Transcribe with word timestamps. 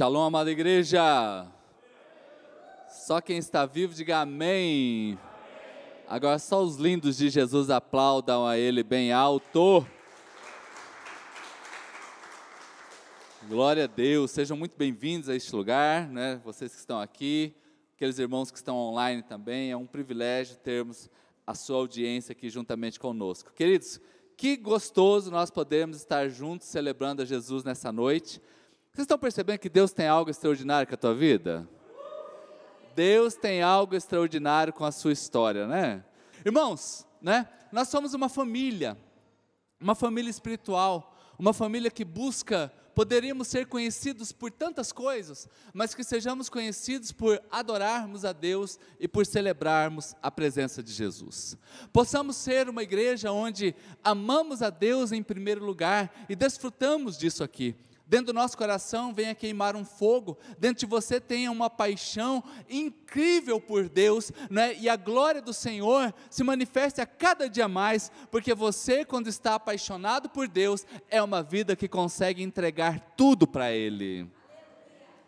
Shalom, 0.00 0.22
amada 0.22 0.50
igreja. 0.50 1.46
Só 2.88 3.20
quem 3.20 3.36
está 3.36 3.66
vivo, 3.66 3.92
diga 3.92 4.20
amém. 4.20 5.18
Agora 6.08 6.38
só 6.38 6.62
os 6.62 6.76
lindos 6.76 7.18
de 7.18 7.28
Jesus 7.28 7.68
aplaudam 7.68 8.46
a 8.46 8.56
Ele 8.56 8.82
bem 8.82 9.12
alto. 9.12 9.86
Glória 13.46 13.84
a 13.84 13.86
Deus, 13.86 14.30
sejam 14.30 14.56
muito 14.56 14.74
bem-vindos 14.74 15.28
a 15.28 15.36
este 15.36 15.54
lugar, 15.54 16.08
né? 16.08 16.40
Vocês 16.46 16.72
que 16.72 16.78
estão 16.78 16.98
aqui, 16.98 17.54
aqueles 17.94 18.18
irmãos 18.18 18.50
que 18.50 18.56
estão 18.56 18.78
online 18.78 19.22
também, 19.22 19.70
é 19.70 19.76
um 19.76 19.86
privilégio 19.86 20.56
termos 20.56 21.10
a 21.46 21.54
sua 21.54 21.76
audiência 21.76 22.32
aqui 22.32 22.48
juntamente 22.48 22.98
conosco. 22.98 23.52
Queridos, 23.52 24.00
que 24.34 24.56
gostoso 24.56 25.30
nós 25.30 25.50
podemos 25.50 25.98
estar 25.98 26.26
juntos 26.30 26.68
celebrando 26.68 27.20
a 27.20 27.26
Jesus 27.26 27.64
nessa 27.64 27.92
noite. 27.92 28.40
Vocês 28.92 29.04
estão 29.04 29.18
percebendo 29.18 29.58
que 29.58 29.68
Deus 29.68 29.92
tem 29.92 30.08
algo 30.08 30.30
extraordinário 30.30 30.86
com 30.86 30.94
a 30.94 30.98
tua 30.98 31.14
vida? 31.14 31.68
Deus 32.94 33.34
tem 33.34 33.62
algo 33.62 33.94
extraordinário 33.94 34.72
com 34.72 34.84
a 34.84 34.90
sua 34.90 35.12
história, 35.12 35.66
né? 35.66 36.04
Irmãos, 36.44 37.06
né? 37.22 37.48
Nós 37.70 37.88
somos 37.88 38.14
uma 38.14 38.28
família, 38.28 38.98
uma 39.80 39.94
família 39.94 40.28
espiritual, 40.28 41.16
uma 41.38 41.52
família 41.52 41.88
que 41.88 42.04
busca, 42.04 42.72
poderíamos 42.92 43.46
ser 43.46 43.66
conhecidos 43.66 44.32
por 44.32 44.50
tantas 44.50 44.90
coisas, 44.90 45.48
mas 45.72 45.94
que 45.94 46.02
sejamos 46.02 46.48
conhecidos 46.48 47.12
por 47.12 47.40
adorarmos 47.48 48.24
a 48.24 48.32
Deus 48.32 48.76
e 48.98 49.06
por 49.06 49.24
celebrarmos 49.24 50.16
a 50.20 50.32
presença 50.32 50.82
de 50.82 50.92
Jesus. 50.92 51.56
Possamos 51.92 52.34
ser 52.34 52.68
uma 52.68 52.82
igreja 52.82 53.30
onde 53.30 53.72
amamos 54.02 54.62
a 54.62 54.68
Deus 54.68 55.12
em 55.12 55.22
primeiro 55.22 55.64
lugar 55.64 56.12
e 56.28 56.34
desfrutamos 56.34 57.16
disso 57.16 57.44
aqui 57.44 57.76
dentro 58.10 58.26
do 58.26 58.32
nosso 58.32 58.58
coração 58.58 59.14
venha 59.14 59.36
queimar 59.36 59.76
um 59.76 59.84
fogo, 59.84 60.36
dentro 60.58 60.80
de 60.80 60.86
você 60.86 61.20
tenha 61.20 61.48
uma 61.48 61.70
paixão 61.70 62.42
incrível 62.68 63.60
por 63.60 63.88
Deus, 63.88 64.32
né? 64.50 64.76
e 64.76 64.88
a 64.88 64.96
glória 64.96 65.40
do 65.40 65.52
Senhor 65.52 66.12
se 66.28 66.42
manifeste 66.42 67.00
a 67.00 67.06
cada 67.06 67.48
dia 67.48 67.68
mais, 67.68 68.10
porque 68.28 68.52
você, 68.52 69.04
quando 69.04 69.28
está 69.28 69.54
apaixonado 69.54 70.28
por 70.28 70.48
Deus, 70.48 70.84
é 71.08 71.22
uma 71.22 71.40
vida 71.40 71.76
que 71.76 71.86
consegue 71.86 72.42
entregar 72.42 72.98
tudo 73.16 73.46
para 73.46 73.70
Ele. 73.70 74.28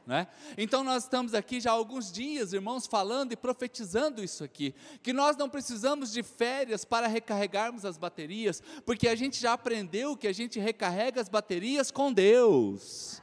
Né? 0.07 0.27
Então 0.59 0.83
nós 0.83 1.05
estamos 1.05 1.33
aqui 1.33 1.61
já 1.61 1.71
há 1.71 1.75
alguns 1.75 2.11
dias, 2.11 2.53
irmãos, 2.53 2.87
falando 2.87 3.33
e 3.33 3.37
profetizando 3.37 4.23
isso 4.23 4.43
aqui, 4.43 4.75
que 5.01 5.13
nós 5.13 5.37
não 5.37 5.49
precisamos 5.49 6.13
de 6.13 6.25
férias 6.25 6.85
para 6.85 7.07
recarregarmos 7.07 7.85
as 7.85 7.97
baterias, 7.97 8.61
porque 8.85 9.07
a 9.07 9.15
gente 9.15 9.41
já 9.41 9.53
aprendeu 9.53 10.17
que 10.17 10.27
a 10.27 10.33
gente 10.33 10.59
recarrega 10.59 11.21
as 11.21 11.29
baterias 11.29 11.93
com 11.93 12.13
Deus 12.13 13.22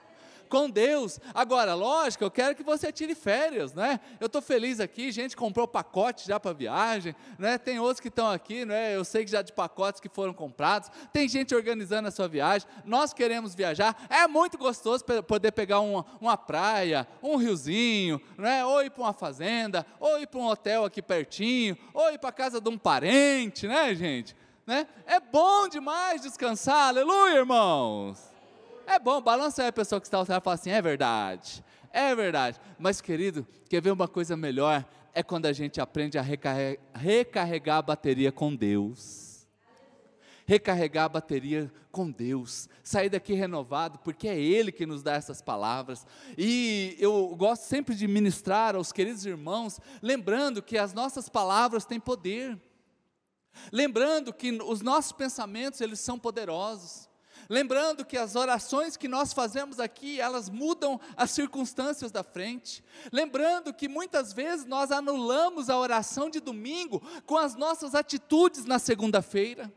com 0.50 0.70
Deus. 0.70 1.20
Agora, 1.34 1.74
lógico, 1.76 2.24
eu 2.24 2.32
quero 2.32 2.56
que 2.56 2.64
você 2.64 2.92
tire 2.92 3.14
férias, 3.14 3.74
né? 3.74 4.00
Eu 4.20 4.26
estou 4.26 4.42
feliz 4.42 4.80
aqui, 4.80 5.12
gente 5.12 5.38
comprou 5.38 5.68
pacote 5.68 6.28
já 6.28 6.40
para 6.40 6.52
viagem, 6.52 7.16
né? 7.38 7.58
Tem 7.58 7.80
outros 7.80 8.00
que 8.00 8.08
estão 8.08 8.30
aqui, 8.30 8.66
né? 8.66 8.96
Eu 8.96 9.06
sei 9.06 9.24
que 9.24 9.32
já 9.32 9.42
de 9.42 9.54
pacotes 9.54 10.02
que 10.02 10.10
foram 10.10 10.34
comprados. 10.34 10.90
Tem 11.14 11.30
gente 11.30 11.54
organizando 11.54 12.08
a 12.08 12.12
sua 12.12 12.28
viagem. 12.28 12.68
Nós 12.84 13.14
queremos 13.14 13.54
viajar. 13.54 13.96
É 14.10 14.28
muito 14.28 14.58
gostoso 14.58 15.06
poder 15.28 15.52
pegar 15.52 15.80
uma, 15.80 16.06
uma 16.20 16.36
praia, 16.36 17.08
um 17.22 17.36
riozinho, 17.36 18.20
né? 18.38 18.66
Ou 18.66 18.84
ir 18.84 18.90
para 18.90 19.04
uma 19.04 19.14
fazenda, 19.14 19.86
ou 20.00 20.20
ir 20.20 20.28
para 20.28 20.40
um 20.40 20.48
hotel 20.48 20.84
aqui 20.84 21.02
pertinho, 21.02 21.78
ou 21.94 22.12
ir 22.12 22.18
para 22.18 22.32
casa 22.32 22.60
de 22.60 22.70
um 22.70 22.78
parente, 22.78 23.68
né, 23.68 23.94
gente? 23.94 24.36
Né? 24.66 24.88
É 25.06 25.20
bom 25.20 25.68
demais 25.68 26.22
descansar, 26.22 26.90
aleluia, 26.90 27.38
irmãos. 27.38 28.29
É 28.90 28.98
bom, 28.98 29.22
balança 29.22 29.62
aí 29.62 29.68
a 29.68 29.72
pessoa 29.72 30.02
que 30.02 30.08
está 30.08 30.18
ao 30.18 30.24
e 30.24 30.26
fala 30.26 30.56
assim: 30.56 30.72
é 30.72 30.82
verdade, 30.82 31.64
é 31.94 32.16
verdade. 32.16 32.60
Mas, 32.80 33.00
querido, 33.00 33.48
quer 33.70 33.84
ver 33.84 33.92
uma 33.92 34.08
coisa 34.08 34.36
melhor? 34.36 34.84
É 35.14 35.22
quando 35.22 35.46
a 35.46 35.54
gente 35.54 35.80
aprende 35.80 36.18
a 36.18 36.24
recarregar, 36.24 36.84
recarregar 36.96 37.78
a 37.78 37.82
bateria 37.84 38.32
com 38.32 38.56
Deus. 38.56 39.48
Recarregar 40.48 41.06
a 41.06 41.10
bateria 41.10 41.72
com 41.92 42.10
Deus, 42.10 42.68
sair 42.84 43.10
daqui 43.10 43.34
renovado, 43.34 44.00
porque 44.00 44.28
é 44.28 44.40
Ele 44.40 44.72
que 44.72 44.88
nos 44.88 45.04
dá 45.04 45.14
essas 45.14 45.40
palavras. 45.40 46.08
E 46.36 46.96
eu 46.98 47.36
gosto 47.36 47.62
sempre 47.66 47.94
de 47.94 48.08
ministrar 48.08 48.76
aos 48.76 48.92
queridos 48.92 49.24
irmãos, 49.24 49.80
lembrando 50.02 50.64
que 50.64 50.80
as 50.80 50.96
nossas 50.96 51.30
palavras 51.30 51.86
têm 51.86 52.00
poder. 52.00 52.60
Lembrando 53.72 54.34
que 54.34 54.52
os 54.64 54.82
nossos 54.82 55.12
pensamentos, 55.12 55.80
eles 55.80 56.00
são 56.00 56.18
poderosos. 56.18 57.09
Lembrando 57.50 58.06
que 58.06 58.16
as 58.16 58.36
orações 58.36 58.96
que 58.96 59.08
nós 59.08 59.34
fazemos 59.34 59.80
aqui, 59.80 60.22
elas 60.22 60.50
mudam 60.50 61.02
as 61.18 61.32
circunstâncias 61.32 62.12
da 62.12 62.24
frente. 62.24 62.84
Lembrando 63.12 63.74
que 63.74 63.88
muitas 63.88 64.32
vezes 64.32 64.68
nós 64.68 64.92
anulamos 64.92 65.68
a 65.68 65.78
oração 65.78 66.30
de 66.30 66.40
domingo 66.40 67.02
com 67.26 67.38
as 67.38 67.56
nossas 67.56 67.96
atitudes 67.96 68.66
na 68.66 68.78
segunda-feira. 68.78 69.74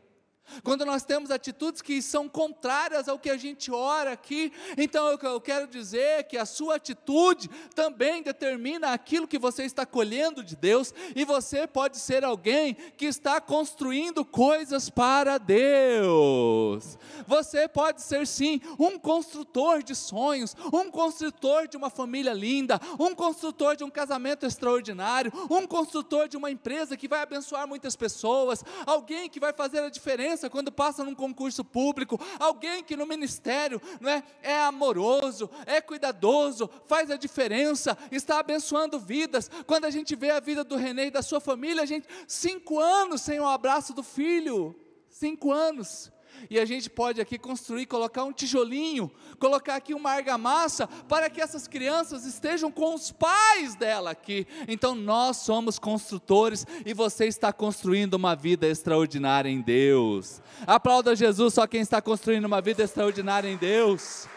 Quando 0.63 0.85
nós 0.85 1.03
temos 1.03 1.31
atitudes 1.31 1.81
que 1.81 2.01
são 2.01 2.29
contrárias 2.29 3.07
ao 3.07 3.17
que 3.17 3.29
a 3.29 3.37
gente 3.37 3.71
ora 3.71 4.11
aqui, 4.11 4.51
então 4.77 5.07
eu 5.07 5.41
quero 5.41 5.67
dizer 5.67 6.25
que 6.25 6.37
a 6.37 6.45
sua 6.45 6.75
atitude 6.75 7.49
também 7.73 8.21
determina 8.21 8.89
aquilo 8.89 9.27
que 9.27 9.39
você 9.39 9.63
está 9.63 9.85
colhendo 9.85 10.43
de 10.43 10.55
Deus, 10.55 10.93
e 11.15 11.25
você 11.25 11.65
pode 11.65 11.97
ser 11.97 12.23
alguém 12.23 12.75
que 12.97 13.05
está 13.05 13.41
construindo 13.41 14.23
coisas 14.23 14.89
para 14.89 15.37
Deus. 15.37 16.97
Você 17.27 17.67
pode 17.67 18.01
ser 18.01 18.27
sim 18.27 18.61
um 18.77 18.99
construtor 18.99 19.81
de 19.81 19.95
sonhos, 19.95 20.55
um 20.71 20.89
construtor 20.91 21.67
de 21.67 21.77
uma 21.77 21.89
família 21.89 22.33
linda, 22.33 22.79
um 22.99 23.15
construtor 23.15 23.75
de 23.75 23.83
um 23.83 23.89
casamento 23.89 24.45
extraordinário, 24.45 25.31
um 25.49 25.65
construtor 25.65 26.27
de 26.27 26.37
uma 26.37 26.51
empresa 26.51 26.97
que 26.97 27.07
vai 27.07 27.21
abençoar 27.21 27.67
muitas 27.67 27.95
pessoas, 27.95 28.63
alguém 28.85 29.29
que 29.29 29.39
vai 29.39 29.53
fazer 29.53 29.79
a 29.79 29.89
diferença 29.89 30.42
quando 30.49 30.71
passa 30.71 31.03
num 31.03 31.15
concurso 31.15 31.63
público, 31.65 32.19
alguém 32.39 32.83
que 32.83 32.95
no 32.95 33.05
ministério 33.05 33.81
não 33.99 34.09
é, 34.09 34.23
é 34.41 34.59
amoroso, 34.59 35.49
é 35.65 35.81
cuidadoso, 35.81 36.69
faz 36.85 37.09
a 37.09 37.17
diferença, 37.17 37.97
está 38.11 38.39
abençoando 38.39 38.99
vidas. 38.99 39.49
Quando 39.65 39.85
a 39.85 39.91
gente 39.91 40.15
vê 40.15 40.29
a 40.29 40.39
vida 40.39 40.63
do 40.63 40.75
René 40.75 41.07
e 41.07 41.11
da 41.11 41.21
sua 41.21 41.39
família, 41.39 41.83
a 41.83 41.85
gente, 41.85 42.07
cinco 42.27 42.79
anos 42.79 43.21
sem 43.21 43.39
o 43.39 43.47
abraço 43.47 43.93
do 43.93 44.03
filho, 44.03 44.75
cinco 45.09 45.51
anos 45.51 46.12
e 46.49 46.59
a 46.59 46.65
gente 46.65 46.89
pode 46.89 47.21
aqui 47.21 47.37
construir, 47.37 47.85
colocar 47.85 48.23
um 48.23 48.31
tijolinho, 48.31 49.11
colocar 49.39 49.75
aqui 49.75 49.93
uma 49.93 50.11
argamassa, 50.11 50.87
para 50.87 51.29
que 51.29 51.41
essas 51.41 51.67
crianças 51.67 52.25
estejam 52.25 52.71
com 52.71 52.93
os 52.93 53.11
pais 53.11 53.75
dela 53.75 54.11
aqui. 54.11 54.47
Então 54.67 54.95
nós 54.95 55.37
somos 55.37 55.79
construtores 55.79 56.65
e 56.85 56.93
você 56.93 57.25
está 57.25 57.51
construindo 57.51 58.15
uma 58.15 58.35
vida 58.35 58.67
extraordinária 58.67 59.49
em 59.49 59.61
Deus. 59.61 60.41
Aplauda 60.65 61.15
Jesus, 61.15 61.53
só 61.55 61.67
quem 61.67 61.81
está 61.81 62.01
construindo 62.01 62.45
uma 62.45 62.61
vida 62.61 62.83
extraordinária 62.83 63.49
em 63.49 63.57
Deus. 63.57 64.27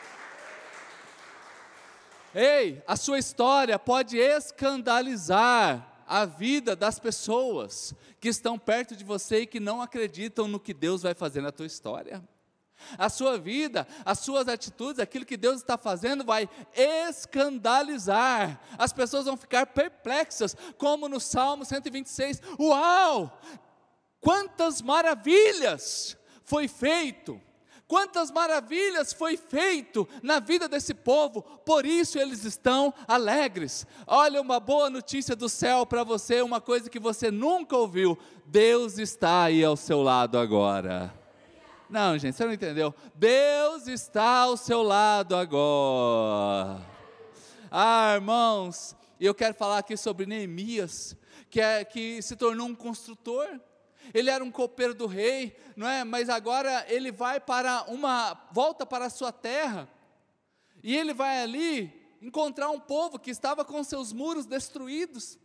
Ei, 2.35 2.83
a 2.87 2.97
sua 2.97 3.19
história 3.19 3.79
pode 3.79 4.19
escandalizar 4.19 5.96
a 6.07 6.25
vida 6.25 6.77
das 6.77 6.99
pessoas 6.99 7.95
que 8.21 8.29
estão 8.29 8.59
perto 8.59 8.95
de 8.95 9.05
você 9.05 9.41
e 9.41 9.47
que 9.47 9.61
não 9.61 9.83
acreditam 9.83 10.47
no 10.47 10.61
que 10.61 10.73
Deus 10.73 11.03
vai 11.03 11.15
fazer 11.15 11.41
na 11.41 11.53
tua 11.53 11.67
história. 11.67 12.23
A 12.99 13.09
sua 13.09 13.39
vida, 13.39 13.87
as 14.05 14.19
suas 14.21 14.49
atitudes, 14.49 15.01
aquilo 15.01 15.25
que 15.25 15.37
Deus 15.37 15.57
está 15.57 15.79
fazendo 15.79 16.25
vai 16.25 16.49
escandalizar. 16.75 18.61
As 18.79 18.93
pessoas 18.93 19.25
vão 19.25 19.37
ficar 19.37 19.67
perplexas, 19.67 20.55
como 20.77 21.09
no 21.09 21.19
Salmo 21.19 21.65
126. 21.65 22.43
Uau! 22.61 23.41
Quantas 24.21 24.83
maravilhas 24.83 26.17
foi 26.45 26.69
feito! 26.69 27.41
Quantas 27.89 28.33
maravilhas 28.33 29.13
foi 29.13 29.37
feito 29.37 30.09
na 30.21 30.41
vida 30.41 30.69
desse 30.69 30.93
povo, 30.93 31.43
por 31.65 31.87
isso 31.87 32.19
eles 32.19 32.45
estão 32.45 32.93
alegres. 33.07 33.87
Olha 34.07 34.41
uma 34.41 34.59
boa 34.59 34.91
notícia 34.91 35.37
do 35.37 35.49
céu 35.49 35.87
para 35.87 36.03
você, 36.03 36.43
uma 36.43 36.61
coisa 36.61 36.91
que 36.91 36.99
você 36.99 37.31
nunca 37.31 37.77
ouviu: 37.77 38.19
Deus 38.45 38.99
está 38.99 39.45
aí 39.45 39.65
ao 39.65 39.77
seu 39.77 40.03
lado 40.03 40.37
agora. 40.37 41.15
Não, 41.89 42.19
gente, 42.19 42.35
você 42.35 42.45
não 42.45 42.53
entendeu. 42.53 42.93
Deus 43.15 43.87
está 43.87 44.41
ao 44.41 44.57
seu 44.57 44.83
lado 44.83 45.37
agora. 45.37 46.85
Ah, 47.71 48.15
irmãos, 48.15 48.97
eu 49.21 49.33
quero 49.33 49.55
falar 49.55 49.79
aqui 49.79 49.97
sobre 49.97 50.27
Neemias, 50.27 51.17
que, 51.49 51.61
é, 51.61 51.85
que 51.85 52.21
se 52.21 52.35
tornou 52.35 52.67
um 52.67 52.75
construtor 52.75 53.61
ele 54.13 54.31
era 54.31 54.43
um 54.43 54.51
copeiro 54.51 54.95
do 54.95 55.07
rei, 55.07 55.57
não 55.77 55.89
é? 55.89 56.05
Mas 56.05 56.29
agora 56.29 56.85
ele 56.89 57.11
vai 57.11 57.41
para 57.41 57.85
uma 57.85 58.35
volta 58.53 58.87
para 58.87 59.07
a 59.07 59.11
sua 59.11 59.33
terra. 59.33 59.89
E 60.83 60.97
ele 60.97 61.13
vai 61.13 61.43
ali 61.43 61.93
encontrar 62.23 62.71
um 62.71 62.81
povo 62.81 63.19
que 63.19 63.31
estava 63.31 63.65
com 63.65 63.83
seus 63.83 64.13
muros 64.13 64.47
destruídos. 64.47 65.39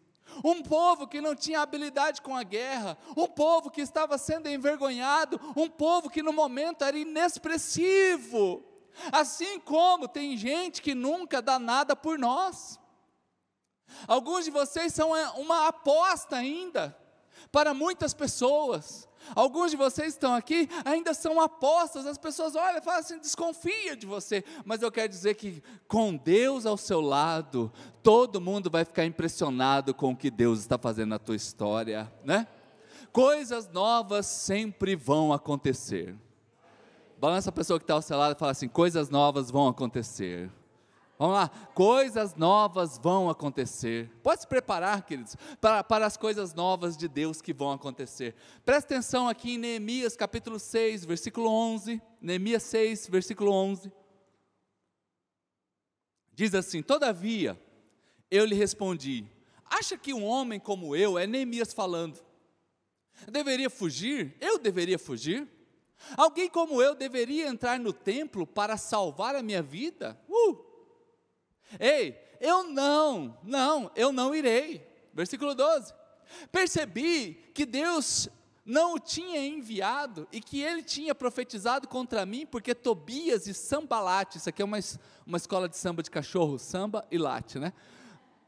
Um 0.44 0.62
povo 0.64 1.08
que 1.08 1.20
não 1.20 1.36
tinha 1.36 1.60
habilidade 1.62 2.22
com 2.22 2.36
a 2.36 2.44
guerra, 2.44 2.98
um 3.18 3.28
povo 3.28 3.70
que 3.70 3.82
estava 3.82 4.18
sendo 4.18 4.48
envergonhado, 4.48 5.40
um 5.58 5.68
povo 5.68 6.10
que 6.10 6.24
no 6.24 6.32
momento 6.32 6.84
era 6.86 6.98
inexpressivo. 6.98 8.64
Assim 9.12 9.60
como 9.60 10.08
tem 10.08 10.38
gente 10.38 10.82
que 10.82 10.96
nunca 10.96 11.42
dá 11.42 11.60
nada 11.60 11.96
por 11.96 12.18
nós. 12.18 12.80
Alguns 14.08 14.46
de 14.46 14.52
vocês 14.52 14.94
são 14.94 15.16
é, 15.16 15.32
uma 15.32 15.68
aposta 15.68 16.38
ainda 16.38 16.98
para 17.52 17.74
muitas 17.74 18.14
pessoas. 18.14 19.08
Alguns 19.36 19.72
de 19.72 19.78
vocês 19.78 20.14
estão 20.14 20.34
aqui 20.34 20.68
ainda 20.84 21.14
são 21.14 21.40
apostas, 21.40 22.06
as 22.06 22.18
pessoas 22.18 22.56
olham 22.56 22.80
e 22.80 22.82
falam 22.82 23.00
assim, 23.00 23.20
desconfia 23.20 23.96
de 23.96 24.06
você, 24.06 24.44
mas 24.66 24.82
eu 24.82 24.92
quero 24.92 25.08
dizer 25.08 25.36
que 25.36 25.62
com 25.88 26.16
Deus 26.16 26.66
ao 26.66 26.76
seu 26.76 27.00
lado, 27.00 27.72
todo 28.02 28.42
mundo 28.42 28.70
vai 28.70 28.84
ficar 28.84 29.06
impressionado 29.06 29.94
com 29.94 30.12
o 30.12 30.16
que 30.16 30.32
Deus 30.32 30.60
está 30.60 30.78
fazendo 30.78 31.10
na 31.10 31.20
tua 31.20 31.36
história, 31.36 32.12
né? 32.24 32.48
Coisas 33.12 33.70
novas 33.70 34.26
sempre 34.26 34.96
vão 34.96 35.34
acontecer. 35.34 36.16
Balança 37.20 37.50
a 37.50 37.54
pessoa 37.54 37.78
que 37.78 37.84
está 37.84 37.94
ao 37.94 38.02
seu 38.02 38.18
lado 38.18 38.36
e 38.36 38.40
fala 38.40 38.52
assim: 38.52 38.68
coisas 38.68 39.10
novas 39.10 39.52
vão 39.52 39.68
acontecer. 39.68 40.50
Vamos 41.22 41.36
lá, 41.36 41.50
coisas 41.76 42.34
novas 42.34 42.98
vão 42.98 43.30
acontecer. 43.30 44.10
Pode 44.24 44.42
se 44.42 44.48
preparar, 44.48 45.06
queridos, 45.06 45.38
para, 45.62 45.84
para 45.84 46.04
as 46.08 46.18
coisas 46.18 46.56
novas 46.56 46.98
de 46.98 47.08
Deus 47.08 47.44
que 47.44 47.54
vão 47.54 47.72
acontecer. 47.72 48.34
Presta 48.66 48.96
atenção 48.96 49.30
aqui 49.30 49.52
em 49.52 49.58
Neemias 49.60 50.16
capítulo 50.16 50.58
6, 50.58 51.06
versículo 51.06 51.48
11. 51.48 52.02
Neemias 52.20 52.64
6, 52.64 53.08
versículo 53.08 53.52
11. 53.52 53.92
Diz 56.34 56.56
assim: 56.56 56.82
Todavia, 56.82 57.56
eu 58.32 58.44
lhe 58.44 58.56
respondi: 58.56 59.24
Acha 59.64 59.96
que 60.00 60.16
um 60.16 60.26
homem 60.26 60.60
como 60.60 60.96
eu, 60.96 61.20
é 61.20 61.28
Neemias 61.28 61.72
falando, 61.72 62.20
deveria 63.28 63.70
fugir? 63.70 64.36
Eu 64.42 64.58
deveria 64.58 64.98
fugir? 64.98 65.48
Alguém 66.18 66.50
como 66.50 66.82
eu 66.82 66.96
deveria 66.96 67.48
entrar 67.48 67.80
no 67.80 67.94
templo 67.94 68.48
para 68.48 68.76
salvar 68.76 69.36
a 69.36 69.44
minha 69.44 69.62
vida? 69.62 70.20
Uh! 70.28 70.71
Ei, 71.80 72.20
eu 72.40 72.64
não, 72.64 73.38
não, 73.44 73.92
eu 73.96 74.12
não 74.12 74.34
irei. 74.34 74.88
Versículo 75.14 75.54
12. 75.54 75.94
Percebi 76.52 77.34
que 77.54 77.66
Deus 77.66 78.30
não 78.66 78.96
o 78.96 79.00
tinha 79.00 79.46
enviado 79.46 80.28
e 80.32 80.40
que 80.40 80.62
ele 80.62 80.84
tinha 80.84 81.14
profetizado 81.14 81.88
contra 81.88 82.26
mim, 82.26 82.46
porque 82.46 82.74
Tobias 82.76 83.48
e 83.48 83.54
Sambalate, 83.54 84.38
isso 84.38 84.50
aqui 84.50 84.62
é 84.62 84.66
uma, 84.66 84.78
uma 85.26 85.38
escola 85.38 85.68
de 85.68 85.78
samba 85.78 86.04
de 86.04 86.12
cachorro, 86.12 86.58
samba 86.58 87.06
e 87.12 87.18
late, 87.18 87.60
né? 87.60 87.74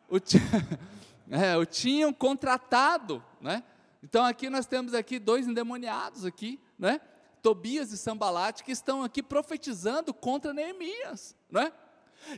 O, 0.10 0.18
é, 1.32 1.58
o 1.58 1.66
tinham 1.66 2.14
contratado, 2.14 3.24
né? 3.42 3.64
Então 4.02 4.24
aqui 4.24 4.50
nós 4.50 4.66
temos 4.66 4.94
aqui 4.94 5.18
dois 5.18 5.48
endemoniados 5.48 6.26
aqui, 6.26 6.60
né? 6.78 7.02
Tobias 7.42 7.92
e 7.92 7.98
Sambalate 7.98 8.64
que 8.64 8.72
estão 8.72 9.04
aqui 9.04 9.22
profetizando 9.22 10.14
contra 10.14 10.54
Neemias, 10.54 11.36
não 11.50 11.62
é? 11.62 11.74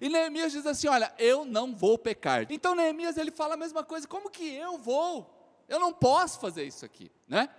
E 0.01 0.09
Neemias 0.09 0.51
diz 0.51 0.65
assim: 0.65 0.87
Olha, 0.87 1.13
eu 1.17 1.45
não 1.45 1.75
vou 1.75 1.97
pecar. 1.97 2.45
Então 2.49 2.75
Neemias 2.75 3.17
ele 3.17 3.31
fala 3.31 3.53
a 3.53 3.57
mesma 3.57 3.83
coisa: 3.83 4.07
Como 4.07 4.29
que 4.29 4.53
eu 4.53 4.77
vou? 4.77 5.63
Eu 5.67 5.79
não 5.79 5.93
posso 5.93 6.39
fazer 6.39 6.63
isso 6.63 6.85
aqui, 6.85 7.11
né? 7.27 7.49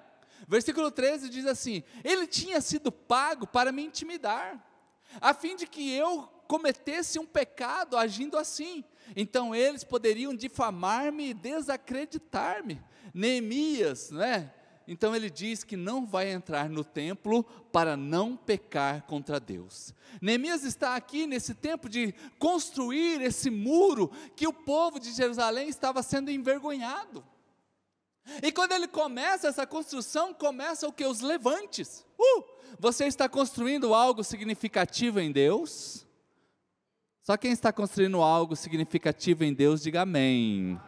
Versículo 0.46 0.90
13 0.90 1.28
diz 1.28 1.46
assim: 1.46 1.82
Ele 2.04 2.26
tinha 2.26 2.60
sido 2.60 2.92
pago 2.92 3.46
para 3.46 3.72
me 3.72 3.84
intimidar, 3.84 4.64
a 5.20 5.32
fim 5.32 5.56
de 5.56 5.66
que 5.66 5.92
eu 5.92 6.28
cometesse 6.46 7.18
um 7.18 7.26
pecado 7.26 7.96
agindo 7.96 8.38
assim. 8.38 8.84
Então 9.14 9.54
eles 9.54 9.84
poderiam 9.84 10.34
difamar-me 10.34 11.30
e 11.30 11.34
desacreditar-me. 11.34 12.82
Neemias, 13.14 14.10
né? 14.10 14.52
Então 14.88 15.16
ele 15.16 15.28
diz 15.28 15.64
que 15.64 15.76
não 15.76 16.06
vai 16.06 16.30
entrar 16.30 16.68
no 16.70 16.84
templo 16.84 17.42
para 17.72 17.96
não 17.96 18.36
pecar 18.36 19.02
contra 19.02 19.40
Deus. 19.40 19.92
Neemias 20.22 20.62
está 20.62 20.94
aqui 20.94 21.26
nesse 21.26 21.54
tempo 21.54 21.88
de 21.88 22.14
construir 22.38 23.20
esse 23.20 23.50
muro 23.50 24.10
que 24.36 24.46
o 24.46 24.52
povo 24.52 25.00
de 25.00 25.12
Jerusalém 25.12 25.68
estava 25.68 26.02
sendo 26.02 26.30
envergonhado. 26.30 27.24
E 28.42 28.52
quando 28.52 28.72
ele 28.72 28.88
começa 28.88 29.48
essa 29.48 29.66
construção, 29.66 30.32
começa 30.32 30.86
o 30.86 30.92
que? 30.92 31.04
Os 31.04 31.20
levantes. 31.20 32.04
Uh, 32.18 32.44
você 32.78 33.06
está 33.06 33.28
construindo 33.28 33.94
algo 33.94 34.22
significativo 34.22 35.20
em 35.20 35.32
Deus? 35.32 36.06
Só 37.22 37.36
quem 37.36 37.50
está 37.50 37.72
construindo 37.72 38.20
algo 38.22 38.54
significativo 38.54 39.42
em 39.42 39.52
Deus, 39.52 39.82
diga 39.82 40.02
amém. 40.02 40.80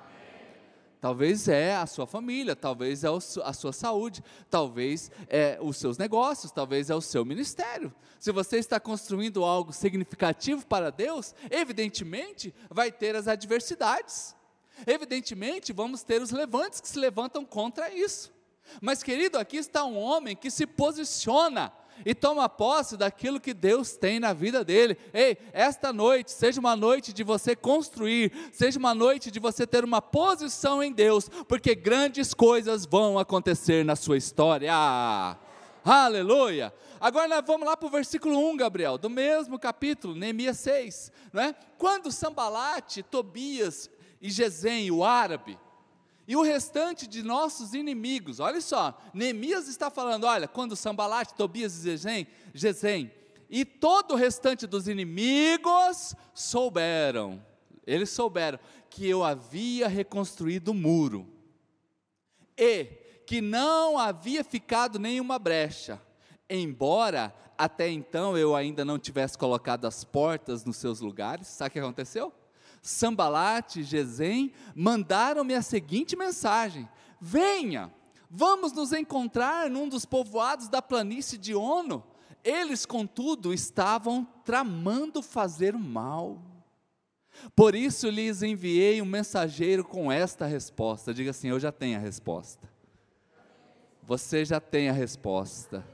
Talvez 1.00 1.46
é 1.46 1.76
a 1.76 1.86
sua 1.86 2.06
família, 2.08 2.56
talvez 2.56 3.04
é 3.04 3.08
a 3.44 3.52
sua 3.52 3.72
saúde, 3.72 4.22
talvez 4.50 5.10
é 5.28 5.56
os 5.60 5.76
seus 5.76 5.96
negócios, 5.96 6.50
talvez 6.50 6.90
é 6.90 6.94
o 6.94 7.00
seu 7.00 7.24
ministério. 7.24 7.94
Se 8.18 8.32
você 8.32 8.58
está 8.58 8.80
construindo 8.80 9.44
algo 9.44 9.72
significativo 9.72 10.66
para 10.66 10.90
Deus, 10.90 11.34
evidentemente 11.50 12.52
vai 12.68 12.90
ter 12.90 13.14
as 13.14 13.28
adversidades. 13.28 14.34
Evidentemente 14.86 15.72
vamos 15.72 16.02
ter 16.02 16.20
os 16.20 16.32
levantes 16.32 16.80
que 16.80 16.88
se 16.88 16.98
levantam 16.98 17.44
contra 17.44 17.92
isso. 17.92 18.32
Mas 18.80 19.02
querido, 19.02 19.38
aqui 19.38 19.56
está 19.56 19.84
um 19.84 19.96
homem 19.96 20.34
que 20.34 20.50
se 20.50 20.66
posiciona 20.66 21.72
e 22.04 22.14
toma 22.14 22.48
posse 22.48 22.96
daquilo 22.96 23.40
que 23.40 23.54
Deus 23.54 23.96
tem 23.96 24.20
na 24.20 24.32
vida 24.32 24.64
dele. 24.64 24.96
Ei, 25.12 25.36
esta 25.52 25.92
noite 25.92 26.30
seja 26.30 26.60
uma 26.60 26.76
noite 26.76 27.12
de 27.12 27.22
você 27.22 27.54
construir, 27.54 28.32
seja 28.52 28.78
uma 28.78 28.94
noite 28.94 29.30
de 29.30 29.38
você 29.38 29.66
ter 29.66 29.84
uma 29.84 30.00
posição 30.00 30.82
em 30.82 30.92
Deus, 30.92 31.28
porque 31.46 31.74
grandes 31.74 32.34
coisas 32.34 32.86
vão 32.86 33.18
acontecer 33.18 33.84
na 33.84 33.96
sua 33.96 34.16
história. 34.16 34.72
Aleluia! 35.84 36.72
Agora 37.00 37.40
vamos 37.40 37.66
lá 37.66 37.76
para 37.76 37.86
o 37.86 37.90
versículo 37.90 38.38
1, 38.50 38.56
Gabriel, 38.56 38.98
do 38.98 39.08
mesmo 39.08 39.58
capítulo, 39.58 40.14
Neemias 40.14 40.58
6. 40.58 41.12
Não 41.32 41.42
é? 41.42 41.54
Quando 41.78 42.10
Sambalate, 42.10 43.02
Tobias 43.02 43.88
e 44.20 44.30
Gesem, 44.30 44.90
o 44.90 45.04
árabe, 45.04 45.56
e 46.28 46.36
o 46.36 46.42
restante 46.42 47.06
de 47.06 47.22
nossos 47.22 47.72
inimigos. 47.72 48.38
Olha 48.38 48.60
só, 48.60 49.00
Neemias 49.14 49.66
está 49.66 49.88
falando: 49.90 50.24
olha, 50.24 50.46
quando 50.46 50.76
Sambalate, 50.76 51.32
Tobias 51.32 51.86
e 51.86 51.98
Gesem, 52.52 53.10
e 53.48 53.64
todo 53.64 54.12
o 54.12 54.16
restante 54.16 54.66
dos 54.66 54.86
inimigos 54.86 56.14
souberam, 56.34 57.42
eles 57.86 58.10
souberam 58.10 58.58
que 58.90 59.08
eu 59.08 59.24
havia 59.24 59.88
reconstruído 59.88 60.68
o 60.68 60.74
muro, 60.74 61.26
e 62.58 62.84
que 63.26 63.40
não 63.40 63.96
havia 63.96 64.44
ficado 64.44 64.98
nenhuma 64.98 65.38
brecha, 65.38 66.00
embora 66.48 67.34
até 67.56 67.88
então 67.88 68.36
eu 68.36 68.54
ainda 68.54 68.84
não 68.84 68.98
tivesse 68.98 69.36
colocado 69.36 69.86
as 69.86 70.04
portas 70.04 70.64
nos 70.64 70.76
seus 70.76 71.00
lugares. 71.00 71.46
Sabe 71.46 71.70
o 71.70 71.72
que 71.72 71.78
aconteceu? 71.78 72.32
Sambalate, 72.82 73.82
Gesem, 73.82 74.52
mandaram-me 74.74 75.54
a 75.54 75.62
seguinte 75.62 76.16
mensagem: 76.16 76.88
Venha, 77.20 77.92
vamos 78.30 78.72
nos 78.72 78.92
encontrar 78.92 79.70
num 79.70 79.88
dos 79.88 80.04
povoados 80.04 80.68
da 80.68 80.80
planície 80.80 81.38
de 81.38 81.54
Ono. 81.54 82.04
Eles, 82.44 82.86
contudo, 82.86 83.52
estavam 83.52 84.26
tramando 84.44 85.22
fazer 85.22 85.74
mal. 85.74 86.40
Por 87.54 87.74
isso 87.74 88.08
lhes 88.08 88.42
enviei 88.42 89.02
um 89.02 89.06
mensageiro 89.06 89.84
com 89.84 90.10
esta 90.10 90.46
resposta. 90.46 91.12
Diga 91.12 91.30
assim: 91.30 91.48
Eu 91.48 91.60
já 91.60 91.72
tenho 91.72 91.98
a 91.98 92.00
resposta. 92.00 92.68
Você 94.06 94.44
já 94.44 94.60
tem 94.60 94.88
a 94.88 94.92
resposta. 94.92 95.84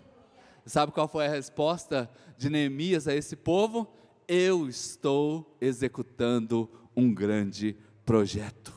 Sabe 0.64 0.92
qual 0.92 1.08
foi 1.08 1.26
a 1.26 1.30
resposta 1.30 2.11
de 2.38 2.49
Neemias 2.49 3.08
a 3.08 3.14
esse 3.14 3.37
povo? 3.37 3.88
eu 4.28 4.68
estou 4.68 5.56
executando 5.61 6.68
um 6.96 7.12
grande 7.12 7.76
projeto. 8.04 8.72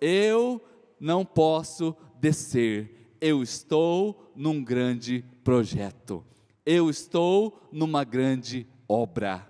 Eu 0.00 0.60
não 0.98 1.24
posso 1.24 1.96
descer, 2.20 3.14
eu 3.20 3.42
estou 3.42 4.32
num 4.34 4.62
grande 4.62 5.24
projeto. 5.42 6.24
Eu 6.64 6.90
estou 6.90 7.60
numa 7.70 8.02
grande 8.04 8.66
obra. 8.88 9.46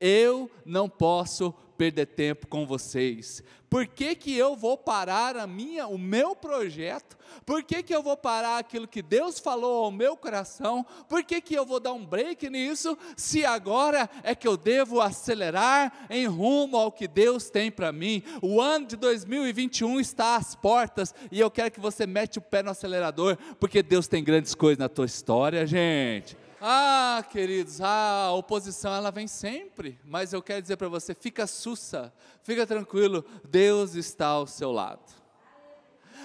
Eu 0.00 0.50
não 0.64 0.88
posso 0.88 1.54
perder 1.82 2.06
tempo 2.06 2.46
com 2.46 2.64
vocês. 2.64 3.42
Por 3.68 3.88
que, 3.88 4.14
que 4.14 4.36
eu 4.36 4.54
vou 4.54 4.78
parar 4.78 5.36
a 5.36 5.48
minha, 5.48 5.88
o 5.88 5.98
meu 5.98 6.36
projeto? 6.36 7.18
Por 7.44 7.64
que, 7.64 7.82
que 7.82 7.92
eu 7.92 8.02
vou 8.02 8.16
parar 8.16 8.58
aquilo 8.58 8.86
que 8.86 9.02
Deus 9.02 9.40
falou 9.40 9.84
ao 9.84 9.90
meu 9.90 10.16
coração? 10.16 10.86
Por 11.08 11.24
que, 11.24 11.40
que 11.40 11.54
eu 11.54 11.66
vou 11.66 11.80
dar 11.80 11.92
um 11.92 12.06
break 12.06 12.48
nisso? 12.48 12.96
Se 13.16 13.44
agora 13.44 14.08
é 14.22 14.32
que 14.32 14.46
eu 14.46 14.56
devo 14.56 15.00
acelerar 15.00 16.06
em 16.08 16.26
rumo 16.26 16.76
ao 16.76 16.92
que 16.92 17.08
Deus 17.08 17.50
tem 17.50 17.68
para 17.68 17.90
mim. 17.90 18.22
O 18.40 18.60
ano 18.60 18.86
de 18.86 18.94
2021 18.94 19.98
está 19.98 20.36
às 20.36 20.54
portas 20.54 21.12
e 21.32 21.40
eu 21.40 21.50
quero 21.50 21.72
que 21.72 21.80
você 21.80 22.06
mete 22.06 22.38
o 22.38 22.42
pé 22.42 22.62
no 22.62 22.70
acelerador, 22.70 23.36
porque 23.58 23.82
Deus 23.82 24.06
tem 24.06 24.22
grandes 24.22 24.54
coisas 24.54 24.78
na 24.78 24.88
tua 24.88 25.06
história, 25.06 25.66
gente. 25.66 26.36
Ah, 26.64 27.24
queridos, 27.28 27.80
a 27.80 28.30
oposição 28.34 28.94
ela 28.94 29.10
vem 29.10 29.26
sempre, 29.26 29.98
mas 30.04 30.32
eu 30.32 30.40
quero 30.40 30.62
dizer 30.62 30.76
para 30.76 30.88
você, 30.88 31.12
fica 31.12 31.44
sussa, 31.44 32.14
fica 32.44 32.64
tranquilo, 32.64 33.24
Deus 33.44 33.96
está 33.96 34.28
ao 34.28 34.46
seu 34.46 34.70
lado. 34.70 35.21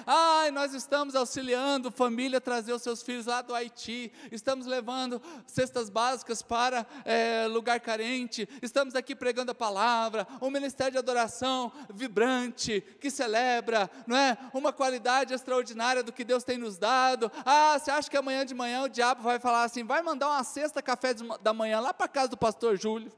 Ai, 0.06 0.52
nós 0.52 0.74
estamos 0.74 1.16
auxiliando 1.16 1.92
família 1.92 2.38
a 2.38 2.42
trazer 2.42 2.74
os 2.74 2.82
seus 2.82 3.02
filhos 3.02 3.26
lá 3.26 3.42
do 3.42 3.54
Haiti, 3.54 4.12
estamos 4.32 4.66
levando 4.66 5.22
cestas 5.46 5.90
básicas 5.90 6.42
para 6.42 6.86
é, 7.06 7.48
lugar 7.48 7.80
carente, 7.80 8.48
estamos 8.62 8.96
aqui 8.96 9.16
pregando 9.16 9.52
a 9.52 9.56
palavra, 9.56 10.28
um 10.42 10.50
ministério 10.50 10.94
de 10.94 10.98
adoração 10.98 11.72
vibrante, 11.94 12.82
que 13.00 13.10
celebra, 13.10 13.90
não 14.06 14.16
é? 14.16 14.38
Uma 14.54 14.72
qualidade 14.74 15.34
extraordinária 15.34 16.04
do 16.04 16.14
que 16.14 16.24
Deus 16.24 16.44
tem 16.44 16.58
nos 16.58 16.78
dado. 16.78 17.32
Ah, 17.46 17.78
você 17.80 17.92
acha 17.92 18.10
que 18.10 18.18
amanhã 18.18 18.46
de 18.46 18.54
manhã 18.54 18.84
o 18.84 18.90
diabo 18.90 19.24
vai 19.24 19.40
falar 19.40 19.64
assim, 19.64 19.84
vai 19.84 20.02
mandar 20.02 20.30
uma 20.30 20.44
cesta 20.44 20.82
café 20.82 21.14
da 21.42 21.54
manhã 21.54 21.80
lá 21.80 21.94
para 21.94 22.08
casa 22.08 22.30
do 22.30 22.38
pastor 22.38 22.78
Júlio? 22.78 23.12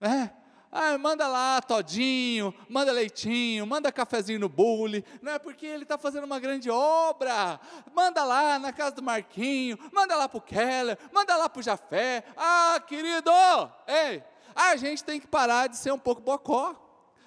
É, 0.00 0.30
ah, 0.72 0.96
manda 0.96 1.26
lá 1.26 1.60
todinho, 1.60 2.54
manda 2.68 2.92
leitinho, 2.92 3.66
manda 3.66 3.90
cafezinho 3.90 4.38
no 4.38 4.48
bule, 4.48 5.04
não 5.20 5.32
é 5.32 5.38
porque 5.38 5.66
ele 5.66 5.82
está 5.82 5.98
fazendo 5.98 6.24
uma 6.24 6.38
grande 6.38 6.70
obra. 6.70 7.58
Manda 7.92 8.22
lá 8.24 8.58
na 8.58 8.72
casa 8.72 8.96
do 8.96 9.02
Marquinho, 9.02 9.76
manda 9.92 10.14
lá 10.16 10.28
para 10.28 10.38
o 10.38 10.40
Keller, 10.40 10.96
manda 11.12 11.36
lá 11.36 11.48
para 11.48 11.60
o 11.60 11.62
Jafé. 11.62 12.24
Ah, 12.36 12.80
querido, 12.86 13.30
ei, 13.86 14.22
a 14.54 14.76
gente 14.76 15.02
tem 15.02 15.18
que 15.20 15.26
parar 15.26 15.66
de 15.66 15.76
ser 15.76 15.92
um 15.92 15.98
pouco 15.98 16.22
bocó. 16.22 16.76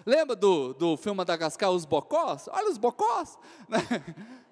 Lembra 0.06 0.36
do, 0.36 0.74
do 0.74 0.98
filme 0.98 1.18
Madagascar, 1.18 1.70
os 1.70 1.86
bocós? 1.86 2.48
Olha 2.50 2.70
os 2.70 2.78
bocós. 2.78 3.38
Né? 3.68 3.80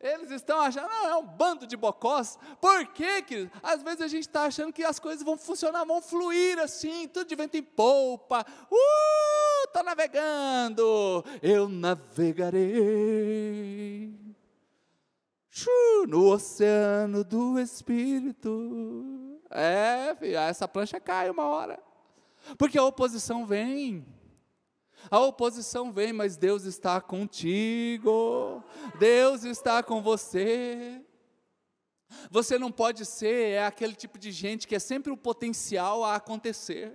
Eles 0.00 0.30
estão 0.30 0.60
achando, 0.60 0.88
não, 0.88 1.06
é 1.06 1.16
um 1.16 1.26
bando 1.26 1.66
de 1.66 1.76
bocós. 1.76 2.38
Por 2.58 2.86
quê, 2.86 3.20
querido? 3.20 3.50
Às 3.62 3.82
vezes 3.82 4.00
a 4.00 4.08
gente 4.08 4.26
está 4.26 4.44
achando 4.44 4.72
que 4.72 4.82
as 4.82 4.98
coisas 4.98 5.22
vão 5.22 5.36
funcionar, 5.36 5.84
vão 5.84 6.00
fluir 6.00 6.58
assim, 6.58 7.06
tudo 7.06 7.28
de 7.28 7.36
vento 7.36 7.56
em 7.56 7.62
polpa. 7.62 8.46
Uh, 8.70 9.66
estou 9.66 9.82
navegando, 9.82 11.22
eu 11.42 11.68
navegarei 11.68 13.10
no 16.08 16.32
oceano 16.32 17.22
do 17.22 17.58
Espírito. 17.58 19.38
É, 19.50 20.14
filho, 20.18 20.38
essa 20.38 20.66
plancha 20.66 20.98
cai 20.98 21.28
uma 21.28 21.46
hora. 21.46 21.78
Porque 22.56 22.78
a 22.78 22.84
oposição 22.84 23.44
vem. 23.44 24.06
A 25.08 25.20
oposição 25.20 25.92
vem, 25.92 26.12
mas 26.12 26.36
Deus 26.36 26.64
está 26.64 27.00
contigo. 27.00 28.62
Deus 28.98 29.44
está 29.44 29.82
com 29.82 30.02
você. 30.02 31.00
Você 32.30 32.58
não 32.58 32.72
pode 32.72 33.06
ser 33.06 33.50
é 33.50 33.64
aquele 33.64 33.94
tipo 33.94 34.18
de 34.18 34.32
gente 34.32 34.66
que 34.66 34.74
é 34.74 34.78
sempre 34.78 35.12
o 35.12 35.16
potencial 35.16 36.04
a 36.04 36.16
acontecer. 36.16 36.92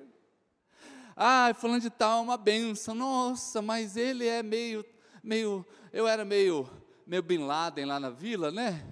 Ah, 1.16 1.54
fulano 1.56 1.80
de 1.80 1.90
tal 1.90 2.20
é 2.20 2.22
uma 2.22 2.38
benção. 2.38 2.94
Nossa, 2.94 3.62
mas 3.62 3.96
ele 3.96 4.28
é 4.28 4.44
meio, 4.44 4.86
meio, 5.24 5.66
eu 5.94 6.08
era 6.08 6.26
meio, 6.26 6.70
meio 7.08 7.24
Bin 7.24 7.46
Laden 7.46 7.86
lá 7.86 8.00
na 8.00 8.10
vila, 8.10 8.52
né? 8.52 8.86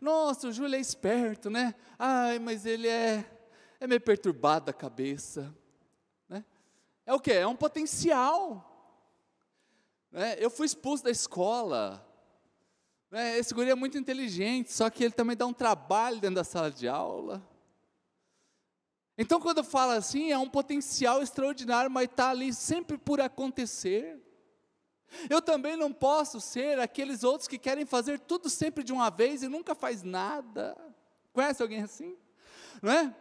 Nossa, 0.00 0.48
o 0.48 0.52
Júlio 0.52 0.76
é 0.76 0.80
esperto, 0.80 1.50
né? 1.50 1.74
Ai, 1.98 2.38
mas 2.38 2.64
ele 2.64 2.88
é, 2.88 3.24
é 3.78 3.86
meio 3.86 4.00
perturbado 4.00 4.66
da 4.66 4.72
cabeça. 4.72 5.54
É 7.06 7.14
o 7.14 7.20
que? 7.20 7.32
É 7.32 7.46
um 7.46 7.54
potencial. 7.54 8.72
É, 10.12 10.44
eu 10.44 10.50
fui 10.50 10.66
expulso 10.66 11.04
da 11.04 11.10
escola. 11.10 12.04
É, 13.12 13.38
esse 13.38 13.54
guri 13.54 13.70
é 13.70 13.74
muito 13.74 13.96
inteligente, 13.96 14.72
só 14.72 14.90
que 14.90 15.04
ele 15.04 15.14
também 15.14 15.36
dá 15.36 15.46
um 15.46 15.52
trabalho 15.52 16.20
dentro 16.20 16.34
da 16.34 16.44
sala 16.44 16.70
de 16.70 16.88
aula. 16.88 17.40
Então, 19.16 19.40
quando 19.40 19.58
eu 19.58 19.64
falo 19.64 19.92
assim, 19.92 20.32
é 20.32 20.36
um 20.36 20.48
potencial 20.48 21.22
extraordinário, 21.22 21.90
mas 21.90 22.04
está 22.04 22.30
ali 22.30 22.52
sempre 22.52 22.98
por 22.98 23.20
acontecer. 23.20 24.20
Eu 25.30 25.40
também 25.40 25.76
não 25.76 25.92
posso 25.92 26.40
ser 26.40 26.80
aqueles 26.80 27.22
outros 27.22 27.46
que 27.48 27.56
querem 27.56 27.86
fazer 27.86 28.18
tudo 28.18 28.50
sempre 28.50 28.82
de 28.82 28.92
uma 28.92 29.08
vez 29.08 29.42
e 29.42 29.48
nunca 29.48 29.74
faz 29.74 30.02
nada. 30.02 30.76
Conhece 31.32 31.62
alguém 31.62 31.82
assim? 31.82 32.16
Não 32.82 32.92
é? 32.92 33.14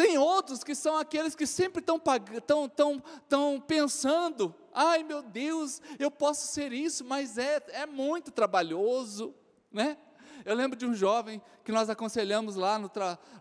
Tem 0.00 0.16
outros 0.16 0.64
que 0.64 0.74
são 0.74 0.96
aqueles 0.96 1.34
que 1.34 1.46
sempre 1.46 1.80
estão 1.80 2.00
tão, 2.46 2.66
tão, 2.70 3.02
tão 3.28 3.60
pensando: 3.60 4.54
ai 4.72 5.02
meu 5.02 5.20
Deus, 5.20 5.82
eu 5.98 6.10
posso 6.10 6.46
ser 6.46 6.72
isso, 6.72 7.04
mas 7.04 7.36
é, 7.36 7.62
é 7.68 7.84
muito 7.84 8.30
trabalhoso, 8.30 9.34
né? 9.70 9.98
Eu 10.42 10.54
lembro 10.54 10.74
de 10.74 10.86
um 10.86 10.94
jovem 10.94 11.42
que 11.62 11.70
nós 11.70 11.90
aconselhamos 11.90 12.56
lá, 12.56 12.78
no 12.78 12.90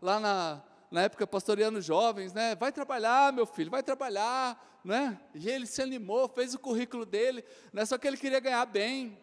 lá 0.01 0.19
na, 0.19 0.61
na 0.91 1.03
época 1.03 1.25
pastoreando 1.25 1.79
jovens, 1.79 2.33
né? 2.33 2.55
Vai 2.55 2.73
trabalhar, 2.73 3.31
meu 3.31 3.45
filho, 3.45 3.71
vai 3.71 3.81
trabalhar, 3.81 4.81
né? 4.83 5.17
E 5.33 5.47
ele 5.47 5.65
se 5.65 5.81
animou, 5.81 6.27
fez 6.27 6.53
o 6.53 6.59
currículo 6.59 7.05
dele, 7.05 7.41
né? 7.71 7.85
Só 7.85 7.97
que 7.97 8.05
ele 8.05 8.17
queria 8.17 8.41
ganhar 8.41 8.65
bem. 8.65 9.17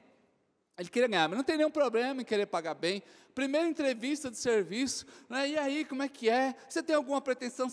Ele 0.79 0.91
queria 0.91 1.09
ganhar, 1.09 1.27
mas 1.29 1.39
não 1.39 1.45
tem 1.45 1.57
nenhum 1.57 1.71
problema 1.71 2.21
em 2.21 2.25
querer 2.25 2.45
pagar 2.47 2.75
bem. 2.75 3.03
Primeira 3.35 3.67
entrevista 3.67 4.31
de 4.31 4.37
serviço, 4.37 5.07
né? 5.29 5.49
e 5.49 5.59
aí, 5.59 5.85
como 5.87 6.03
é 6.03 6.09
que 6.09 6.29
é? 6.29 6.55
Você 6.69 6.83
tem 6.83 6.95
alguma 6.95 7.21
pretensão 7.21 7.69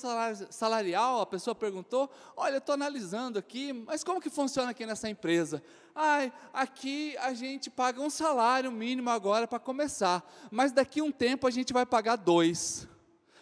salarial? 0.49 1.21
A 1.21 1.25
pessoa 1.25 1.53
perguntou. 1.53 2.09
Olha, 2.35 2.57
estou 2.57 2.73
analisando 2.73 3.37
aqui, 3.37 3.73
mas 3.73 4.03
como 4.03 4.21
que 4.21 4.29
funciona 4.29 4.71
aqui 4.71 4.85
nessa 4.85 5.09
empresa? 5.09 5.61
Ai, 5.93 6.31
aqui 6.53 7.17
a 7.17 7.33
gente 7.33 7.69
paga 7.69 8.01
um 8.01 8.09
salário 8.09 8.71
mínimo 8.71 9.09
agora 9.09 9.47
para 9.47 9.59
começar, 9.59 10.25
mas 10.49 10.71
daqui 10.71 11.01
um 11.01 11.11
tempo 11.11 11.45
a 11.45 11.51
gente 11.51 11.73
vai 11.73 11.85
pagar 11.85 12.15
dois. 12.15 12.87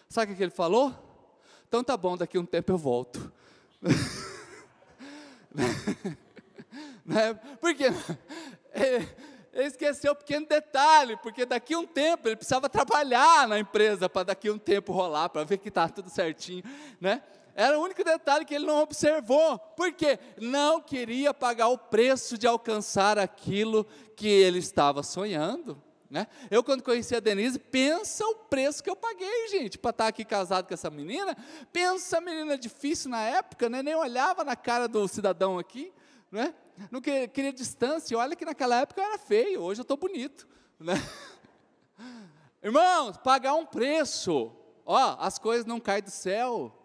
Sabe 0.08 0.32
o 0.32 0.36
que 0.36 0.42
ele 0.42 0.50
falou? 0.50 0.92
Então 1.68 1.84
tá 1.84 1.96
bom, 1.96 2.16
daqui 2.16 2.36
um 2.36 2.44
tempo 2.44 2.72
eu 2.72 2.78
volto. 2.78 3.32
né? 7.06 7.34
Porque 7.60 7.84
é, 8.72 9.31
ele 9.52 9.66
esqueceu 9.66 10.12
um 10.12 10.16
pequeno 10.16 10.46
detalhe, 10.46 11.16
porque 11.18 11.44
daqui 11.44 11.74
a 11.74 11.78
um 11.78 11.86
tempo 11.86 12.26
ele 12.26 12.36
precisava 12.36 12.68
trabalhar 12.68 13.46
na 13.46 13.58
empresa 13.58 14.08
para 14.08 14.24
daqui 14.24 14.48
a 14.48 14.52
um 14.52 14.58
tempo 14.58 14.92
rolar, 14.92 15.28
para 15.28 15.44
ver 15.44 15.58
que 15.58 15.68
está 15.68 15.88
tudo 15.88 16.08
certinho, 16.08 16.64
né? 17.00 17.22
Era 17.54 17.78
o 17.78 17.82
único 17.82 18.02
detalhe 18.02 18.46
que 18.46 18.54
ele 18.54 18.64
não 18.64 18.80
observou, 18.80 19.58
porque 19.76 20.18
não 20.40 20.80
queria 20.80 21.34
pagar 21.34 21.68
o 21.68 21.76
preço 21.76 22.38
de 22.38 22.46
alcançar 22.46 23.18
aquilo 23.18 23.84
que 24.16 24.26
ele 24.26 24.58
estava 24.58 25.02
sonhando. 25.02 25.80
Né? 26.08 26.26
Eu, 26.50 26.62
quando 26.62 26.82
conheci 26.82 27.14
a 27.14 27.20
Denise, 27.20 27.58
pensa 27.58 28.24
o 28.26 28.34
preço 28.34 28.82
que 28.82 28.88
eu 28.88 28.96
paguei, 28.96 29.48
gente, 29.48 29.78
para 29.78 29.90
estar 29.90 30.04
tá 30.04 30.08
aqui 30.08 30.24
casado 30.24 30.66
com 30.66 30.74
essa 30.74 30.90
menina. 30.90 31.36
Pensa 31.72 32.18
a 32.18 32.20
menina 32.20 32.56
difícil 32.56 33.10
na 33.10 33.22
época, 33.22 33.68
né? 33.68 33.82
nem 33.82 33.94
olhava 33.94 34.44
na 34.44 34.56
cara 34.56 34.86
do 34.86 35.06
cidadão 35.06 35.58
aqui. 35.58 35.92
Né? 36.32 36.54
não 36.90 37.02
queria, 37.02 37.28
queria 37.28 37.52
distância. 37.52 38.16
Olha 38.16 38.34
que 38.34 38.44
naquela 38.44 38.80
época 38.80 39.00
eu 39.00 39.04
era 39.04 39.18
feio, 39.18 39.60
hoje 39.60 39.80
eu 39.80 39.82
estou 39.82 39.98
bonito. 39.98 40.48
Né? 40.80 40.94
Irmãos, 42.64 43.18
pagar 43.18 43.54
um 43.54 43.66
preço. 43.66 44.50
Ó, 44.86 45.16
as 45.20 45.38
coisas 45.38 45.66
não 45.66 45.78
caem 45.78 46.02
do 46.02 46.10
céu. 46.10 46.78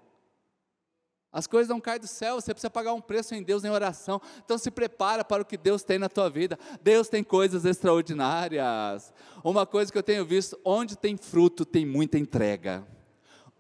As 1.31 1.47
coisas 1.47 1.69
não 1.69 1.79
caem 1.79 1.99
do 1.99 2.07
céu, 2.07 2.35
você 2.35 2.53
precisa 2.53 2.69
pagar 2.69 2.93
um 2.93 3.01
preço 3.01 3.35
em 3.35 3.43
Deus 3.43 3.63
em 3.63 3.69
oração. 3.69 4.19
Então 4.43 4.57
se 4.57 4.71
prepara 4.71 5.23
para 5.23 5.43
o 5.43 5.45
que 5.45 5.57
Deus 5.57 5.83
tem 5.83 5.99
na 5.99 6.09
tua 6.09 6.29
vida. 6.29 6.57
Deus 6.81 7.07
tem 7.07 7.23
coisas 7.23 7.63
extraordinárias. 7.63 9.13
Uma 9.43 9.65
coisa 9.65 9.91
que 9.91 9.97
eu 9.97 10.03
tenho 10.03 10.25
visto, 10.25 10.59
onde 10.65 10.97
tem 10.97 11.15
fruto, 11.15 11.63
tem 11.63 11.85
muita 11.85 12.17
entrega. 12.17 12.85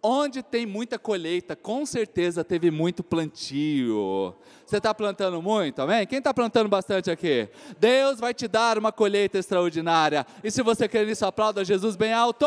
Onde 0.01 0.43
tem 0.43 0.65
muita 0.65 0.99
colheita, 0.99 1.55
com 1.55 1.85
certeza 1.85 2.43
teve 2.43 2.69
muito 2.69 3.03
plantio. 3.03 4.35
Você 4.65 4.77
está 4.77 4.93
plantando 4.93 5.41
muito, 5.41 5.81
amém? 5.81 6.05
Quem 6.05 6.19
está 6.19 6.33
plantando 6.33 6.69
bastante 6.69 7.09
aqui? 7.09 7.49
Deus 7.79 8.19
vai 8.19 8.33
te 8.33 8.47
dar 8.47 8.77
uma 8.77 8.91
colheita 8.91 9.39
extraordinária. 9.39 10.25
E 10.43 10.51
se 10.51 10.61
você 10.61 10.87
quer 10.87 11.05
nisso, 11.05 11.25
aplauda 11.25 11.65
Jesus 11.65 11.95
bem 11.95 12.13
alto. 12.13 12.45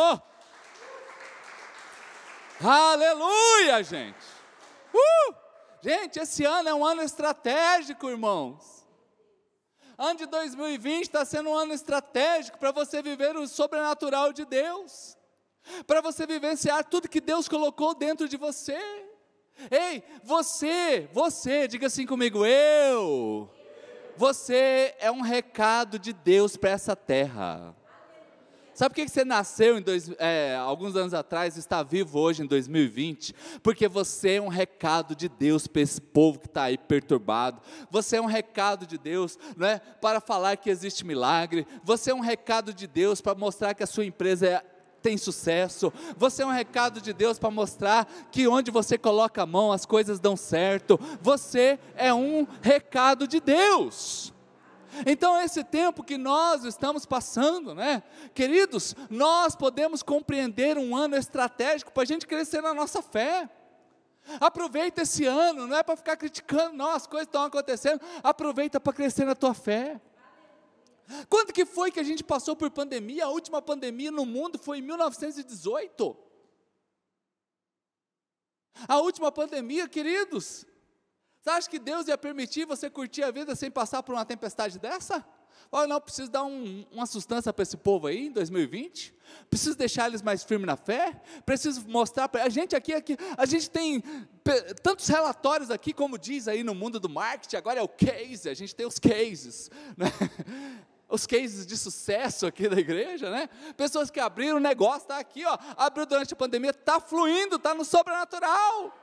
Aleluia, 2.63 3.83
gente. 3.83 4.19
Uh! 4.95 5.35
Gente, 5.83 6.21
esse 6.21 6.45
ano 6.45 6.69
é 6.69 6.75
um 6.75 6.85
ano 6.85 7.03
estratégico, 7.03 8.09
irmãos. 8.09 8.87
Ano 9.99 10.19
de 10.19 10.27
2020 10.27 11.03
está 11.03 11.25
sendo 11.25 11.51
um 11.51 11.55
ano 11.55 11.73
estratégico 11.73 12.59
para 12.59 12.71
você 12.71 13.03
viver 13.03 13.37
o 13.37 13.49
sobrenatural 13.49 14.33
de 14.33 14.45
Deus 14.45 15.19
para 15.87 16.01
você 16.01 16.27
vivenciar 16.27 16.85
tudo 16.85 17.09
que 17.09 17.21
Deus 17.21 17.49
colocou 17.49 17.95
dentro 17.95 18.29
de 18.29 18.37
você. 18.37 18.79
Ei, 19.71 20.03
você, 20.23 21.09
você, 21.13 21.69
diga 21.69 21.87
assim 21.87 22.07
comigo, 22.07 22.47
eu. 22.47 23.51
Você 24.17 24.95
é 24.99 25.11
um 25.11 25.21
recado 25.21 25.99
de 25.99 26.13
Deus 26.13 26.57
para 26.57 26.71
essa 26.71 26.95
terra. 26.95 27.75
Sabe 28.81 28.95
por 28.95 29.03
que 29.03 29.09
você 29.11 29.27
nasceu 29.27 29.77
em 29.77 29.83
dois, 29.83 30.11
é, 30.19 30.57
alguns 30.57 30.97
anos 30.97 31.13
atrás 31.13 31.55
e 31.55 31.59
está 31.59 31.83
vivo 31.83 32.19
hoje 32.19 32.43
em 32.43 32.47
2020? 32.47 33.35
Porque 33.63 33.87
você 33.87 34.37
é 34.37 34.41
um 34.41 34.49
recado 34.49 35.15
de 35.15 35.29
Deus 35.29 35.67
para 35.67 35.83
esse 35.83 36.01
povo 36.01 36.39
que 36.39 36.47
está 36.47 36.63
aí 36.63 36.79
perturbado. 36.79 37.61
Você 37.91 38.17
é 38.17 38.23
um 38.23 38.27
recado 38.27 38.87
de 38.87 38.97
Deus 38.97 39.39
não 39.55 39.67
é, 39.67 39.79
para 39.79 40.19
falar 40.19 40.57
que 40.57 40.71
existe 40.71 41.05
milagre. 41.05 41.67
Você 41.85 42.11
é 42.11 42.15
um 42.15 42.21
recado 42.21 42.73
de 42.73 42.87
Deus 42.87 43.21
para 43.21 43.35
mostrar 43.35 43.75
que 43.75 43.83
a 43.83 43.87
sua 43.87 44.07
empresa 44.07 44.47
é 44.47 44.65
tem 45.01 45.17
sucesso. 45.17 45.93
Você 46.17 46.43
é 46.43 46.47
um 46.47 46.51
recado 46.51 47.01
de 47.01 47.13
Deus 47.13 47.39
para 47.39 47.51
mostrar 47.51 48.07
que 48.31 48.47
onde 48.47 48.71
você 48.71 48.97
coloca 48.97 49.43
a 49.43 49.47
mão 49.47 49.73
as 49.73 49.85
coisas 49.87 50.21
dão 50.21 50.37
certo. 50.37 50.99
Você 51.21 51.79
é 51.97 52.13
um 52.13 52.47
recado 52.63 53.27
de 53.27 53.41
Deus. 53.41 54.33
Então, 55.07 55.41
esse 55.41 55.63
tempo 55.63 56.03
que 56.03 56.19
nós 56.19 56.65
estamos 56.65 57.07
passando, 57.07 57.75
né? 57.75 58.03
Queridos, 58.35 58.95
nós 59.09 59.55
podemos 59.55 60.03
compreender 60.03 60.77
um 60.77 60.97
ano 60.97 61.17
estratégico 61.17 61.93
para 61.93 62.03
a 62.03 62.07
gente 62.07 62.27
crescer 62.27 62.61
na 62.61 62.75
nossa 62.75 63.01
fé. 63.01 63.49
Aproveita 64.41 65.03
esse 65.03 65.25
ano, 65.25 65.67
não 65.67 65.77
é 65.77 65.83
para 65.83 65.97
ficar 65.97 66.17
criticando, 66.17 66.77
não, 66.77 66.91
as 66.91 67.07
coisas 67.07 67.27
estão 67.27 67.45
acontecendo. 67.45 68.01
Aproveita 68.23 68.79
para 68.79 68.93
crescer 68.93 69.25
na 69.25 69.35
tua 69.35 69.55
fé. 69.55 70.01
Quando 71.29 71.53
que 71.53 71.65
foi 71.65 71.91
que 71.91 72.01
a 72.01 72.05
gente 72.05 72.23
passou 72.23 72.55
por 72.55 72.71
pandemia? 72.71 73.25
A 73.25 73.29
última 73.31 73.61
pandemia 73.61 74.11
no 74.11 74.25
mundo 74.25 74.59
foi 74.59 74.79
em 74.79 74.83
1918. 74.83 76.17
A 78.89 78.99
última 78.99 79.31
pandemia, 79.31 79.89
queridos. 79.89 80.65
Você 81.41 81.51
acha 81.51 81.71
que 81.71 81.79
Deus 81.79 82.07
ia 82.09 82.19
permitir 82.19 82.67
você 82.67 82.91
curtir 82.91 83.23
a 83.23 83.31
vida 83.31 83.55
sem 83.55 83.71
passar 83.71 84.03
por 84.03 84.15
uma 84.15 84.25
tempestade 84.25 84.79
dessa? 84.79 85.25
Olha, 85.73 85.87
não, 85.87 86.01
preciso 86.01 86.31
dar 86.31 86.45
um, 86.45 86.85
uma 86.91 87.07
sustância 87.07 87.53
para 87.53 87.63
esse 87.63 87.77
povo 87.77 88.09
aí 88.09 88.27
em 88.27 88.33
2020. 88.33 89.15
Preciso 89.49 89.77
deixar 89.77 90.09
eles 90.09 90.21
mais 90.21 90.43
firmes 90.43 90.67
na 90.67 90.77
fé. 90.77 91.21
Preciso 91.47 91.89
mostrar 91.89 92.29
para 92.29 92.45
a 92.45 92.49
gente 92.49 92.75
aqui, 92.75 92.93
aqui, 92.93 93.17
a 93.37 93.47
gente 93.47 93.71
tem 93.71 94.03
tantos 94.83 95.07
relatórios 95.07 95.71
aqui, 95.71 95.93
como 95.93 96.19
diz 96.19 96.49
aí 96.49 96.65
no 96.65 96.75
mundo 96.75 96.99
do 96.99 97.09
marketing. 97.09 97.57
Agora 97.57 97.79
é 97.79 97.83
o 97.83 97.89
case, 97.89 98.49
a 98.49 98.55
gente 98.55 98.75
tem 98.75 98.87
os 98.87 98.99
cases, 98.99 99.71
né? 99.97 100.07
Os 101.11 101.27
cases 101.27 101.67
de 101.67 101.77
sucesso 101.77 102.47
aqui 102.47 102.69
da 102.69 102.79
igreja, 102.79 103.31
né? 103.31 103.49
Pessoas 103.77 104.11
que 104.11 104.21
abriram 104.21 104.57
o 104.57 104.61
negócio, 104.61 105.03
está 105.03 105.19
aqui, 105.19 105.45
ó, 105.45 105.59
abriu 105.77 106.07
durante 106.07 106.33
a 106.33 106.37
pandemia, 106.37 106.71
está 106.71 107.01
fluindo, 107.01 107.57
está 107.57 107.75
no 107.75 107.85
sobrenatural. 107.85 108.97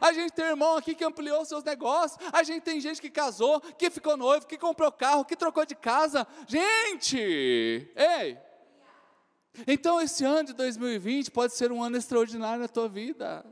A 0.00 0.12
gente 0.12 0.32
tem 0.32 0.46
irmão 0.46 0.76
aqui 0.76 0.94
que 0.94 1.04
ampliou 1.04 1.44
seus 1.44 1.64
negócios. 1.64 2.18
A 2.32 2.42
gente 2.42 2.62
tem 2.62 2.80
gente 2.80 3.00
que 3.00 3.10
casou, 3.10 3.60
que 3.60 3.90
ficou 3.90 4.16
noivo, 4.16 4.46
que 4.46 4.56
comprou 4.56 4.90
carro, 4.92 5.24
que 5.24 5.36
trocou 5.36 5.66
de 5.66 5.74
casa. 5.74 6.26
Gente! 6.46 7.18
Ei! 7.96 8.38
Então 9.66 10.00
esse 10.00 10.24
ano 10.24 10.44
de 10.44 10.52
2020 10.54 11.30
pode 11.30 11.54
ser 11.54 11.70
um 11.72 11.82
ano 11.82 11.96
extraordinário 11.96 12.60
na 12.60 12.68
tua 12.68 12.88
vida. 12.88 13.44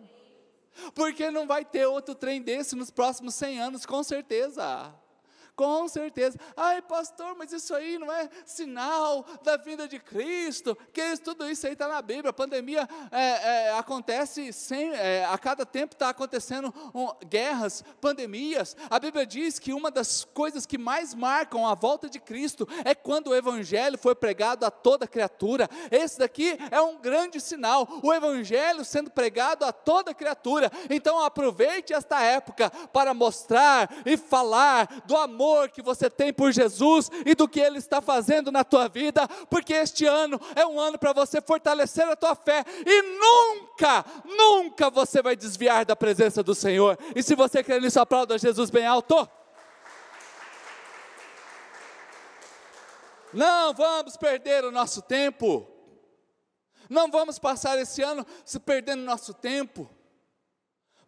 Porque 0.94 1.30
não 1.30 1.46
vai 1.46 1.64
ter 1.64 1.86
outro 1.86 2.14
trem 2.14 2.40
desse 2.40 2.74
nos 2.76 2.90
próximos 2.90 3.34
100 3.34 3.60
anos, 3.60 3.84
com 3.84 4.02
certeza. 4.02 4.94
Com 5.60 5.86
certeza. 5.88 6.38
Ai, 6.56 6.80
pastor, 6.80 7.36
mas 7.36 7.52
isso 7.52 7.74
aí 7.74 7.98
não 7.98 8.10
é 8.10 8.30
sinal 8.46 9.26
da 9.42 9.58
vinda 9.58 9.86
de 9.86 9.98
Cristo. 9.98 10.74
Que 10.90 11.18
tudo 11.18 11.46
isso 11.50 11.66
aí 11.66 11.74
está 11.74 11.86
na 11.86 12.00
Bíblia. 12.00 12.30
A 12.30 12.32
pandemia 12.32 12.88
é, 13.10 13.18
é, 13.20 13.72
acontece 13.72 14.54
sem, 14.54 14.90
é, 14.94 15.26
a 15.26 15.36
cada 15.36 15.66
tempo 15.66 15.92
está 15.92 16.08
acontecendo 16.08 16.72
um, 16.94 17.08
guerras, 17.26 17.84
pandemias. 18.00 18.74
A 18.88 18.98
Bíblia 18.98 19.26
diz 19.26 19.58
que 19.58 19.74
uma 19.74 19.90
das 19.90 20.24
coisas 20.24 20.64
que 20.64 20.78
mais 20.78 21.12
marcam 21.12 21.66
a 21.66 21.74
volta 21.74 22.08
de 22.08 22.18
Cristo 22.18 22.66
é 22.82 22.94
quando 22.94 23.26
o 23.26 23.34
Evangelho 23.34 23.98
foi 23.98 24.14
pregado 24.14 24.64
a 24.64 24.70
toda 24.70 25.06
criatura. 25.06 25.68
Esse 25.90 26.20
daqui 26.20 26.56
é 26.70 26.80
um 26.80 26.96
grande 26.96 27.38
sinal. 27.38 27.86
O 28.02 28.14
Evangelho 28.14 28.82
sendo 28.82 29.10
pregado 29.10 29.66
a 29.66 29.74
toda 29.74 30.14
criatura. 30.14 30.72
Então 30.88 31.22
aproveite 31.22 31.92
esta 31.92 32.22
época 32.22 32.70
para 32.94 33.12
mostrar 33.12 33.90
e 34.06 34.16
falar 34.16 35.02
do 35.04 35.18
amor 35.18 35.49
amor 35.50 35.70
que 35.70 35.82
você 35.82 36.08
tem 36.08 36.32
por 36.32 36.52
Jesus 36.52 37.10
e 37.26 37.34
do 37.34 37.48
que 37.48 37.60
Ele 37.60 37.78
está 37.78 38.00
fazendo 38.00 38.52
na 38.52 38.64
tua 38.64 38.88
vida, 38.88 39.26
porque 39.48 39.72
este 39.72 40.06
ano 40.06 40.40
é 40.54 40.64
um 40.64 40.78
ano 40.78 40.98
para 40.98 41.12
você 41.12 41.40
fortalecer 41.40 42.08
a 42.08 42.16
tua 42.16 42.34
fé 42.34 42.64
e 42.86 43.02
nunca, 43.02 44.04
nunca 44.24 44.90
você 44.90 45.20
vai 45.20 45.34
desviar 45.34 45.84
da 45.84 45.96
presença 45.96 46.42
do 46.42 46.54
Senhor. 46.54 46.98
E 47.14 47.22
se 47.22 47.34
você 47.34 47.62
crê 47.62 47.80
nisso, 47.80 48.00
aplauda 48.00 48.38
Jesus 48.38 48.70
bem 48.70 48.86
alto. 48.86 49.28
Não 53.32 53.74
vamos 53.74 54.16
perder 54.16 54.64
o 54.64 54.72
nosso 54.72 55.02
tempo. 55.02 55.66
Não 56.88 57.10
vamos 57.10 57.38
passar 57.38 57.78
esse 57.78 58.02
ano 58.02 58.26
se 58.44 58.58
perdendo 58.58 59.02
nosso 59.02 59.32
tempo 59.32 59.88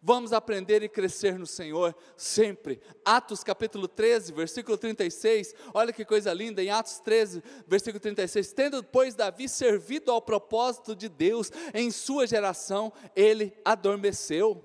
vamos 0.05 0.33
aprender 0.33 0.83
e 0.83 0.89
crescer 0.89 1.39
no 1.39 1.47
Senhor 1.47 1.95
sempre. 2.17 2.81
Atos 3.05 3.41
capítulo 3.41 3.87
13, 3.87 4.33
versículo 4.33 4.77
36, 4.77 5.55
olha 5.73 5.93
que 5.93 6.03
coisa 6.03 6.33
linda, 6.33 6.61
em 6.61 6.69
Atos 6.69 6.99
13, 6.99 7.41
versículo 7.65 8.01
36, 8.01 8.51
tendo 8.51 8.83
pois 8.83 9.15
Davi 9.15 9.47
servido 9.47 10.11
ao 10.11 10.21
propósito 10.21 10.93
de 10.93 11.07
Deus 11.07 11.49
em 11.73 11.89
sua 11.89 12.27
geração, 12.27 12.91
ele 13.15 13.57
adormeceu. 13.63 14.61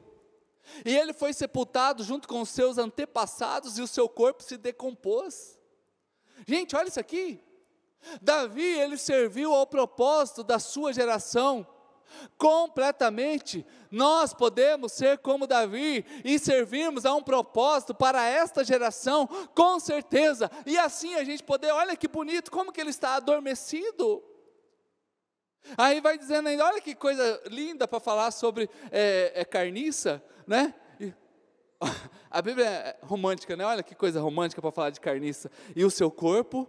E 0.85 0.95
ele 0.95 1.13
foi 1.13 1.33
sepultado 1.33 2.03
junto 2.03 2.27
com 2.27 2.43
os 2.43 2.49
seus 2.49 2.77
antepassados 2.77 3.79
e 3.79 3.83
o 3.83 3.87
seu 3.87 4.09
corpo 4.09 4.43
se 4.43 4.57
decompôs. 4.57 5.57
Gente, 6.47 6.75
olha 6.75 6.89
isso 6.89 7.01
aqui. 7.01 7.41
Davi, 8.21 8.63
ele 8.63 8.97
serviu 8.97 9.55
ao 9.55 9.67
propósito 9.67 10.43
da 10.43 10.59
sua 10.59 10.93
geração 10.93 11.67
completamente. 12.37 13.65
Nós 13.91 14.33
podemos 14.33 14.93
ser 14.93 15.19
como 15.19 15.47
Davi 15.47 16.05
e 16.25 16.39
servirmos 16.39 17.05
a 17.07 17.15
um 17.15 17.23
propósito 17.23 17.95
para 17.95 18.27
esta 18.27 18.65
geração, 18.65 19.27
com 19.55 19.79
certeza. 19.81 20.51
E 20.67 20.79
assim 20.79 21.15
a 21.15 21.25
gente 21.25 21.43
poder, 21.43 21.73
olha 21.73 21.97
que 21.97 22.09
bonito, 22.09 22.51
como 22.51 22.73
que 22.73 22.81
ele 22.81 22.91
está 22.91 23.15
adormecido. 23.17 24.23
Aí 25.77 26.01
vai 26.01 26.17
dizendo 26.17 26.49
ainda, 26.49 26.65
olha 26.65 26.81
que 26.81 26.95
coisa 26.95 27.43
linda 27.47 27.87
para 27.87 28.01
falar 28.01 28.31
sobre 28.31 28.71
é, 28.91 29.33
é 29.35 29.45
carniça, 29.45 30.23
né? 30.47 30.75
E, 30.99 31.13
a 32.31 32.41
Bíblia 32.41 32.67
é 32.67 32.97
romântica, 33.03 33.57
né? 33.57 33.65
Olha 33.65 33.83
que 33.83 33.95
coisa 33.95 34.21
romântica 34.21 34.63
para 34.63 34.73
falar 34.73 34.91
de 34.91 35.01
carniça. 35.01 35.51
E 35.75 35.85
o 35.85 35.91
seu 35.91 36.11
corpo 36.11 36.69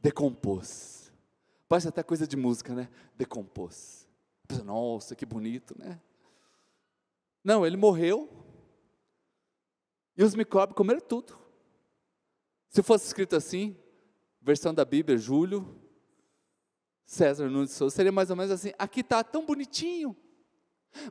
decompôs. 0.00 1.12
Parece 1.68 1.88
até 1.88 2.02
coisa 2.02 2.26
de 2.26 2.36
música, 2.36 2.74
né? 2.74 2.88
Decompôs. 3.16 4.05
Nossa, 4.64 5.14
que 5.14 5.26
bonito, 5.26 5.74
né? 5.78 6.00
Não, 7.42 7.64
ele 7.64 7.76
morreu 7.76 8.28
e 10.16 10.24
os 10.24 10.34
micróbios 10.34 10.76
comeram 10.76 11.00
tudo. 11.00 11.38
Se 12.68 12.82
fosse 12.82 13.06
escrito 13.06 13.36
assim, 13.36 13.76
versão 14.40 14.72
da 14.72 14.84
Bíblia, 14.84 15.18
Júlio, 15.18 15.80
César 17.04 17.48
Nunes 17.48 17.72
Souza, 17.72 17.94
seria 17.94 18.10
mais 18.10 18.30
ou 18.30 18.36
menos 18.36 18.50
assim: 18.50 18.72
aqui 18.78 19.00
está 19.00 19.22
tão 19.22 19.44
bonitinho. 19.44 20.16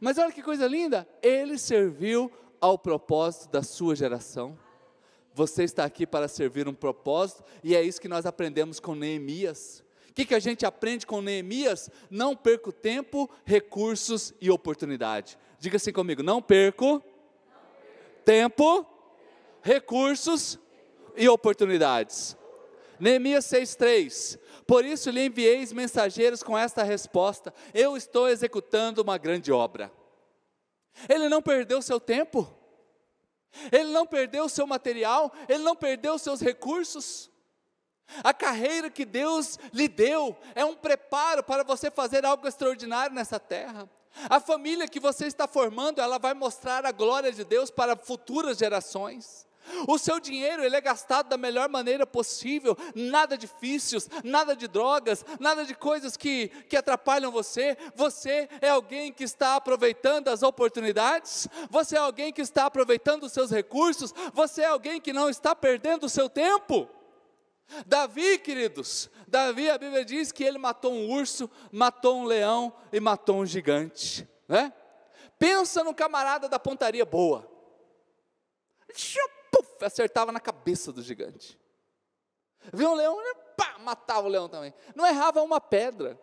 Mas 0.02 0.18
olha 0.18 0.32
que 0.32 0.42
coisa 0.42 0.68
linda, 0.68 1.08
ele 1.22 1.58
serviu 1.58 2.32
ao 2.60 2.78
propósito 2.78 3.52
da 3.52 3.62
sua 3.62 3.96
geração. 3.96 4.58
Você 5.34 5.64
está 5.64 5.84
aqui 5.84 6.08
para 6.08 6.28
servir 6.28 6.68
um 6.68 6.74
propósito, 6.74 7.44
e 7.64 7.76
é 7.76 7.82
isso 7.82 8.02
que 8.02 8.08
nós 8.08 8.26
aprendemos 8.26 8.80
com 8.80 8.96
Neemias 8.96 9.85
que, 10.16 10.26
que 10.26 10.34
a 10.34 10.40
gente 10.40 10.66
aprende 10.66 11.06
com 11.06 11.22
Neemias? 11.22 11.90
Não 12.10 12.36
perco 12.38 12.72
tempo, 12.72 13.30
recursos 13.44 14.34
e 14.40 14.50
oportunidade. 14.50 15.38
Diga 15.60 15.76
assim 15.76 15.92
comigo: 15.92 16.24
não 16.24 16.42
perco, 16.42 16.86
não 16.86 17.00
perco. 17.02 18.24
tempo, 18.24 18.86
recursos 19.62 20.58
e 21.18 21.28
oportunidades. 21.28 22.38
Neemias 22.98 23.46
6,3: 23.48 24.40
Por 24.66 24.86
isso 24.86 25.10
lhe 25.10 25.26
enviei 25.26 25.68
mensageiros 25.74 26.42
com 26.42 26.58
esta 26.58 26.82
resposta: 26.82 27.54
Eu 27.74 27.98
estou 27.98 28.30
executando 28.30 29.02
uma 29.02 29.18
grande 29.18 29.52
obra. 29.52 29.92
Ele 31.10 31.28
não 31.28 31.42
perdeu 31.42 31.82
seu 31.82 32.00
tempo, 32.00 32.50
ele 33.70 33.92
não 33.92 34.08
perdeu 34.08 34.48
seu 34.48 34.66
material, 34.66 35.30
ele 35.50 35.62
não 35.62 35.76
perdeu 35.76 36.18
seus 36.18 36.40
recursos. 36.40 37.30
A 38.24 38.34
carreira 38.34 38.90
que 38.90 39.06
Deus 39.06 39.60
lhe 39.74 39.88
deu 39.88 40.38
é 40.54 40.64
um 40.64 40.76
preparo 40.76 41.44
para 41.44 41.64
você 41.64 41.92
fazer 41.92 42.26
algo 42.26 42.48
extraordinário 42.48 43.16
nessa 43.16 43.40
terra. 43.40 43.90
A 44.30 44.40
família 44.40 44.88
que 44.88 45.00
você 45.00 45.28
está 45.28 45.48
formando, 45.48 46.00
ela 46.00 46.18
vai 46.18 46.34
mostrar 46.34 46.86
a 46.86 46.92
glória 46.92 47.32
de 47.32 47.44
Deus 47.44 47.70
para 47.70 47.96
futuras 47.96 48.58
gerações. 48.58 49.46
O 49.88 49.98
seu 49.98 50.20
dinheiro 50.20 50.64
ele 50.64 50.76
é 50.76 50.82
gastado 50.82 51.28
da 51.28 51.38
melhor 51.38 51.68
maneira 51.70 52.06
possível, 52.06 52.78
nada 52.94 53.38
de 53.38 53.50
vícios, 53.60 54.08
nada 54.24 54.56
de 54.56 54.68
drogas, 54.68 55.26
nada 55.40 55.66
de 55.66 55.74
coisas 55.74 56.16
que, 56.16 56.50
que 56.70 56.78
atrapalham 56.78 57.32
você. 57.32 57.76
Você 57.96 58.48
é 58.62 58.70
alguém 58.70 59.12
que 59.12 59.24
está 59.24 59.56
aproveitando 59.56 60.28
as 60.28 60.44
oportunidades, 60.44 61.48
você 61.70 61.96
é 61.96 62.00
alguém 62.00 62.32
que 62.32 62.42
está 62.42 62.68
aproveitando 62.68 63.24
os 63.24 63.32
seus 63.32 63.50
recursos, 63.50 64.14
você 64.34 64.62
é 64.62 64.68
alguém 64.68 65.02
que 65.02 65.12
não 65.12 65.30
está 65.30 65.56
perdendo 65.56 66.06
o 66.06 66.10
seu 66.10 66.30
tempo. 66.30 66.88
Davi, 67.86 68.38
queridos, 68.40 69.10
Davi, 69.28 69.70
a 69.70 69.78
Bíblia 69.78 70.06
diz 70.06 70.32
que 70.32 70.44
ele 70.44 70.58
matou 70.58 70.94
um 70.94 71.12
urso, 71.12 71.50
matou 71.72 72.18
um 72.18 72.24
leão 72.24 72.74
e 72.92 73.00
matou 73.00 73.38
um 73.38 73.46
gigante, 73.46 74.28
né? 74.48 74.74
Pensa 75.38 75.84
no 75.84 75.94
camarada 75.94 76.48
da 76.48 76.60
pontaria 76.60 77.06
boa. 77.06 77.50
Puf, 79.52 79.84
acertava 79.84 80.32
na 80.32 80.40
cabeça 80.40 80.92
do 80.92 81.02
gigante. 81.02 81.60
Viu 82.74 82.92
um 82.92 82.94
leão, 82.94 83.18
pá, 83.58 83.78
matava 83.80 84.28
o 84.28 84.30
leão 84.30 84.48
também. 84.48 84.74
Não 84.96 85.06
errava 85.06 85.42
uma 85.42 85.60
pedra. 85.60 86.20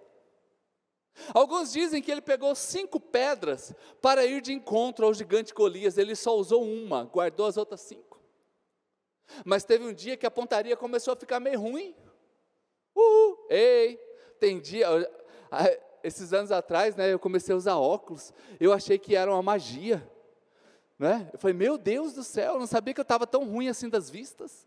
Alguns 1.34 1.72
dizem 1.72 2.02
que 2.02 2.10
ele 2.10 2.22
pegou 2.22 2.54
cinco 2.54 2.98
pedras 2.98 3.74
para 4.00 4.24
ir 4.24 4.40
de 4.40 4.52
encontro 4.52 5.04
ao 5.04 5.14
gigante 5.14 5.52
Golias. 5.52 5.98
Ele 5.98 6.16
só 6.16 6.34
usou 6.36 6.64
uma, 6.64 7.04
guardou 7.04 7.46
as 7.46 7.56
outras 7.56 7.82
cinco. 7.82 8.11
Mas 9.44 9.64
teve 9.64 9.84
um 9.84 9.92
dia 9.92 10.16
que 10.16 10.26
a 10.26 10.30
pontaria 10.30 10.76
começou 10.76 11.14
a 11.14 11.16
ficar 11.16 11.40
meio 11.40 11.60
ruim. 11.60 11.94
Uhul, 12.94 13.46
ei, 13.48 13.96
tem 14.38 14.60
dia, 14.60 14.86
esses 16.02 16.32
anos 16.32 16.50
atrás, 16.50 16.96
né, 16.96 17.12
eu 17.12 17.18
comecei 17.18 17.54
a 17.54 17.56
usar 17.56 17.76
óculos, 17.76 18.32
eu 18.60 18.72
achei 18.72 18.98
que 18.98 19.14
era 19.14 19.30
uma 19.30 19.42
magia, 19.42 20.06
né? 20.98 21.30
Eu 21.32 21.38
falei, 21.38 21.56
meu 21.56 21.78
Deus 21.78 22.12
do 22.12 22.22
céu, 22.22 22.54
eu 22.54 22.58
não 22.60 22.66
sabia 22.66 22.92
que 22.92 23.00
eu 23.00 23.04
estava 23.04 23.26
tão 23.26 23.44
ruim 23.44 23.68
assim 23.68 23.88
das 23.88 24.10
vistas. 24.10 24.66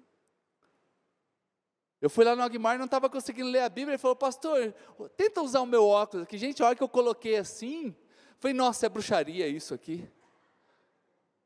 Eu 2.02 2.10
fui 2.10 2.26
lá 2.26 2.36
no 2.36 2.44
Agmar 2.44 2.76
e 2.76 2.78
não 2.78 2.86
estava 2.86 3.10
conseguindo 3.10 3.50
ler 3.50 3.62
a 3.62 3.70
Bíblia, 3.70 3.94
ele 3.94 3.98
falou, 3.98 4.16
pastor, 4.16 4.74
tenta 5.16 5.42
usar 5.42 5.62
o 5.62 5.66
meu 5.66 5.86
óculos 5.86 6.24
aqui, 6.24 6.38
gente, 6.38 6.62
a 6.62 6.68
hora 6.68 6.76
que 6.76 6.84
eu 6.84 6.90
coloquei 6.90 7.38
assim, 7.38 7.96
falei, 8.38 8.56
nossa, 8.56 8.86
é 8.86 8.90
bruxaria 8.90 9.48
isso 9.48 9.74
aqui, 9.74 10.08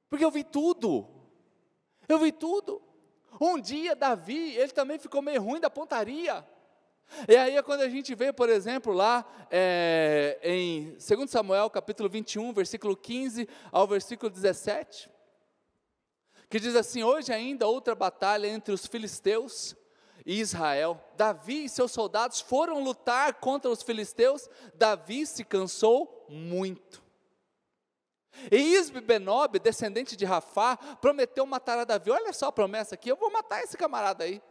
porque 0.10 0.26
eu 0.26 0.32
vi 0.32 0.44
tudo, 0.44 1.08
eu 2.08 2.18
vi 2.18 2.32
tudo, 2.32 2.82
um 3.40 3.60
dia 3.60 3.96
Davi, 3.96 4.56
ele 4.56 4.72
também 4.72 4.98
ficou 5.00 5.22
meio 5.22 5.42
ruim 5.42 5.60
da 5.60 5.70
pontaria, 5.70 6.46
e 7.28 7.36
aí 7.36 7.58
é 7.58 7.62
quando 7.62 7.82
a 7.82 7.90
gente 7.90 8.14
vê, 8.16 8.32
por 8.32 8.50
exemplo, 8.50 8.94
lá 8.94 9.26
é, 9.52 10.40
em 10.44 10.92
2 10.92 11.30
Samuel 11.30 11.70
capítulo 11.70 12.08
21, 12.08 12.54
versículo 12.54 12.96
15 12.96 13.48
ao 13.72 13.88
versículo 13.88 14.30
17, 14.30 15.10
que 16.50 16.60
diz 16.60 16.76
assim: 16.76 17.04
Hoje 17.04 17.34
ainda 17.34 17.68
outra 17.68 17.96
batalha 17.96 18.48
entre 18.48 18.74
os 18.74 18.86
filisteus 18.86 19.76
e 20.26 20.40
Israel. 20.40 21.04
Davi 21.18 21.66
e 21.66 21.70
seus 21.70 21.92
soldados 21.92 22.40
foram 22.40 22.84
lutar 22.84 23.36
contra 23.36 23.70
os 23.70 23.82
filisteus. 23.82 24.50
Davi 24.76 25.26
se 25.26 25.44
cansou 25.44 26.26
muito. 26.30 27.02
E 28.52 28.58
Isbe 28.58 29.02
Benob, 29.02 29.60
descendente 29.60 30.16
de 30.16 30.26
Rafá, 30.26 30.78
prometeu 30.78 31.46
matar 31.46 31.80
a 31.80 31.84
Davi. 31.84 32.12
Olha 32.12 32.34
só 32.34 32.48
a 32.48 32.52
promessa 32.52 32.96
aqui: 32.96 33.10
eu 33.10 33.16
vou 33.16 33.32
matar 33.32 33.64
esse 33.64 33.78
camarada 33.78 34.24
aí. 34.24 34.42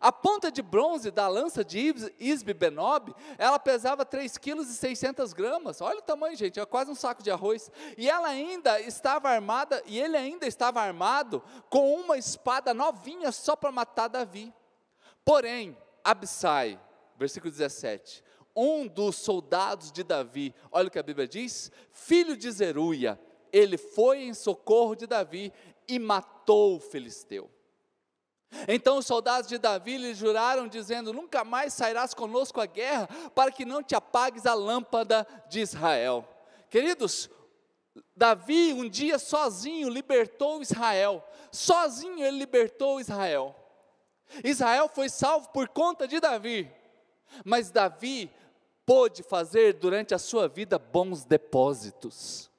A 0.00 0.10
ponta 0.10 0.50
de 0.50 0.62
bronze 0.62 1.10
da 1.10 1.28
lança 1.28 1.64
de 1.64 1.94
Isbe 2.18 2.54
Benob, 2.54 3.14
ela 3.38 3.58
pesava 3.58 4.04
3,6 4.04 5.14
kg 5.14 5.34
gramas. 5.34 5.80
Olha 5.80 5.98
o 5.98 6.02
tamanho, 6.02 6.36
gente, 6.36 6.58
é 6.58 6.66
quase 6.66 6.90
um 6.90 6.94
saco 6.94 7.22
de 7.22 7.30
arroz. 7.30 7.70
E 7.96 8.08
ela 8.08 8.28
ainda 8.28 8.80
estava 8.80 9.28
armada, 9.28 9.82
e 9.86 10.00
ele 10.00 10.16
ainda 10.16 10.46
estava 10.46 10.80
armado 10.80 11.42
com 11.70 11.94
uma 11.94 12.18
espada 12.18 12.74
novinha 12.74 13.30
só 13.30 13.54
para 13.54 13.70
matar 13.70 14.08
Davi. 14.08 14.52
Porém, 15.24 15.76
Absai, 16.02 16.80
versículo 17.16 17.50
17, 17.50 18.22
um 18.54 18.86
dos 18.86 19.16
soldados 19.16 19.90
de 19.90 20.02
Davi, 20.02 20.54
olha 20.70 20.88
o 20.88 20.90
que 20.90 20.98
a 20.98 21.02
Bíblia 21.02 21.26
diz: 21.26 21.70
filho 21.92 22.36
de 22.36 22.50
Zeruia, 22.50 23.18
ele 23.54 23.78
foi 23.78 24.24
em 24.24 24.34
socorro 24.34 24.96
de 24.96 25.06
Davi 25.06 25.52
e 25.86 25.96
matou 26.00 26.76
o 26.76 26.80
filisteu. 26.80 27.48
Então 28.66 28.98
os 28.98 29.06
soldados 29.06 29.48
de 29.48 29.58
Davi 29.58 29.96
lhe 29.96 30.12
juraram, 30.12 30.66
dizendo: 30.66 31.12
Nunca 31.12 31.44
mais 31.44 31.72
sairás 31.72 32.12
conosco 32.12 32.60
à 32.60 32.66
guerra, 32.66 33.08
para 33.32 33.52
que 33.52 33.64
não 33.64 33.82
te 33.82 33.94
apagues 33.94 34.44
a 34.44 34.54
lâmpada 34.54 35.26
de 35.48 35.60
Israel. 35.60 36.28
Queridos, 36.68 37.30
Davi 38.16 38.72
um 38.72 38.88
dia 38.88 39.18
sozinho 39.18 39.88
libertou 39.88 40.60
Israel, 40.60 41.24
sozinho 41.52 42.24
ele 42.24 42.38
libertou 42.38 43.00
Israel. 43.00 43.54
Israel 44.42 44.90
foi 44.92 45.08
salvo 45.08 45.48
por 45.50 45.68
conta 45.68 46.08
de 46.08 46.18
Davi, 46.18 46.68
mas 47.44 47.70
Davi 47.70 48.30
pôde 48.84 49.22
fazer 49.22 49.74
durante 49.74 50.12
a 50.12 50.18
sua 50.18 50.48
vida 50.48 50.76
bons 50.76 51.24
depósitos. 51.24 52.50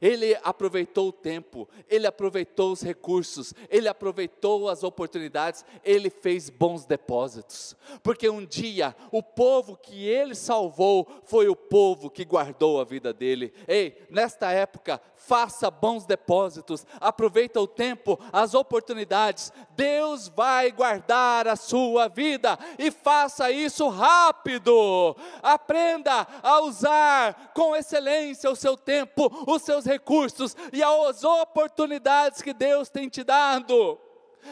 Ele 0.00 0.38
aproveitou 0.42 1.08
o 1.08 1.12
tempo, 1.12 1.68
ele 1.88 2.06
aproveitou 2.06 2.72
os 2.72 2.82
recursos, 2.82 3.54
ele 3.68 3.88
aproveitou 3.88 4.68
as 4.68 4.82
oportunidades, 4.82 5.64
ele 5.84 6.10
fez 6.10 6.50
bons 6.50 6.84
depósitos. 6.84 7.76
Porque 8.02 8.28
um 8.28 8.44
dia 8.44 8.94
o 9.10 9.22
povo 9.22 9.76
que 9.76 10.06
ele 10.06 10.34
salvou 10.34 11.06
foi 11.24 11.48
o 11.48 11.56
povo 11.56 12.10
que 12.10 12.24
guardou 12.24 12.80
a 12.80 12.84
vida 12.84 13.12
dele. 13.12 13.52
Ei, 13.66 14.06
nesta 14.10 14.50
época, 14.50 15.00
faça 15.16 15.70
bons 15.70 16.06
depósitos, 16.06 16.86
aproveita 17.00 17.60
o 17.60 17.66
tempo, 17.66 18.18
as 18.32 18.54
oportunidades. 18.54 19.52
Deus 19.76 20.28
vai 20.28 20.70
guardar 20.70 21.46
a 21.46 21.56
sua 21.56 22.08
vida 22.08 22.58
e 22.78 22.90
faça 22.90 23.50
isso 23.50 23.88
rápido. 23.88 25.16
Aprenda 25.42 26.26
a 26.42 26.60
usar 26.60 27.52
com 27.54 27.76
excelência 27.76 28.50
o 28.50 28.56
seu 28.56 28.76
tempo, 28.76 29.30
os 29.46 29.62
seus 29.68 29.84
recursos 29.84 30.56
e 30.72 30.82
as 30.82 31.24
oportunidades 31.24 32.40
que 32.40 32.54
Deus 32.54 32.88
tem 32.88 33.06
te 33.06 33.22
dado. 33.22 33.98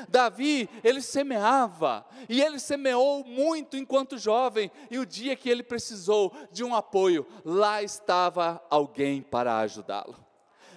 Davi, 0.09 0.69
ele 0.85 1.01
semeava, 1.01 2.05
e 2.29 2.43
ele 2.43 2.59
semeou 2.59 3.25
muito 3.25 3.79
enquanto 3.79 4.19
jovem, 4.19 4.71
e 4.91 4.99
o 4.99 5.07
dia 5.07 5.35
que 5.35 5.49
ele 5.49 5.63
precisou 5.63 6.35
de 6.53 6.63
um 6.63 6.75
apoio, 6.75 7.27
lá 7.45 7.83
estava 7.83 8.63
alguém 8.69 9.23
para 9.23 9.59
ajudá-lo 9.61 10.26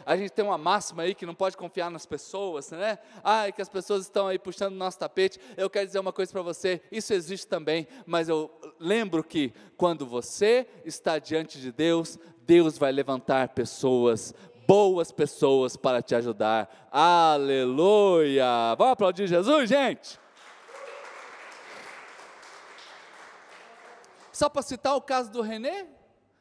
a 0.05 0.15
gente 0.15 0.31
tem 0.31 0.43
uma 0.43 0.57
máxima 0.57 1.03
aí 1.03 1.13
que 1.13 1.25
não 1.25 1.35
pode 1.35 1.57
confiar 1.57 1.89
nas 1.89 2.05
pessoas, 2.05 2.71
né? 2.71 2.99
Ah, 3.23 3.51
que 3.51 3.61
as 3.61 3.69
pessoas 3.69 4.03
estão 4.03 4.27
aí 4.27 4.39
puxando 4.39 4.73
o 4.73 4.77
nosso 4.77 4.99
tapete. 4.99 5.39
Eu 5.57 5.69
quero 5.69 5.85
dizer 5.85 5.99
uma 5.99 6.13
coisa 6.13 6.31
para 6.31 6.41
você: 6.41 6.81
isso 6.91 7.13
existe 7.13 7.47
também, 7.47 7.87
mas 8.05 8.29
eu 8.29 8.51
lembro 8.79 9.23
que 9.23 9.53
quando 9.77 10.05
você 10.05 10.67
está 10.85 11.19
diante 11.19 11.59
de 11.59 11.71
Deus, 11.71 12.17
Deus 12.41 12.77
vai 12.77 12.91
levantar 12.91 13.49
pessoas 13.49 14.33
boas 14.69 15.11
pessoas 15.11 15.75
para 15.75 15.99
te 15.99 16.13
ajudar. 16.13 16.87
Aleluia! 16.91 18.75
Vamos 18.77 18.93
aplaudir 18.93 19.25
Jesus, 19.25 19.67
gente? 19.67 20.19
Só 24.31 24.47
para 24.47 24.61
citar 24.61 24.95
o 24.95 25.01
caso 25.01 25.31
do 25.31 25.41
Renê 25.41 25.87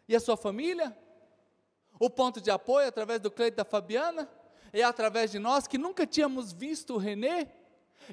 e 0.06 0.14
a 0.14 0.20
sua 0.20 0.36
família, 0.36 0.94
o 1.98 2.08
ponto 2.08 2.40
de 2.40 2.50
apoio 2.50 2.88
através 2.88 3.20
do 3.20 3.30
Cleito 3.30 3.56
da 3.56 3.64
Fabiana, 3.64 4.28
é 4.72 4.82
através 4.82 5.30
de 5.30 5.38
nós 5.38 5.66
que 5.66 5.78
nunca 5.78 6.06
tínhamos 6.06 6.52
visto 6.52 6.94
o 6.94 6.98
Renê, 6.98 7.48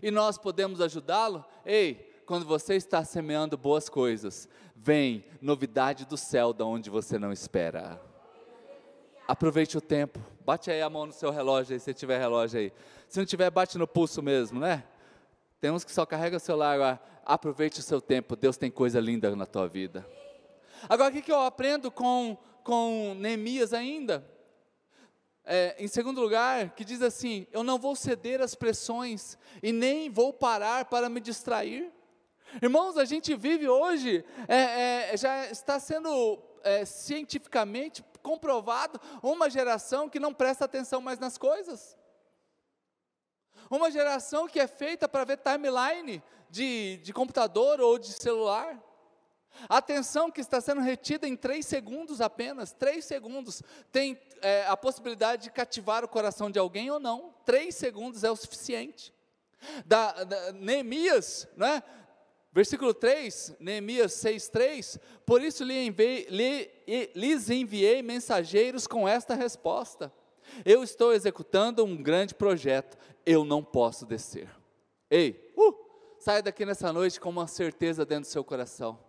e 0.02 0.12
nós 0.12 0.38
podemos 0.38 0.82
ajudá-lo. 0.82 1.46
Ei, 1.66 2.14
quando 2.26 2.46
você 2.46 2.76
está 2.76 3.04
semeando 3.04 3.58
boas 3.58 3.88
coisas, 3.88 4.50
vem 4.76 5.24
novidade 5.42 6.06
do 6.06 6.18
céu 6.18 6.52
da 6.52 6.66
onde 6.66 6.90
você 6.90 7.20
não 7.20 7.32
espera. 7.32 8.02
Aproveite 9.28 9.78
o 9.78 9.82
tempo. 9.82 10.20
Bate 10.46 10.70
aí 10.70 10.82
a 10.82 10.90
mão 10.90 11.08
no 11.08 11.14
seu 11.14 11.32
relógio 11.32 11.74
aí, 11.74 11.80
se 11.80 11.94
tiver 11.94 12.20
relógio 12.20 12.60
aí. 12.60 12.74
Se 13.08 13.20
não 13.20 13.26
tiver, 13.26 13.50
bate 13.50 13.78
no 13.78 13.88
pulso 13.88 14.22
mesmo, 14.22 14.60
né? 14.60 14.84
Tem 15.60 15.72
uns 15.72 15.84
que 15.84 15.92
só 15.92 16.06
carrega 16.06 16.38
o 16.38 16.40
celular 16.40 16.74
agora. 16.74 17.02
Aproveite 17.26 17.80
o 17.80 17.84
seu 17.84 18.00
tempo. 18.00 18.36
Deus 18.36 18.58
tem 18.58 18.70
coisa 18.70 19.00
linda 19.00 19.36
na 19.36 19.46
tua 19.46 19.68
vida. 19.68 20.06
Agora, 20.88 21.12
o 21.12 21.22
que 21.22 21.32
eu 21.32 21.42
aprendo 21.42 21.90
com 21.90 22.38
com 22.66 23.14
Neemias 23.20 23.74
ainda. 23.74 24.28
É, 25.46 25.76
em 25.78 25.88
segundo 25.88 26.20
lugar, 26.20 26.72
que 26.72 26.84
diz 26.84 27.02
assim: 27.02 27.46
Eu 27.52 27.64
não 27.64 27.78
vou 27.78 27.96
ceder 27.96 28.42
às 28.42 28.56
pressões 28.56 29.38
e 29.62 29.72
nem 29.72 30.10
vou 30.10 30.34
parar 30.34 30.86
para 30.86 31.08
me 31.08 31.22
distrair. 31.22 31.94
Irmãos, 32.62 32.98
a 32.98 33.06
gente 33.06 33.36
vive 33.36 33.70
hoje, 33.70 34.26
é, 34.48 35.12
é, 35.14 35.18
já 35.18 35.46
está 35.46 35.80
sendo 35.80 36.40
é, 36.64 36.84
cientificamente 36.86 38.04
comprovado 38.24 39.00
uma 39.22 39.50
geração 39.50 40.10
que 40.10 40.20
não 40.20 40.34
presta 40.34 40.66
atenção 40.66 41.00
mais 41.00 41.20
nas 41.20 41.38
coisas. 41.38 41.96
Uma 43.70 43.92
geração 43.92 44.48
que 44.48 44.60
é 44.60 44.68
feita 44.68 45.08
para 45.08 45.24
ver 45.24 45.38
timeline 45.38 46.24
de, 46.50 46.98
de 46.98 47.14
computador 47.14 47.80
ou 47.80 48.00
de 48.00 48.12
celular. 48.14 48.82
Atenção 49.70 50.30
que 50.30 50.42
está 50.42 50.60
sendo 50.60 50.82
retida 50.82 51.28
em 51.28 51.36
três 51.36 51.66
segundos 51.66 52.22
apenas, 52.22 52.72
três 52.72 53.06
segundos. 53.06 53.64
Tem 53.92 54.20
é, 54.42 54.66
a 54.68 54.78
possibilidade 54.78 55.44
de 55.44 55.52
cativar 55.52 56.04
o 56.04 56.08
coração 56.08 56.52
de 56.52 56.60
alguém 56.60 56.92
ou 56.92 57.00
não. 57.00 57.34
Três 57.46 57.76
segundos 57.76 58.24
é 58.24 58.32
o 58.32 58.36
suficiente. 58.36 59.14
Da, 59.86 60.24
da, 60.24 60.52
Neemias, 60.54 61.48
né? 61.56 61.82
versículo 62.52 62.94
3, 62.94 63.56
Neemias 63.60 64.14
6,3, 64.14 65.00
por 65.26 65.42
isso 65.42 65.64
lhe 65.64 65.88
enviei, 65.88 66.28
lhe, 66.30 67.10
lhes 67.16 67.50
enviei 67.50 68.02
mensageiros 68.04 68.86
com 68.86 69.08
esta 69.08 69.34
resposta: 69.34 70.14
Eu 70.64 70.84
estou 70.84 71.14
executando 71.14 71.84
um 71.84 72.02
grande 72.02 72.36
projeto, 72.36 72.98
eu 73.26 73.44
não 73.44 73.64
posso 73.64 74.06
descer. 74.06 74.50
Ei, 75.10 75.52
uh, 75.58 75.76
sai 76.20 76.42
daqui 76.42 76.66
nessa 76.66 76.94
noite 76.94 77.20
com 77.20 77.30
uma 77.30 77.48
certeza 77.48 78.06
dentro 78.06 78.30
do 78.30 78.32
seu 78.32 78.44
coração 78.44 79.05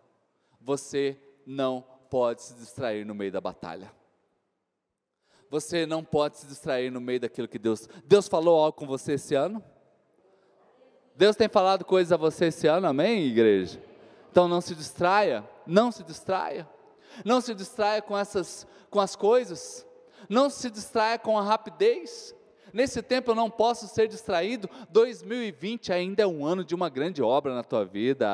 você 0.66 1.16
não 1.46 1.84
pode 2.10 2.42
se 2.42 2.54
distrair 2.54 3.06
no 3.06 3.14
meio 3.14 3.30
da 3.30 3.40
batalha. 3.40 3.92
Você 5.48 5.86
não 5.86 6.02
pode 6.02 6.38
se 6.38 6.46
distrair 6.46 6.90
no 6.90 7.00
meio 7.00 7.20
daquilo 7.20 7.46
que 7.46 7.56
Deus. 7.56 7.88
Deus 8.04 8.26
falou 8.26 8.58
algo 8.58 8.76
com 8.76 8.84
você 8.84 9.12
esse 9.12 9.36
ano? 9.36 9.62
Deus 11.14 11.36
tem 11.36 11.48
falado 11.48 11.84
coisas 11.84 12.10
a 12.10 12.16
você 12.16 12.46
esse 12.46 12.66
ano, 12.66 12.88
amém, 12.88 13.26
igreja? 13.26 13.80
Então 14.28 14.48
não 14.48 14.60
se 14.60 14.74
distraia, 14.74 15.48
não 15.64 15.92
se 15.92 16.02
distraia. 16.02 16.68
Não 17.24 17.40
se 17.40 17.54
distraia 17.54 18.02
com 18.02 18.18
essas 18.18 18.66
com 18.90 18.98
as 18.98 19.14
coisas. 19.14 19.86
Não 20.28 20.50
se 20.50 20.68
distraia 20.68 21.16
com 21.16 21.38
a 21.38 21.42
rapidez. 21.42 22.34
Nesse 22.72 23.00
tempo 23.02 23.30
eu 23.30 23.34
não 23.36 23.48
posso 23.48 23.86
ser 23.86 24.08
distraído. 24.08 24.68
2020 24.90 25.92
ainda 25.92 26.24
é 26.24 26.26
um 26.26 26.44
ano 26.44 26.64
de 26.64 26.74
uma 26.74 26.88
grande 26.88 27.22
obra 27.22 27.54
na 27.54 27.62
tua 27.62 27.84
vida. 27.84 28.26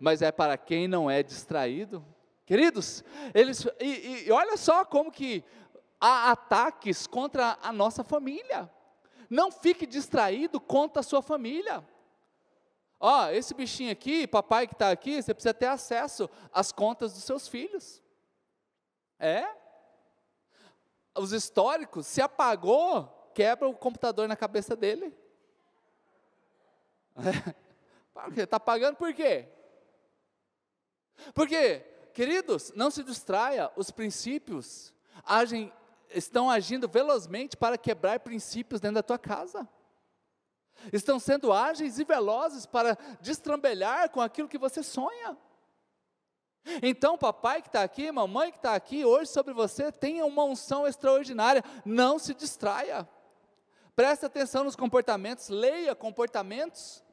Mas 0.00 0.22
é 0.22 0.32
para 0.32 0.56
quem 0.56 0.88
não 0.88 1.10
é 1.10 1.22
distraído. 1.22 2.04
Queridos, 2.46 3.02
eles 3.32 3.66
e, 3.80 4.26
e 4.26 4.32
olha 4.32 4.56
só 4.56 4.84
como 4.84 5.10
que 5.10 5.42
há 6.00 6.30
ataques 6.30 7.06
contra 7.06 7.58
a 7.62 7.72
nossa 7.72 8.04
família. 8.04 8.70
Não 9.30 9.50
fique 9.50 9.86
distraído 9.86 10.60
contra 10.60 11.00
a 11.00 11.02
sua 11.02 11.22
família. 11.22 11.82
Ó, 13.00 13.28
esse 13.30 13.54
bichinho 13.54 13.90
aqui, 13.90 14.26
papai 14.26 14.66
que 14.66 14.74
está 14.74 14.90
aqui, 14.90 15.22
você 15.22 15.34
precisa 15.34 15.54
ter 15.54 15.66
acesso 15.66 16.28
às 16.52 16.72
contas 16.72 17.12
dos 17.14 17.24
seus 17.24 17.48
filhos. 17.48 18.02
É? 19.18 19.46
Os 21.16 21.32
históricos, 21.32 22.06
se 22.06 22.20
apagou, 22.20 23.30
quebra 23.34 23.68
o 23.68 23.74
computador 23.74 24.28
na 24.28 24.36
cabeça 24.36 24.76
dele. 24.76 25.16
Está 28.36 28.58
pagando 28.60 28.96
por 28.96 29.12
quê? 29.14 29.48
Porque, 31.34 31.80
queridos, 32.12 32.72
não 32.74 32.90
se 32.90 33.02
distraia, 33.02 33.70
os 33.76 33.90
princípios 33.90 34.92
agem, 35.24 35.72
estão 36.10 36.50
agindo 36.50 36.88
velozmente 36.88 37.56
para 37.56 37.78
quebrar 37.78 38.20
princípios 38.20 38.80
dentro 38.80 38.96
da 38.96 39.02
tua 39.02 39.18
casa 39.18 39.68
estão 40.92 41.18
sendo 41.18 41.52
ágeis 41.52 41.98
e 41.98 42.04
velozes 42.04 42.66
para 42.66 42.96
destrambelhar 43.20 44.10
com 44.10 44.20
aquilo 44.20 44.48
que 44.48 44.58
você 44.58 44.82
sonha. 44.82 45.36
Então, 46.82 47.18
papai 47.18 47.60
que 47.60 47.68
está 47.68 47.82
aqui, 47.82 48.10
mamãe 48.10 48.50
que 48.50 48.56
está 48.56 48.74
aqui, 48.74 49.04
hoje 49.04 49.30
sobre 49.30 49.52
você 49.52 49.92
tenha 49.92 50.24
uma 50.24 50.44
unção 50.44 50.86
extraordinária, 50.86 51.62
não 51.84 52.18
se 52.18 52.32
distraia. 52.32 53.08
Preste 53.94 54.24
atenção 54.24 54.64
nos 54.64 54.74
comportamentos, 54.74 55.48
leia 55.48 55.94
comportamentos. 55.94 57.03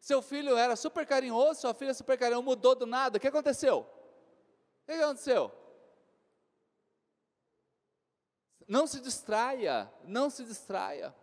Seu 0.00 0.22
filho 0.22 0.56
era 0.56 0.74
super 0.76 1.06
carinhoso, 1.06 1.60
sua 1.60 1.74
filha 1.74 1.92
super 1.92 2.18
carinhosa, 2.18 2.42
mudou 2.42 2.74
do 2.74 2.86
nada, 2.86 3.18
o 3.18 3.20
que 3.20 3.28
aconteceu? 3.28 3.80
O 3.80 4.86
que 4.86 4.92
aconteceu? 4.92 5.52
Não 8.66 8.86
se 8.86 9.00
distraia, 9.00 9.92
não 10.04 10.30
se 10.30 10.44
distraia. 10.44 11.14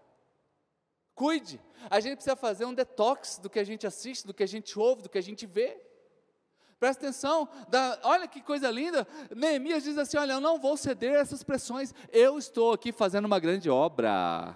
Cuide. 1.15 1.59
A 1.89 1.99
gente 1.99 2.17
precisa 2.17 2.35
fazer 2.35 2.65
um 2.65 2.73
detox 2.73 3.39
do 3.39 3.49
que 3.49 3.57
a 3.57 3.63
gente 3.63 3.87
assiste, 3.87 4.27
do 4.27 4.33
que 4.33 4.43
a 4.43 4.47
gente 4.47 4.77
ouve, 4.77 5.01
do 5.01 5.09
que 5.09 5.17
a 5.17 5.23
gente 5.23 5.47
vê. 5.47 5.81
Presta 6.79 7.07
atenção, 7.07 7.49
da, 7.69 7.99
olha 8.03 8.27
que 8.27 8.39
coisa 8.39 8.69
linda. 8.69 9.07
Neemias 9.35 9.83
diz 9.83 9.97
assim: 9.97 10.17
Olha, 10.17 10.33
eu 10.33 10.39
não 10.39 10.59
vou 10.59 10.77
ceder 10.77 11.15
a 11.15 11.21
essas 11.21 11.41
pressões, 11.41 11.91
eu 12.11 12.37
estou 12.37 12.71
aqui 12.71 12.91
fazendo 12.91 13.25
uma 13.25 13.39
grande 13.39 13.67
obra. 13.67 14.55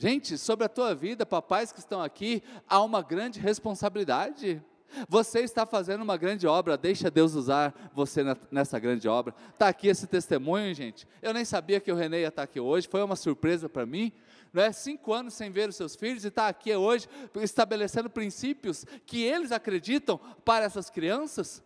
Gente, 0.00 0.38
sobre 0.38 0.64
a 0.64 0.68
tua 0.68 0.94
vida, 0.94 1.26
papais 1.26 1.72
que 1.72 1.78
estão 1.78 2.00
aqui, 2.00 2.42
há 2.66 2.82
uma 2.82 3.02
grande 3.02 3.38
responsabilidade. 3.38 4.62
Você 5.06 5.40
está 5.40 5.66
fazendo 5.66 6.00
uma 6.00 6.16
grande 6.16 6.46
obra, 6.46 6.74
deixa 6.74 7.10
Deus 7.10 7.34
usar 7.34 7.74
você 7.94 8.22
nessa 8.50 8.78
grande 8.78 9.06
obra. 9.06 9.34
Está 9.52 9.68
aqui 9.68 9.88
esse 9.88 10.06
testemunho, 10.06 10.74
gente. 10.74 11.06
Eu 11.20 11.34
nem 11.34 11.44
sabia 11.44 11.80
que 11.80 11.92
o 11.92 11.94
René 11.94 12.20
ia 12.20 12.28
estar 12.28 12.44
aqui 12.44 12.58
hoje, 12.58 12.88
foi 12.88 13.02
uma 13.02 13.14
surpresa 13.14 13.68
para 13.68 13.84
mim 13.84 14.10
não 14.54 14.62
é? 14.62 14.72
cinco 14.72 15.12
anos 15.12 15.34
sem 15.34 15.50
ver 15.50 15.68
os 15.68 15.76
seus 15.76 15.94
filhos 15.94 16.24
e 16.24 16.28
está 16.28 16.48
aqui 16.48 16.74
hoje 16.74 17.06
estabelecendo 17.36 18.08
princípios 18.08 18.86
que 19.04 19.22
eles 19.22 19.52
acreditam 19.52 20.18
para 20.46 20.64
essas 20.64 20.88
crianças. 20.88 21.62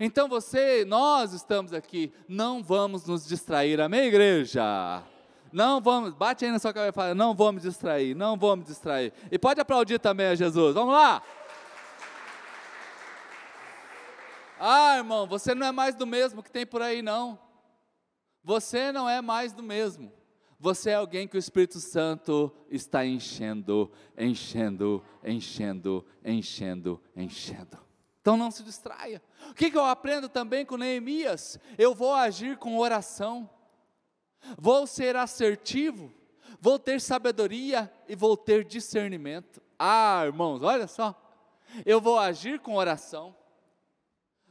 Então 0.00 0.26
você, 0.26 0.86
nós 0.86 1.34
estamos 1.34 1.74
aqui, 1.74 2.10
não 2.26 2.62
vamos 2.62 3.04
nos 3.04 3.26
distrair, 3.26 3.78
amém, 3.78 4.06
igreja? 4.06 5.04
Não 5.52 5.80
vamos, 5.80 6.12
bate 6.14 6.44
aí 6.44 6.50
na 6.50 6.58
sua 6.58 6.72
cabeça 6.72 6.90
e 6.90 6.92
fala, 6.92 7.14
não 7.14 7.34
me 7.52 7.60
distrair, 7.60 8.14
não 8.14 8.36
me 8.56 8.62
distrair. 8.64 9.12
E 9.30 9.38
pode 9.38 9.60
aplaudir 9.60 9.98
também 9.98 10.26
a 10.26 10.34
Jesus, 10.34 10.74
vamos 10.74 10.92
lá! 10.92 11.22
Ah, 14.60 14.96
irmão, 14.96 15.26
você 15.26 15.54
não 15.54 15.66
é 15.66 15.72
mais 15.72 15.94
do 15.94 16.06
mesmo 16.06 16.42
que 16.42 16.50
tem 16.50 16.66
por 16.66 16.82
aí, 16.82 17.00
não. 17.00 17.38
Você 18.42 18.90
não 18.90 19.08
é 19.08 19.20
mais 19.20 19.52
do 19.52 19.62
mesmo. 19.62 20.12
Você 20.58 20.90
é 20.90 20.94
alguém 20.94 21.28
que 21.28 21.36
o 21.36 21.38
Espírito 21.38 21.78
Santo 21.78 22.52
está 22.68 23.06
enchendo, 23.06 23.92
enchendo, 24.16 25.04
enchendo, 25.22 26.04
enchendo, 26.24 27.00
enchendo. 27.14 27.78
Então 28.20 28.36
não 28.36 28.50
se 28.50 28.64
distraia. 28.64 29.22
O 29.50 29.54
que, 29.54 29.70
que 29.70 29.78
eu 29.78 29.84
aprendo 29.84 30.28
também 30.28 30.66
com 30.66 30.76
Neemias? 30.76 31.60
Eu 31.78 31.94
vou 31.94 32.12
agir 32.12 32.58
com 32.58 32.76
oração, 32.76 33.48
vou 34.58 34.86
ser 34.86 35.16
assertivo, 35.16 36.12
vou 36.60 36.78
ter 36.78 37.00
sabedoria 37.00 37.92
e 38.08 38.14
vou 38.14 38.36
ter 38.36 38.64
discernimento. 38.64 39.62
Ah, 39.78 40.22
irmãos, 40.24 40.62
olha 40.62 40.86
só. 40.86 41.14
Eu 41.84 42.00
vou 42.00 42.18
agir 42.18 42.60
com 42.60 42.76
oração, 42.76 43.36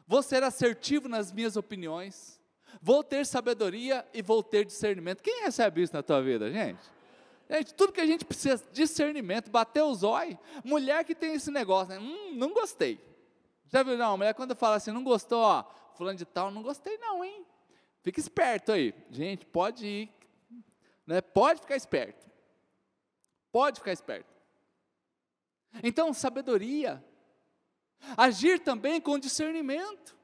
vou 0.06 0.21
ser 0.21 0.43
assertivo 0.43 1.10
nas 1.10 1.32
minhas 1.32 1.58
opiniões, 1.58 2.39
vou 2.82 3.04
ter 3.04 3.26
sabedoria 3.26 4.08
e 4.13 4.21
vou 4.21 4.43
ter 4.43 4.65
discernimento. 4.65 5.23
Quem 5.23 5.43
recebe 5.43 5.82
isso 5.82 5.93
na 5.93 6.04
tua 6.04 6.21
vida, 6.21 6.52
gente? 6.52 6.80
Gente, 7.50 7.73
tudo 7.73 7.93
que 7.93 8.02
a 8.02 8.06
gente 8.06 8.26
precisa, 8.26 8.63
discernimento, 8.71 9.50
bater 9.50 9.82
os 9.82 10.04
olhos. 10.04 10.38
Mulher 10.63 11.04
que 11.06 11.15
tem 11.15 11.34
esse 11.34 11.50
negócio, 11.50 11.93
né? 11.93 12.00
Hum, 12.00 12.36
não 12.36 12.54
gostei. 12.54 13.00
Já 13.67 13.84
viu, 13.84 13.97
não? 13.97 14.17
Mulher 14.17 14.34
quando 14.34 14.56
fala 14.56 14.76
assim, 14.76 14.91
não 14.91 15.04
gostou, 15.04 15.41
ó, 15.41 15.63
fulano 15.95 16.17
de 16.17 16.26
tal, 16.26 16.52
não 16.52 16.62
gostei 16.62 16.97
não, 16.97 17.23
hein? 17.23 17.45
Fica 18.08 18.22
esperto 18.22 18.72
aí. 18.72 18.93
Gente, 19.12 19.46
pode 19.46 19.86
ir, 19.86 20.10
né? 21.06 21.20
Pode 21.20 21.60
ficar 21.60 21.76
esperto. 21.76 22.26
Pode 23.52 23.82
ficar 23.82 23.91
esperto. 23.91 24.34
Então, 25.84 26.13
sabedoria. 26.13 27.04
Agir 28.15 28.62
também 28.62 29.02
com 29.02 29.20
discernimento. 29.20 30.15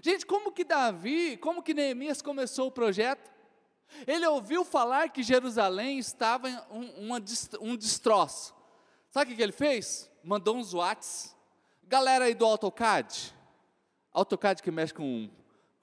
Gente, 0.00 0.24
como 0.24 0.52
que 0.52 0.62
Davi, 0.62 1.36
como 1.38 1.60
que 1.60 1.74
Neemias 1.74 2.22
começou 2.22 2.68
o 2.68 2.70
projeto? 2.70 3.28
Ele 4.06 4.24
ouviu 4.28 4.64
falar 4.64 5.08
que 5.08 5.20
Jerusalém 5.20 5.98
estava 5.98 6.46
um, 6.70 7.06
uma, 7.06 7.20
um 7.60 7.76
destroço. 7.76 8.54
Sabe 9.10 9.32
o 9.32 9.36
que 9.36 9.42
ele 9.42 9.50
fez? 9.50 10.08
Mandou 10.22 10.56
uns 10.56 10.72
whats. 10.72 11.36
Galera 11.82 12.26
aí 12.26 12.34
do 12.34 12.46
AutoCAD, 12.46 13.34
AutoCAD 14.12 14.62
que 14.62 14.70
mexe 14.70 14.94
com, 14.94 15.28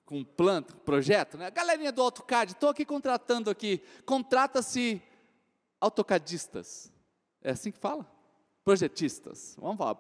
com 0.06 0.24
planta, 0.24 0.76
projeto, 0.78 1.38
né? 1.38 1.50
Galerinha 1.50 1.92
do 1.92 2.02
AutoCAD, 2.02 2.52
estou 2.52 2.70
aqui 2.70 2.86
contratando 2.86 3.50
aqui. 3.50 3.82
Contrata-se 4.06 5.02
AutoCADistas. 5.82 6.92
É 7.42 7.52
assim 7.52 7.72
que 7.72 7.80
fala? 7.80 8.06
Projetistas. 8.64 9.56
Vamos 9.60 9.78
falar, 9.78 9.96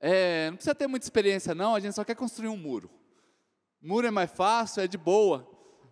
é, 0.00 0.50
não 0.50 0.56
precisa 0.56 0.74
ter 0.74 0.86
muita 0.86 1.06
experiência, 1.06 1.54
não, 1.54 1.74
a 1.74 1.80
gente 1.80 1.94
só 1.94 2.04
quer 2.04 2.14
construir 2.14 2.48
um 2.48 2.56
muro. 2.56 2.88
Muro 3.80 4.06
é 4.06 4.10
mais 4.10 4.30
fácil, 4.30 4.82
é 4.82 4.86
de 4.86 4.96
boa. 4.96 5.48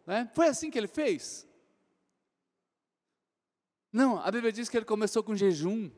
Né? 0.07 0.31
Foi 0.33 0.47
assim 0.47 0.71
que 0.71 0.79
ele 0.79 0.87
fez? 0.87 1.47
Não, 3.93 4.19
a 4.21 4.31
Bíblia 4.31 4.53
diz 4.53 4.69
que 4.69 4.77
ele 4.77 4.85
começou 4.85 5.23
com 5.23 5.35
jejum. 5.35 5.91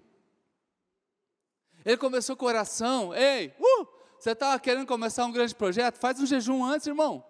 Ele 1.85 1.97
começou 1.97 2.37
com 2.37 2.47
oração. 2.47 3.15
Ei, 3.15 3.55
uh, 3.59 3.89
você 4.19 4.33
estava 4.33 4.59
querendo 4.59 4.87
começar 4.87 5.25
um 5.25 5.33
grande 5.33 5.55
projeto? 5.55 5.99
Faz 5.99 6.21
um 6.21 6.27
jejum 6.27 6.65
antes, 6.65 6.87
irmão. 6.87 7.25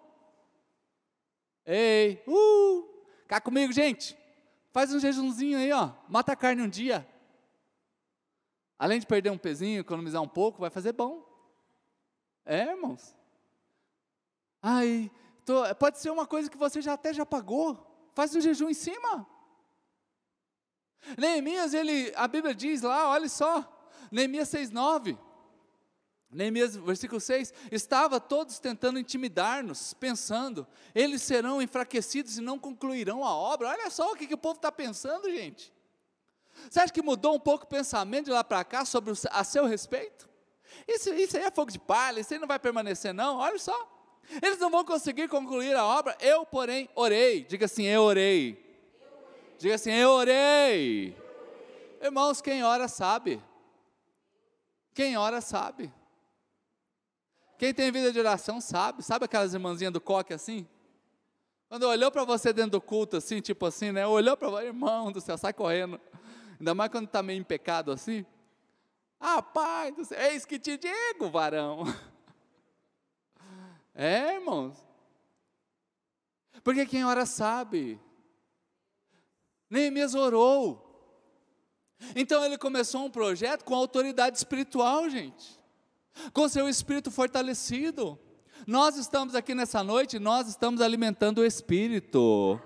Ei, 1.65 2.23
uh, 2.27 3.05
cá 3.27 3.39
comigo, 3.39 3.71
gente. 3.71 4.17
Faz 4.71 4.93
um 4.93 4.99
jejumzinho 4.99 5.57
aí, 5.57 5.71
ó. 5.71 5.91
Mata 6.07 6.33
a 6.33 6.35
carne 6.35 6.61
um 6.61 6.69
dia. 6.69 7.07
Além 8.77 8.99
de 8.99 9.05
perder 9.05 9.29
um 9.29 9.37
pezinho, 9.37 9.81
economizar 9.81 10.21
um 10.21 10.27
pouco, 10.27 10.61
vai 10.61 10.69
fazer 10.69 10.93
bom. 10.93 11.23
É, 12.45 12.71
irmãos. 12.71 13.15
Ai, 14.61 15.11
tô, 15.45 15.63
pode 15.75 15.99
ser 15.99 16.09
uma 16.09 16.25
coisa 16.25 16.49
que 16.49 16.57
você 16.57 16.81
já 16.81 16.93
até 16.93 17.13
já 17.13 17.25
pagou. 17.25 18.11
Faz 18.15 18.35
um 18.35 18.41
jejum 18.41 18.69
em 18.69 18.73
cima. 18.73 19.27
Neemias, 21.17 21.73
ele, 21.73 22.11
a 22.15 22.27
Bíblia 22.27 22.55
diz 22.55 22.81
lá, 22.81 23.09
olha 23.09 23.29
só, 23.29 23.63
Neemias 24.11 24.49
6,9. 24.49 25.17
Neemias, 26.31 26.75
versículo 26.75 27.19
6, 27.19 27.51
estava 27.71 28.19
todos 28.19 28.59
tentando 28.59 28.99
intimidar-nos, 28.99 29.95
pensando, 29.95 30.67
eles 30.93 31.23
serão 31.23 31.59
enfraquecidos 31.59 32.37
e 32.37 32.41
não 32.41 32.59
concluirão 32.59 33.25
a 33.25 33.33
obra. 33.33 33.69
Olha 33.69 33.89
só 33.89 34.11
o 34.11 34.15
que, 34.15 34.27
que 34.27 34.35
o 34.35 34.37
povo 34.37 34.57
está 34.57 34.71
pensando, 34.71 35.29
gente. 35.31 35.73
Você 36.69 36.79
acha 36.79 36.93
que 36.93 37.01
mudou 37.01 37.35
um 37.35 37.39
pouco 37.39 37.65
o 37.65 37.67
pensamento 37.67 38.25
de 38.25 38.31
lá 38.31 38.43
para 38.43 38.63
cá 38.63 38.85
sobre 38.85 39.11
o, 39.11 39.15
a 39.31 39.43
seu 39.43 39.65
respeito? 39.65 40.29
Isso, 40.87 41.11
isso 41.13 41.35
aí 41.35 41.43
é 41.43 41.51
fogo 41.51 41.71
de 41.71 41.79
palha, 41.79 42.19
isso 42.19 42.33
aí 42.33 42.39
não 42.39 42.47
vai 42.47 42.59
permanecer, 42.59 43.13
não. 43.13 43.37
Olha 43.37 43.57
só. 43.57 43.97
Eles 44.41 44.59
não 44.59 44.69
vão 44.69 44.85
conseguir 44.85 45.27
concluir 45.27 45.75
a 45.75 45.83
obra. 45.83 46.15
Eu, 46.19 46.45
porém, 46.45 46.87
orei. 46.93 47.43
Diga 47.43 47.65
assim: 47.65 47.85
eu 47.85 48.03
orei. 48.03 48.63
Diga 49.57 49.75
assim: 49.75 49.91
eu 49.91 50.11
orei. 50.11 51.17
Irmãos, 52.01 52.39
quem 52.39 52.63
ora 52.63 52.87
sabe. 52.87 53.41
Quem 54.93 55.17
ora 55.17 55.41
sabe. 55.41 55.91
Quem 57.59 57.73
tem 57.73 57.91
vida 57.91 58.09
de 58.13 58.17
oração 58.17 58.61
sabe. 58.61 59.03
Sabe 59.03 59.25
aquelas 59.25 59.53
irmãzinhas 59.53 59.91
do 59.91 59.99
coque 59.99 60.33
assim? 60.33 60.65
Quando 61.67 61.83
olhou 61.83 62.09
para 62.09 62.23
você 62.23 62.53
dentro 62.53 62.71
do 62.71 62.81
culto, 62.81 63.17
assim, 63.17 63.41
tipo 63.41 63.65
assim, 63.65 63.91
né? 63.91 64.07
Olhou 64.07 64.37
para 64.37 64.49
você, 64.49 64.67
irmão 64.67 65.11
do 65.11 65.19
céu, 65.19 65.37
sai 65.37 65.51
correndo. 65.51 65.99
Ainda 66.57 66.73
mais 66.73 66.89
quando 66.89 67.07
está 67.07 67.21
meio 67.21 67.37
em 67.37 67.43
pecado 67.43 67.91
assim. 67.91 68.25
Ah, 69.19 69.41
pai 69.41 69.91
do 69.91 70.05
céu, 70.05 70.17
eis 70.31 70.45
que 70.45 70.57
te 70.57 70.77
digo, 70.77 71.29
varão. 71.29 71.83
É, 73.93 74.35
irmãos. 74.35 74.77
Porque 76.63 76.85
quem 76.85 77.03
ora 77.03 77.25
sabe. 77.25 77.99
Neemias 79.69 80.15
orou. 80.15 80.85
Então 82.15 82.45
ele 82.45 82.57
começou 82.57 83.03
um 83.03 83.11
projeto 83.11 83.65
com 83.65 83.75
autoridade 83.75 84.37
espiritual, 84.37 85.09
gente. 85.09 85.58
Com 86.33 86.47
seu 86.47 86.67
espírito 86.67 87.11
fortalecido. 87.11 88.17
Nós 88.67 88.97
estamos 88.97 89.35
aqui 89.35 89.55
nessa 89.55 89.83
noite, 89.83 90.19
nós 90.19 90.47
estamos 90.47 90.81
alimentando 90.81 91.39
o 91.39 91.45
espírito. 91.45 92.59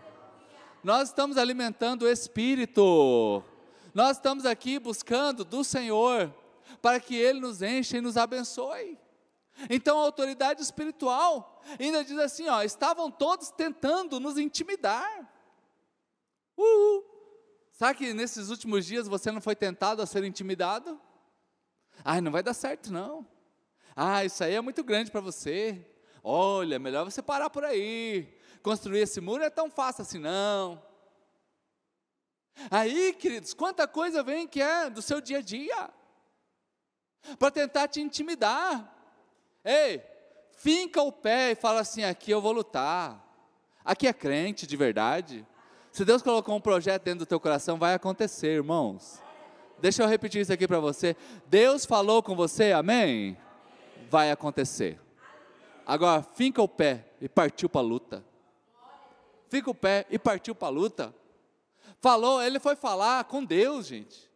Nós 0.83 1.09
estamos 1.09 1.37
alimentando 1.37 2.03
o 2.03 2.07
espírito. 2.07 3.43
Nós 3.93 4.17
estamos 4.17 4.45
aqui 4.45 4.79
buscando 4.79 5.45
do 5.45 5.63
Senhor 5.63 6.33
para 6.81 6.99
que 6.99 7.15
ele 7.15 7.39
nos 7.39 7.61
encha 7.61 7.97
e 7.97 8.01
nos 8.01 8.17
abençoe. 8.17 8.97
Então 9.69 9.99
a 9.99 10.01
autoridade 10.01 10.61
espiritual 10.61 11.61
ainda 11.79 12.03
diz 12.03 12.17
assim: 12.17 12.47
ó, 12.47 12.63
estavam 12.63 13.09
todos 13.11 13.51
tentando 13.51 14.19
nos 14.19 14.37
intimidar. 14.37 15.31
Uhul. 16.57 17.05
Sabe 17.71 17.97
que 17.97 18.13
nesses 18.13 18.49
últimos 18.49 18.85
dias 18.85 19.07
você 19.07 19.31
não 19.31 19.41
foi 19.41 19.55
tentado 19.55 20.01
a 20.01 20.05
ser 20.05 20.23
intimidado? 20.23 20.99
Ai, 22.03 22.21
não 22.21 22.31
vai 22.31 22.43
dar 22.43 22.53
certo, 22.53 22.91
não. 22.91 23.25
Ah, 23.95 24.25
isso 24.25 24.43
aí 24.43 24.55
é 24.55 24.61
muito 24.61 24.83
grande 24.83 25.11
para 25.11 25.21
você. 25.21 25.85
Olha, 26.23 26.79
melhor 26.79 27.03
você 27.03 27.21
parar 27.21 27.49
por 27.49 27.63
aí. 27.63 28.27
Construir 28.61 28.99
esse 28.99 29.19
muro 29.19 29.43
é 29.43 29.49
tão 29.49 29.69
fácil 29.69 30.03
assim, 30.03 30.19
não. 30.19 30.81
Aí, 32.69 33.13
queridos, 33.13 33.53
quanta 33.53 33.87
coisa 33.87 34.23
vem 34.23 34.47
que 34.47 34.61
é 34.61 34.89
do 34.89 35.01
seu 35.01 35.19
dia 35.19 35.39
a 35.39 35.41
dia 35.41 35.89
para 37.37 37.51
tentar 37.51 37.87
te 37.87 38.01
intimidar. 38.01 38.93
Ei, 39.63 40.01
finca 40.57 41.01
o 41.01 41.11
pé 41.11 41.51
e 41.51 41.55
fala 41.55 41.81
assim: 41.81 42.03
aqui 42.03 42.31
eu 42.31 42.41
vou 42.41 42.51
lutar. 42.51 43.21
Aqui 43.83 44.07
é 44.07 44.13
crente 44.13 44.65
de 44.65 44.77
verdade. 44.77 45.45
Se 45.91 46.05
Deus 46.05 46.21
colocou 46.21 46.55
um 46.55 46.61
projeto 46.61 47.03
dentro 47.03 47.19
do 47.19 47.25
teu 47.25 47.39
coração, 47.39 47.77
vai 47.77 47.93
acontecer, 47.93 48.55
irmãos. 48.55 49.21
Deixa 49.79 50.01
eu 50.01 50.07
repetir 50.07 50.41
isso 50.41 50.53
aqui 50.53 50.67
para 50.67 50.79
você. 50.79 51.15
Deus 51.47 51.85
falou 51.85 52.23
com 52.23 52.35
você, 52.35 52.71
amém? 52.71 53.37
Vai 54.13 54.29
acontecer. 54.29 55.01
Agora, 55.87 56.21
finca 56.21 56.61
o 56.61 56.67
pé 56.67 57.03
e 57.19 57.27
partiu 57.27 57.67
para 57.67 57.81
a 57.81 57.83
luta. 57.83 58.23
Fica 59.49 59.71
o 59.71 59.73
pé 59.73 60.05
e 60.07 60.19
partiu 60.19 60.53
para 60.53 60.67
a 60.67 60.69
luta. 60.69 61.15
Falou, 61.99 62.39
ele 62.39 62.59
foi 62.59 62.75
falar 62.75 63.23
com 63.23 63.43
Deus, 63.43 63.87
gente. 63.87 64.29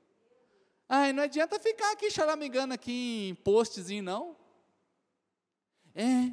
Ai, 0.90 1.14
não 1.14 1.22
adianta 1.22 1.60
ficar 1.60 1.92
aqui 1.92 2.10
choramingando 2.10 2.74
aqui 2.74 3.30
em 3.30 3.36
postzinho, 3.36 4.02
não. 4.02 4.36
É, 5.94 6.32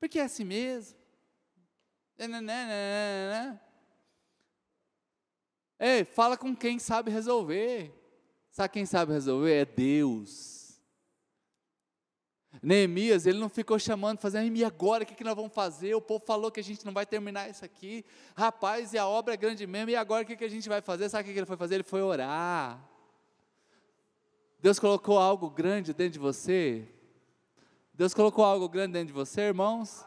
porque 0.00 0.18
é 0.18 0.22
assim 0.22 0.44
mesmo. 0.44 0.96
Ei, 5.78 6.06
fala 6.06 6.38
com 6.38 6.56
quem 6.56 6.78
sabe 6.78 7.10
resolver. 7.10 7.92
Sabe 8.50 8.72
quem 8.72 8.86
sabe 8.86 9.12
resolver? 9.12 9.52
É 9.52 9.66
Deus. 9.66 10.63
Neemias, 12.64 13.26
ele 13.26 13.38
não 13.38 13.50
ficou 13.50 13.78
chamando, 13.78 14.18
fazendo, 14.18 14.56
e 14.56 14.64
agora, 14.64 15.04
o 15.04 15.06
que, 15.06 15.14
que 15.14 15.22
nós 15.22 15.36
vamos 15.36 15.52
fazer? 15.52 15.94
O 15.94 16.00
povo 16.00 16.24
falou 16.24 16.50
que 16.50 16.60
a 16.60 16.64
gente 16.64 16.84
não 16.86 16.94
vai 16.94 17.04
terminar 17.04 17.50
isso 17.50 17.62
aqui. 17.62 18.04
Rapaz, 18.34 18.94
e 18.94 18.98
a 18.98 19.06
obra 19.06 19.34
é 19.34 19.36
grande 19.36 19.66
mesmo, 19.66 19.90
e 19.90 19.96
agora 19.96 20.22
o 20.24 20.26
que, 20.26 20.34
que 20.34 20.44
a 20.44 20.48
gente 20.48 20.66
vai 20.66 20.80
fazer? 20.80 21.10
Sabe 21.10 21.22
o 21.22 21.26
que, 21.26 21.32
que 21.34 21.38
ele 21.38 21.46
foi 21.46 21.58
fazer? 21.58 21.74
Ele 21.74 21.84
foi 21.84 22.00
orar. 22.00 22.82
Deus 24.60 24.78
colocou 24.78 25.18
algo 25.18 25.50
grande 25.50 25.92
dentro 25.92 26.14
de 26.14 26.18
você, 26.18 26.88
Deus 27.92 28.14
colocou 28.14 28.44
algo 28.44 28.68
grande 28.68 28.94
dentro 28.94 29.08
de 29.08 29.12
você, 29.12 29.42
irmãos? 29.42 30.04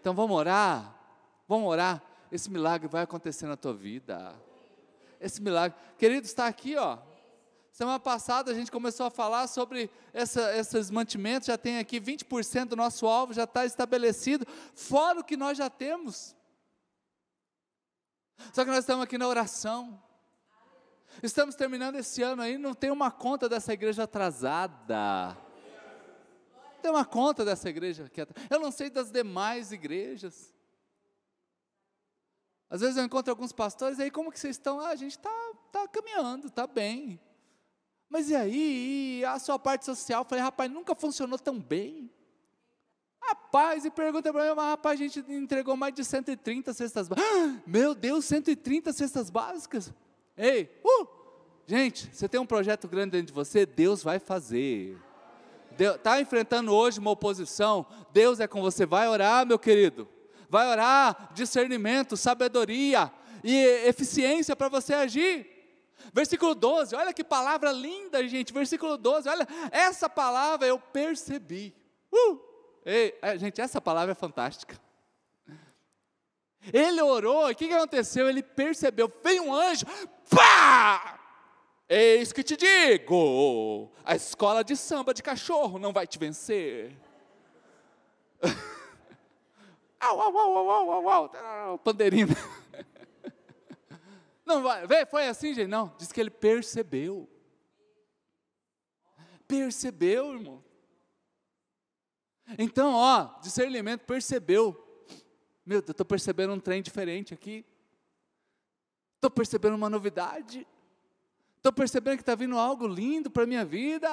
Então 0.00 0.14
vamos 0.14 0.36
orar. 0.36 0.96
Vamos 1.48 1.68
orar. 1.68 2.02
Esse 2.32 2.50
milagre 2.50 2.88
vai 2.88 3.02
acontecer 3.02 3.46
na 3.46 3.56
tua 3.56 3.74
vida. 3.74 4.34
Esse 5.20 5.42
milagre. 5.42 5.76
Querido, 5.98 6.24
está 6.24 6.46
aqui, 6.46 6.76
ó. 6.76 6.98
Semana 7.74 7.98
passada 7.98 8.52
a 8.52 8.54
gente 8.54 8.70
começou 8.70 9.04
a 9.04 9.10
falar 9.10 9.48
sobre 9.48 9.90
essa, 10.12 10.56
esses 10.56 10.90
mantimentos, 10.90 11.48
já 11.48 11.58
tem 11.58 11.78
aqui 11.78 12.00
20% 12.00 12.68
do 12.68 12.76
nosso 12.76 13.04
alvo, 13.04 13.34
já 13.34 13.42
está 13.42 13.66
estabelecido, 13.66 14.46
fora 14.74 15.18
o 15.18 15.24
que 15.24 15.36
nós 15.36 15.58
já 15.58 15.68
temos. 15.68 16.36
Só 18.52 18.64
que 18.64 18.70
nós 18.70 18.78
estamos 18.78 19.02
aqui 19.02 19.18
na 19.18 19.26
oração. 19.26 20.00
Estamos 21.20 21.56
terminando 21.56 21.96
esse 21.96 22.22
ano 22.22 22.42
aí, 22.42 22.56
não 22.56 22.74
tem 22.74 22.92
uma 22.92 23.10
conta 23.10 23.48
dessa 23.48 23.72
igreja 23.72 24.04
atrasada 24.04 25.36
tem 26.84 26.90
uma 26.90 27.04
conta 27.06 27.46
dessa 27.46 27.66
igreja 27.70 28.04
aqui. 28.04 28.20
Eu 28.50 28.60
não 28.60 28.70
sei 28.70 28.90
das 28.90 29.10
demais 29.10 29.72
igrejas. 29.72 30.52
Às 32.68 32.82
vezes 32.82 32.98
eu 32.98 33.04
encontro 33.04 33.32
alguns 33.32 33.52
pastores, 33.52 33.98
aí 33.98 34.10
como 34.10 34.30
que 34.30 34.38
vocês 34.38 34.56
estão? 34.56 34.78
Ah, 34.80 34.90
a 34.90 34.96
gente 34.96 35.12
está 35.12 35.30
tá 35.72 35.88
caminhando, 35.88 36.48
está 36.48 36.66
bem. 36.66 37.18
Mas 38.14 38.30
e 38.30 38.36
aí, 38.36 39.18
e 39.18 39.24
a 39.24 39.40
sua 39.40 39.58
parte 39.58 39.84
social? 39.84 40.24
Falei, 40.24 40.44
rapaz, 40.44 40.70
nunca 40.70 40.94
funcionou 40.94 41.36
tão 41.36 41.58
bem. 41.58 42.08
Rapaz, 43.20 43.84
e 43.84 43.90
pergunta 43.90 44.32
para 44.32 44.50
mim, 44.50 44.54
mas 44.54 44.66
rapaz, 44.66 45.00
a 45.00 45.02
gente 45.02 45.24
entregou 45.28 45.76
mais 45.76 45.92
de 45.92 46.04
130 46.04 46.72
cestas 46.74 47.08
básicas. 47.08 47.28
Ah, 47.28 47.60
meu 47.66 47.92
Deus, 47.92 48.24
130 48.26 48.92
cestas 48.92 49.30
básicas? 49.30 49.92
Ei, 50.38 50.70
uh, 50.84 51.08
gente, 51.66 52.08
você 52.12 52.28
tem 52.28 52.38
um 52.38 52.46
projeto 52.46 52.86
grande 52.86 53.10
dentro 53.10 53.26
de 53.26 53.32
você, 53.32 53.66
Deus 53.66 54.00
vai 54.00 54.20
fazer 54.20 54.96
está 55.76 56.20
enfrentando 56.20 56.72
hoje 56.72 57.00
uma 57.00 57.10
oposição, 57.10 57.84
Deus 58.12 58.38
é 58.38 58.46
com 58.46 58.62
você. 58.62 58.86
Vai 58.86 59.08
orar, 59.08 59.44
meu 59.44 59.58
querido. 59.58 60.08
Vai 60.48 60.68
orar, 60.68 61.32
discernimento, 61.34 62.16
sabedoria 62.16 63.10
e 63.42 63.56
eficiência 63.88 64.54
para 64.54 64.68
você 64.68 64.94
agir. 64.94 65.53
Versículo 66.12 66.54
12, 66.54 66.94
olha 66.94 67.12
que 67.12 67.24
palavra 67.24 67.72
linda, 67.72 68.26
gente. 68.28 68.52
Versículo 68.52 68.96
12, 68.96 69.28
olha, 69.28 69.46
essa 69.70 70.08
palavra 70.08 70.66
eu 70.66 70.78
percebi. 70.78 71.74
Uh! 72.12 72.38
Ei, 72.84 73.18
é, 73.22 73.38
gente, 73.38 73.60
essa 73.60 73.80
palavra 73.80 74.12
é 74.12 74.14
fantástica. 74.14 74.78
Ele 76.72 77.02
orou, 77.02 77.50
o 77.50 77.54
que, 77.54 77.68
que 77.68 77.74
aconteceu? 77.74 78.28
Ele 78.28 78.42
percebeu, 78.42 79.12
veio 79.22 79.44
um 79.44 79.54
anjo, 79.54 79.84
pá! 80.30 81.20
Eis 81.88 82.32
que 82.32 82.42
te 82.42 82.56
digo: 82.56 83.90
a 84.04 84.16
escola 84.16 84.64
de 84.64 84.74
samba 84.76 85.12
de 85.12 85.22
cachorro 85.22 85.78
não 85.78 85.92
vai 85.92 86.06
te 86.06 86.18
vencer. 86.18 86.96
au, 90.00 90.20
au, 90.20 90.36
au, 90.38 90.56
au, 90.56 90.90
au, 90.90 91.08
au, 91.08 91.30
au, 91.70 91.78
pandeirinho. 91.78 92.28
Não 94.44 94.62
foi 95.10 95.26
assim, 95.26 95.54
gente? 95.54 95.68
Não, 95.68 95.94
diz 95.98 96.12
que 96.12 96.20
ele 96.20 96.30
percebeu. 96.30 97.28
Percebeu, 99.46 100.34
irmão. 100.34 100.64
Então, 102.58 102.92
ó, 102.92 103.38
discernimento 103.40 104.02
percebeu. 104.02 104.80
Meu 105.64 105.80
Deus, 105.80 105.90
estou 105.90 106.04
percebendo 106.04 106.52
um 106.52 106.60
trem 106.60 106.82
diferente 106.82 107.32
aqui. 107.32 107.64
Estou 109.16 109.30
percebendo 109.30 109.74
uma 109.76 109.88
novidade. 109.88 110.66
Estou 111.56 111.72
percebendo 111.72 112.16
que 112.16 112.22
está 112.22 112.34
vindo 112.34 112.58
algo 112.58 112.86
lindo 112.86 113.30
para 113.30 113.44
a 113.44 113.46
minha 113.46 113.64
vida. 113.64 114.08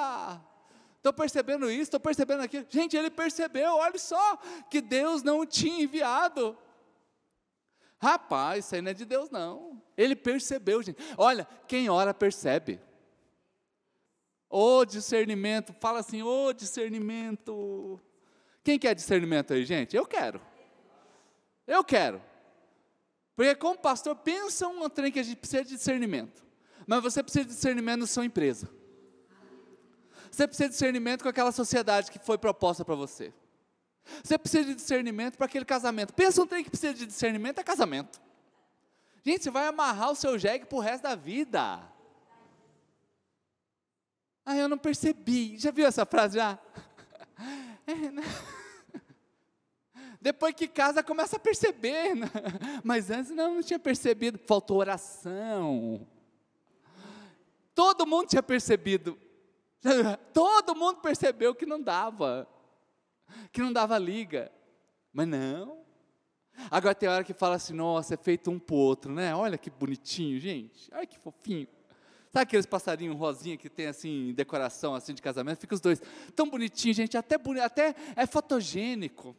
Estou 0.96 1.12
percebendo 1.12 1.70
isso, 1.70 1.82
estou 1.82 2.00
percebendo 2.00 2.42
aquilo. 2.42 2.64
Gente, 2.70 2.96
ele 2.96 3.10
percebeu, 3.10 3.74
olha 3.74 3.98
só, 3.98 4.38
que 4.70 4.80
Deus 4.80 5.22
não 5.22 5.44
tinha 5.44 5.82
enviado. 5.82 6.56
Rapaz, 8.02 8.64
isso 8.64 8.74
aí 8.74 8.82
não 8.82 8.90
é 8.90 8.94
de 8.94 9.04
Deus, 9.04 9.30
não. 9.30 9.80
Ele 9.96 10.16
percebeu, 10.16 10.82
gente. 10.82 10.98
Olha, 11.16 11.46
quem 11.68 11.88
ora 11.88 12.12
percebe. 12.12 12.80
O 14.50 14.84
discernimento, 14.84 15.72
fala 15.74 16.00
assim, 16.00 16.20
o 16.20 16.52
discernimento. 16.52 18.00
Quem 18.64 18.76
quer 18.76 18.96
discernimento 18.96 19.52
aí, 19.52 19.64
gente? 19.64 19.96
Eu 19.96 20.04
quero. 20.04 20.42
Eu 21.64 21.84
quero. 21.84 22.20
Porque 23.36 23.54
como 23.54 23.78
pastor, 23.78 24.16
pensa 24.16 24.66
um 24.66 24.88
trem 24.88 25.12
que 25.12 25.20
a 25.20 25.22
gente 25.22 25.36
precisa 25.36 25.62
de 25.62 25.76
discernimento. 25.76 26.44
Mas 26.84 27.04
você 27.04 27.22
precisa 27.22 27.44
de 27.44 27.54
discernimento 27.54 28.00
na 28.00 28.06
sua 28.08 28.24
empresa. 28.24 28.68
Você 30.28 30.48
precisa 30.48 30.68
de 30.68 30.72
discernimento 30.72 31.22
com 31.22 31.28
aquela 31.28 31.52
sociedade 31.52 32.10
que 32.10 32.18
foi 32.18 32.36
proposta 32.36 32.84
para 32.84 32.96
você. 32.96 33.32
Você 34.22 34.36
precisa 34.38 34.64
de 34.64 34.74
discernimento 34.74 35.36
para 35.36 35.46
aquele 35.46 35.64
casamento. 35.64 36.12
Pensa 36.12 36.42
um 36.42 36.46
trem 36.46 36.64
que 36.64 36.70
precisa 36.70 36.94
de 36.94 37.06
discernimento 37.06 37.58
é 37.58 37.64
casamento. 37.64 38.20
Gente, 39.24 39.44
você 39.44 39.50
vai 39.50 39.66
amarrar 39.66 40.10
o 40.10 40.16
seu 40.16 40.38
jegue 40.38 40.66
para 40.66 40.76
o 40.76 40.80
resto 40.80 41.04
da 41.04 41.14
vida. 41.14 41.80
Ah, 44.44 44.56
eu 44.56 44.68
não 44.68 44.78
percebi. 44.78 45.56
Já 45.56 45.70
viu 45.70 45.86
essa 45.86 46.04
frase 46.04 46.36
já? 46.36 46.58
É, 47.84 47.94
né? 48.12 48.22
Depois 50.20 50.54
que 50.54 50.68
casa, 50.68 51.02
começa 51.02 51.34
a 51.34 51.40
perceber. 51.40 52.14
Né? 52.14 52.30
Mas 52.84 53.10
antes 53.10 53.32
não, 53.32 53.56
não 53.56 53.62
tinha 53.62 53.78
percebido. 53.78 54.38
Faltou 54.46 54.76
oração. 54.78 56.06
Todo 57.74 58.06
mundo 58.06 58.28
tinha 58.28 58.42
percebido. 58.42 59.18
Todo 60.32 60.76
mundo 60.76 61.00
percebeu 61.00 61.56
que 61.56 61.66
não 61.66 61.82
dava. 61.82 62.48
Que 63.50 63.60
não 63.60 63.72
dava 63.72 63.98
liga. 63.98 64.50
Mas 65.12 65.28
não. 65.28 65.82
Agora 66.70 66.94
tem 66.94 67.08
hora 67.08 67.24
que 67.24 67.32
fala 67.32 67.56
assim, 67.56 67.72
nossa, 67.72 68.14
é 68.14 68.16
feito 68.16 68.50
um 68.50 68.58
para 68.58 68.74
o 68.74 68.78
outro, 68.78 69.12
né? 69.12 69.34
Olha 69.34 69.58
que 69.58 69.70
bonitinho, 69.70 70.38
gente. 70.38 70.90
Olha 70.92 71.06
que 71.06 71.18
fofinho. 71.18 71.66
Sabe 72.32 72.44
aqueles 72.44 72.64
passarinhos 72.64 73.16
rosinha 73.16 73.58
que 73.58 73.68
tem 73.68 73.86
assim, 73.86 74.32
decoração 74.34 74.94
assim 74.94 75.12
de 75.12 75.20
casamento? 75.20 75.60
Fica 75.60 75.74
os 75.74 75.80
dois 75.80 76.00
tão 76.34 76.48
bonitinho, 76.48 76.94
gente, 76.94 77.16
até, 77.16 77.36
até 77.62 77.94
é 78.16 78.26
fotogênico. 78.26 79.36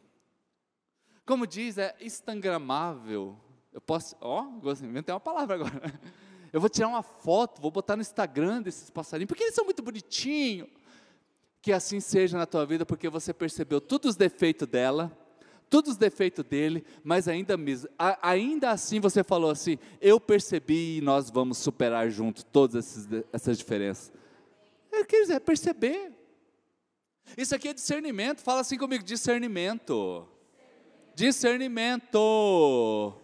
Como 1.26 1.46
diz, 1.46 1.76
é 1.78 1.96
instagramável. 2.00 3.36
Eu 3.72 3.80
posso, 3.80 4.14
ó, 4.20 4.46
oh, 4.62 4.70
inventei 4.84 5.12
uma 5.12 5.20
palavra 5.20 5.56
agora. 5.56 6.00
Eu 6.52 6.60
vou 6.60 6.70
tirar 6.70 6.86
uma 6.86 7.02
foto, 7.02 7.60
vou 7.60 7.72
botar 7.72 7.96
no 7.96 8.02
Instagram 8.02 8.62
desses 8.62 8.88
passarinhos, 8.88 9.26
porque 9.26 9.42
eles 9.42 9.56
são 9.56 9.64
muito 9.64 9.82
bonitinhos. 9.82 10.68
Que 11.64 11.72
assim 11.72 11.98
seja 11.98 12.36
na 12.36 12.44
tua 12.44 12.66
vida, 12.66 12.84
porque 12.84 13.08
você 13.08 13.32
percebeu 13.32 13.80
todos 13.80 14.10
os 14.10 14.16
defeitos 14.16 14.68
dela, 14.68 15.10
todos 15.70 15.92
os 15.92 15.96
defeitos 15.96 16.44
dele, 16.44 16.84
mas 17.02 17.26
ainda, 17.26 17.54
ainda 18.20 18.70
assim 18.70 19.00
você 19.00 19.24
falou 19.24 19.50
assim: 19.50 19.78
eu 19.98 20.20
percebi 20.20 20.98
e 20.98 21.00
nós 21.00 21.30
vamos 21.30 21.56
superar 21.56 22.10
junto 22.10 22.44
todas 22.44 22.84
essas, 22.84 23.24
essas 23.32 23.56
diferenças. 23.56 24.12
É, 24.92 25.02
quer 25.04 25.22
dizer, 25.22 25.36
é 25.36 25.40
perceber. 25.40 26.12
Isso 27.34 27.54
aqui 27.54 27.68
é 27.68 27.72
discernimento, 27.72 28.42
fala 28.42 28.60
assim 28.60 28.76
comigo: 28.76 29.02
discernimento. 29.02 30.28
Discernimento. 31.14 33.14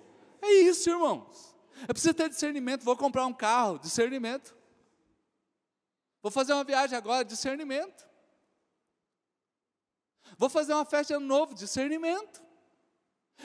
É 0.40 0.50
isso, 0.62 0.88
irmãos. 0.88 1.54
Eu 1.82 1.88
preciso 1.88 2.14
ter 2.14 2.30
discernimento. 2.30 2.84
Vou 2.84 2.96
comprar 2.96 3.26
um 3.26 3.34
carro, 3.34 3.78
discernimento. 3.78 4.56
Vou 6.22 6.32
fazer 6.32 6.54
uma 6.54 6.64
viagem 6.64 6.96
agora, 6.96 7.22
discernimento. 7.22 8.08
Vou 10.40 10.48
fazer 10.48 10.72
uma 10.72 10.86
festa 10.86 11.12
de 11.12 11.18
ano 11.18 11.26
novo, 11.26 11.54
discernimento. 11.54 12.42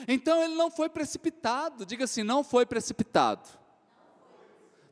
Então 0.08 0.42
ele 0.42 0.54
não 0.54 0.70
foi 0.70 0.88
precipitado, 0.88 1.84
diga 1.84 2.04
assim, 2.04 2.22
não 2.22 2.42
foi 2.42 2.64
precipitado. 2.64 3.46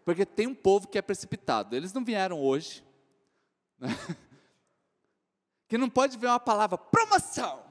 Porque 0.04 0.26
tem 0.26 0.46
um 0.46 0.54
povo 0.54 0.86
que 0.86 0.98
é 0.98 1.02
precipitado, 1.02 1.74
eles 1.74 1.94
não 1.94 2.04
vieram 2.04 2.38
hoje. 2.38 2.84
Né? 3.78 3.88
Que 5.66 5.78
não 5.78 5.88
pode 5.88 6.18
ver 6.18 6.26
uma 6.26 6.38
palavra 6.38 6.76
promoção. 6.76 7.64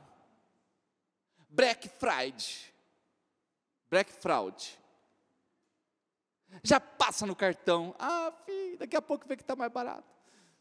Black 1.48 1.88
Friday. 1.88 2.74
Black 3.88 4.12
Fraud. 4.12 4.80
Já 6.64 6.80
passa 6.80 7.28
no 7.28 7.36
cartão. 7.36 7.96
Ah, 8.00 8.34
filho, 8.48 8.80
daqui 8.80 8.96
a 8.96 9.02
pouco 9.02 9.28
vê 9.28 9.38
que 9.38 9.44
está 9.44 9.56
mais 9.56 9.72
barato. 9.72 10.12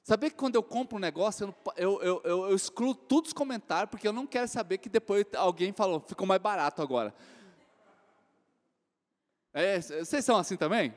Sabia 0.02 0.30
que 0.30 0.36
quando 0.36 0.56
eu 0.56 0.62
compro 0.64 0.96
um 0.96 1.00
negócio, 1.00 1.54
eu, 1.76 2.02
eu, 2.02 2.22
eu, 2.24 2.46
eu, 2.48 2.54
excluo 2.56 2.92
todos 2.92 3.28
os 3.28 3.32
comentários, 3.32 3.88
porque 3.88 4.06
eu 4.06 4.12
não 4.12 4.26
quero 4.26 4.48
saber 4.48 4.78
que 4.78 4.88
depois 4.88 5.24
alguém 5.36 5.72
falou, 5.72 6.00
ficou 6.00 6.26
mais 6.26 6.42
barato 6.42 6.82
agora. 6.82 7.14
É, 9.52 9.80
vocês 9.80 10.24
são 10.24 10.36
assim 10.36 10.56
também? 10.56 10.92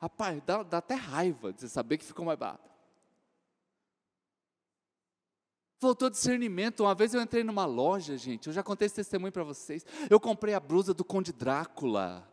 Rapaz, 0.00 0.40
dá, 0.46 0.62
dá 0.62 0.78
até 0.78 0.94
raiva 0.94 1.52
de 1.52 1.68
saber 1.68 1.98
que 1.98 2.04
ficou 2.04 2.24
mais 2.24 2.38
barato. 2.38 2.66
Faltou 5.78 6.08
discernimento. 6.08 6.80
Uma 6.84 6.94
vez 6.94 7.12
eu 7.12 7.20
entrei 7.20 7.44
numa 7.44 7.66
loja, 7.66 8.16
gente, 8.16 8.46
eu 8.46 8.52
já 8.54 8.62
contei 8.62 8.86
esse 8.86 8.94
testemunho 8.94 9.32
para 9.32 9.44
vocês. 9.44 9.84
Eu 10.08 10.18
comprei 10.18 10.54
a 10.54 10.60
blusa 10.60 10.94
do 10.94 11.04
Conde 11.04 11.32
Drácula. 11.32 12.26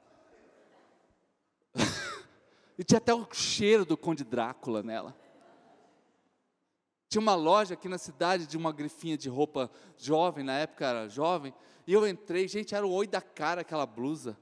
e 2.80 2.84
tinha 2.86 3.00
até 3.00 3.14
o 3.14 3.28
cheiro 3.34 3.84
do 3.84 3.98
Conde 3.98 4.24
Drácula 4.24 4.82
nela. 4.82 5.23
Tinha 7.14 7.22
uma 7.22 7.36
loja 7.36 7.76
aqui 7.76 7.88
na 7.88 8.00
cidade 8.00 8.48
de 8.48 8.58
uma 8.58 8.72
grifinha 8.72 9.16
de 9.16 9.30
roupa 9.30 9.70
jovem, 9.96 10.44
na 10.44 10.54
época 10.54 10.84
era 10.84 11.08
jovem, 11.08 11.54
e 11.86 11.94
eu 11.94 12.08
entrei, 12.08 12.48
gente, 12.48 12.74
era 12.74 12.88
o 12.88 12.92
oi 12.92 13.06
da 13.06 13.22
cara 13.22 13.62
aquela 13.62 13.86
blusa. 13.86 14.36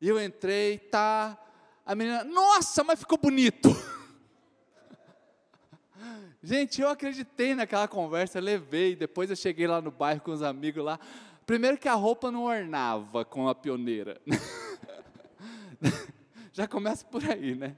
E 0.00 0.08
eu 0.08 0.20
entrei, 0.20 0.76
tá, 0.76 1.38
a 1.86 1.94
menina, 1.94 2.24
nossa, 2.24 2.82
mas 2.82 2.98
ficou 2.98 3.16
bonito. 3.16 3.68
gente, 6.42 6.80
eu 6.82 6.88
acreditei 6.88 7.54
naquela 7.54 7.86
conversa, 7.86 8.40
levei, 8.40 8.96
depois 8.96 9.30
eu 9.30 9.36
cheguei 9.36 9.68
lá 9.68 9.80
no 9.80 9.92
bairro 9.92 10.22
com 10.22 10.32
os 10.32 10.42
amigos 10.42 10.84
lá. 10.84 10.98
Primeiro 11.46 11.78
que 11.78 11.86
a 11.86 11.94
roupa 11.94 12.32
não 12.32 12.42
ornava 12.42 13.24
com 13.24 13.48
a 13.48 13.54
pioneira. 13.54 14.20
Já 16.52 16.66
começa 16.66 17.06
por 17.06 17.22
aí, 17.24 17.54
né? 17.54 17.76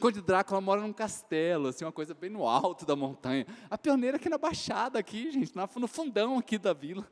Conde 0.00 0.20
Drácula 0.20 0.60
mora 0.60 0.80
num 0.80 0.92
castelo, 0.92 1.68
assim, 1.68 1.84
uma 1.84 1.92
coisa 1.92 2.14
bem 2.14 2.30
no 2.30 2.46
alto 2.46 2.84
da 2.84 2.96
montanha. 2.96 3.46
A 3.70 3.78
pioneira 3.78 4.16
aqui 4.16 4.28
na 4.28 4.38
baixada, 4.38 4.98
aqui, 4.98 5.30
gente, 5.30 5.52
no 5.54 5.88
fundão 5.88 6.38
aqui 6.38 6.58
da 6.58 6.72
vila. 6.72 7.06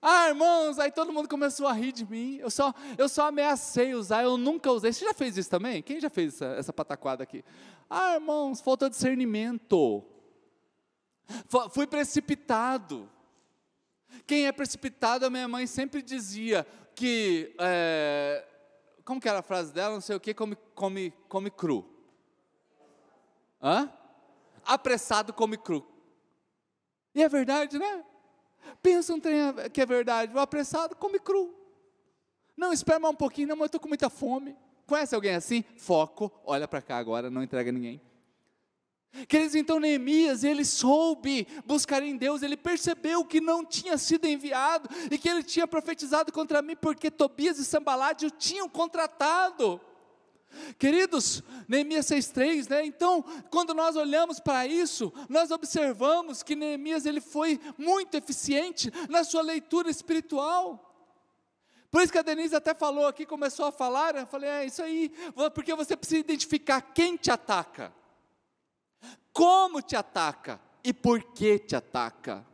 Ah, 0.00 0.28
irmãos, 0.28 0.78
aí 0.78 0.92
todo 0.92 1.12
mundo 1.12 1.28
começou 1.28 1.66
a 1.66 1.72
rir 1.72 1.90
de 1.90 2.08
mim. 2.08 2.36
Eu 2.36 2.50
só, 2.50 2.72
eu 2.96 3.08
só 3.08 3.28
ameacei 3.28 3.94
usar, 3.94 4.22
eu 4.22 4.36
nunca 4.36 4.70
usei. 4.70 4.92
Você 4.92 5.04
já 5.04 5.14
fez 5.14 5.36
isso 5.36 5.50
também? 5.50 5.82
Quem 5.82 6.00
já 6.00 6.08
fez 6.08 6.34
essa, 6.34 6.46
essa 6.58 6.72
pataquada 6.72 7.22
aqui? 7.22 7.44
Ah, 7.90 8.14
irmãos, 8.14 8.60
falta 8.60 8.88
discernimento. 8.88 10.04
Fui 11.70 11.86
precipitado. 11.86 13.10
Quem 14.26 14.46
é 14.46 14.52
precipitado, 14.52 15.26
a 15.26 15.30
minha 15.30 15.48
mãe 15.48 15.66
sempre 15.66 16.02
dizia 16.02 16.66
que 16.94 17.54
é, 17.58 18.44
como 19.06 19.20
que 19.20 19.28
era 19.28 19.38
a 19.38 19.42
frase 19.42 19.72
dela? 19.72 19.94
Não 19.94 20.00
sei 20.00 20.16
o 20.16 20.20
que, 20.20 20.34
come, 20.34 20.56
come, 20.74 21.12
come 21.28 21.48
cru. 21.48 21.88
Hã? 23.62 23.88
Apressado 24.64 25.32
come 25.32 25.56
cru. 25.56 25.86
E 27.14 27.22
é 27.22 27.28
verdade, 27.28 27.78
né? 27.78 28.04
Pensa 28.82 29.14
um 29.14 29.20
trem 29.20 29.38
que 29.72 29.80
é 29.80 29.86
verdade. 29.86 30.34
O 30.34 30.40
apressado 30.40 30.96
come 30.96 31.20
cru. 31.20 31.54
Não, 32.56 32.72
espera 32.72 32.98
mais 32.98 33.14
um 33.14 33.16
pouquinho, 33.16 33.46
não, 33.46 33.54
mas 33.54 33.62
eu 33.62 33.66
estou 33.66 33.80
com 33.80 33.86
muita 33.88 34.10
fome. 34.10 34.56
Conhece 34.88 35.14
alguém 35.14 35.36
assim? 35.36 35.62
Foco, 35.76 36.32
olha 36.44 36.66
para 36.66 36.82
cá 36.82 36.96
agora, 36.96 37.30
não 37.30 37.44
entrega 37.44 37.70
ninguém. 37.70 38.00
Queridos, 39.26 39.54
então 39.54 39.80
Neemias, 39.80 40.44
ele 40.44 40.64
soube 40.64 41.46
buscar 41.64 42.02
em 42.02 42.16
Deus, 42.16 42.42
ele 42.42 42.56
percebeu 42.56 43.24
que 43.24 43.40
não 43.40 43.64
tinha 43.64 43.96
sido 43.96 44.26
enviado 44.26 44.88
e 45.10 45.16
que 45.16 45.28
ele 45.28 45.42
tinha 45.42 45.66
profetizado 45.66 46.30
contra 46.32 46.60
mim 46.60 46.76
porque 46.76 47.10
Tobias 47.10 47.58
e 47.58 47.64
Sambalade 47.64 48.26
o 48.26 48.30
tinham 48.30 48.68
contratado. 48.68 49.80
Queridos, 50.78 51.42
Neemias 51.66 52.06
6,3, 52.06 52.70
né? 52.70 52.84
Então, 52.84 53.22
quando 53.50 53.74
nós 53.74 53.96
olhamos 53.96 54.38
para 54.38 54.66
isso, 54.66 55.12
nós 55.28 55.50
observamos 55.50 56.42
que 56.42 56.54
Neemias 56.54 57.06
ele 57.06 57.20
foi 57.20 57.60
muito 57.76 58.16
eficiente 58.16 58.92
na 59.08 59.24
sua 59.24 59.42
leitura 59.42 59.90
espiritual. 59.90 60.82
Por 61.90 62.02
isso 62.02 62.12
que 62.12 62.18
a 62.18 62.22
Denise 62.22 62.54
até 62.54 62.74
falou 62.74 63.06
aqui, 63.06 63.24
começou 63.24 63.66
a 63.66 63.72
falar, 63.72 64.14
eu 64.16 64.26
falei, 64.26 64.50
é 64.50 64.66
isso 64.66 64.82
aí, 64.82 65.10
porque 65.54 65.74
você 65.74 65.96
precisa 65.96 66.20
identificar 66.20 66.80
quem 66.80 67.16
te 67.16 67.30
ataca 67.30 67.92
como 69.32 69.82
te 69.82 69.96
ataca 69.96 70.60
e 70.82 70.92
por 70.92 71.22
que 71.22 71.58
te 71.58 71.76
ataca. 71.76 72.44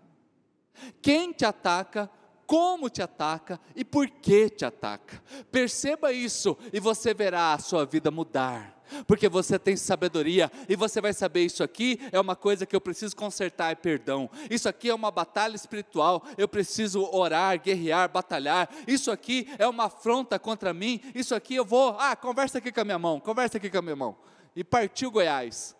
Quem 1.01 1.33
te 1.33 1.45
ataca, 1.45 2.11
como 2.47 2.91
te 2.91 3.01
ataca 3.01 3.61
e 3.75 3.85
por 3.85 4.09
que 4.09 4.51
te 4.51 4.65
ataca. 4.65 5.23
Perceba 5.51 6.13
isso 6.13 6.57
e 6.73 6.81
você 6.81 7.15
verá 7.15 7.55
a 7.55 7.59
sua 7.59 7.85
vida 7.87 8.11
mudar. 8.11 8.83
Porque 9.07 9.29
você 9.29 9.59
tem 9.59 9.77
sabedoria 9.77 10.51
e 10.69 10.77
você 10.77 11.01
vai 11.01 11.13
saber 11.13 11.45
isso 11.45 11.63
aqui 11.63 11.99
é 12.13 12.21
uma 12.21 12.37
coisa 12.37 12.67
que 12.67 12.77
eu 12.77 12.81
preciso 12.81 13.17
consertar 13.17 13.73
e 13.73 13.77
perdão. 13.77 14.29
Isso 14.51 14.69
aqui 14.69 14.91
é 14.91 14.95
uma 14.95 15.11
batalha 15.11 15.57
espiritual, 15.57 16.23
eu 16.37 16.47
preciso 16.47 17.09
orar, 17.11 17.59
guerrear, 17.59 18.11
batalhar. 18.11 18.69
Isso 18.87 19.11
aqui 19.11 19.49
é 19.59 19.67
uma 19.67 19.85
afronta 19.85 20.39
contra 20.39 20.75
mim. 20.75 21.01
Isso 21.15 21.35
aqui 21.35 21.55
eu 21.55 21.65
vou, 21.65 21.97
ah, 21.99 22.15
conversa 22.15 22.59
aqui 22.59 22.71
com 22.71 22.81
a 22.81 22.85
minha 22.85 22.99
mão, 22.99 23.21
conversa 23.21 23.57
aqui 23.57 23.71
com 23.71 23.79
a 23.79 23.83
minha 23.83 23.97
mão. 23.97 24.17
E 24.55 24.63
partiu 24.63 25.11
Goiás. 25.11 25.75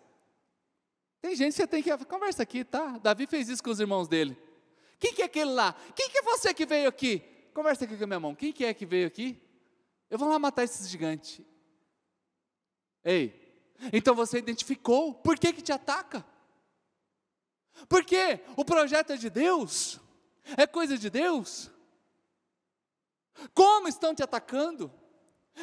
Tem 1.23 1.37
gente 1.37 1.53
que 1.53 1.61
você 1.61 1.65
tem 1.65 1.81
que 1.81 1.97
conversa 2.05 2.43
aqui, 2.43 2.65
tá? 2.65 2.97
Davi 2.97 3.25
fez 3.25 3.47
isso 3.47 3.63
com 3.63 3.69
os 3.69 3.79
irmãos 3.79 4.09
dele. 4.09 4.37
Quem 4.99 5.13
que 5.13 5.21
é 5.21 5.25
aquele 5.25 5.51
lá? 5.51 5.73
Quem 5.95 6.09
que 6.09 6.17
é 6.17 6.21
você 6.21 6.53
que 6.53 6.65
veio 6.65 6.89
aqui? 6.89 7.19
Conversa 7.53 7.85
aqui 7.85 7.95
com 7.95 8.03
a 8.03 8.07
minha 8.07 8.19
mão. 8.19 8.35
Quem 8.35 8.51
que 8.51 8.65
é 8.65 8.73
que 8.73 8.85
veio 8.85 9.07
aqui? 9.07 9.41
Eu 10.09 10.19
vou 10.19 10.27
lá 10.27 10.37
matar 10.37 10.65
esse 10.65 10.85
gigante. 10.85 11.47
Ei, 13.05 13.55
então 13.93 14.13
você 14.13 14.37
identificou 14.37 15.13
por 15.13 15.39
que 15.39 15.53
que 15.53 15.61
te 15.61 15.71
ataca? 15.71 16.25
Porque 17.87 18.41
o 18.57 18.65
projeto 18.65 19.13
é 19.13 19.15
de 19.15 19.29
Deus? 19.29 20.01
É 20.57 20.67
coisa 20.67 20.97
de 20.97 21.09
Deus? 21.09 21.71
Como 23.53 23.87
estão 23.87 24.13
te 24.13 24.21
atacando? 24.21 24.91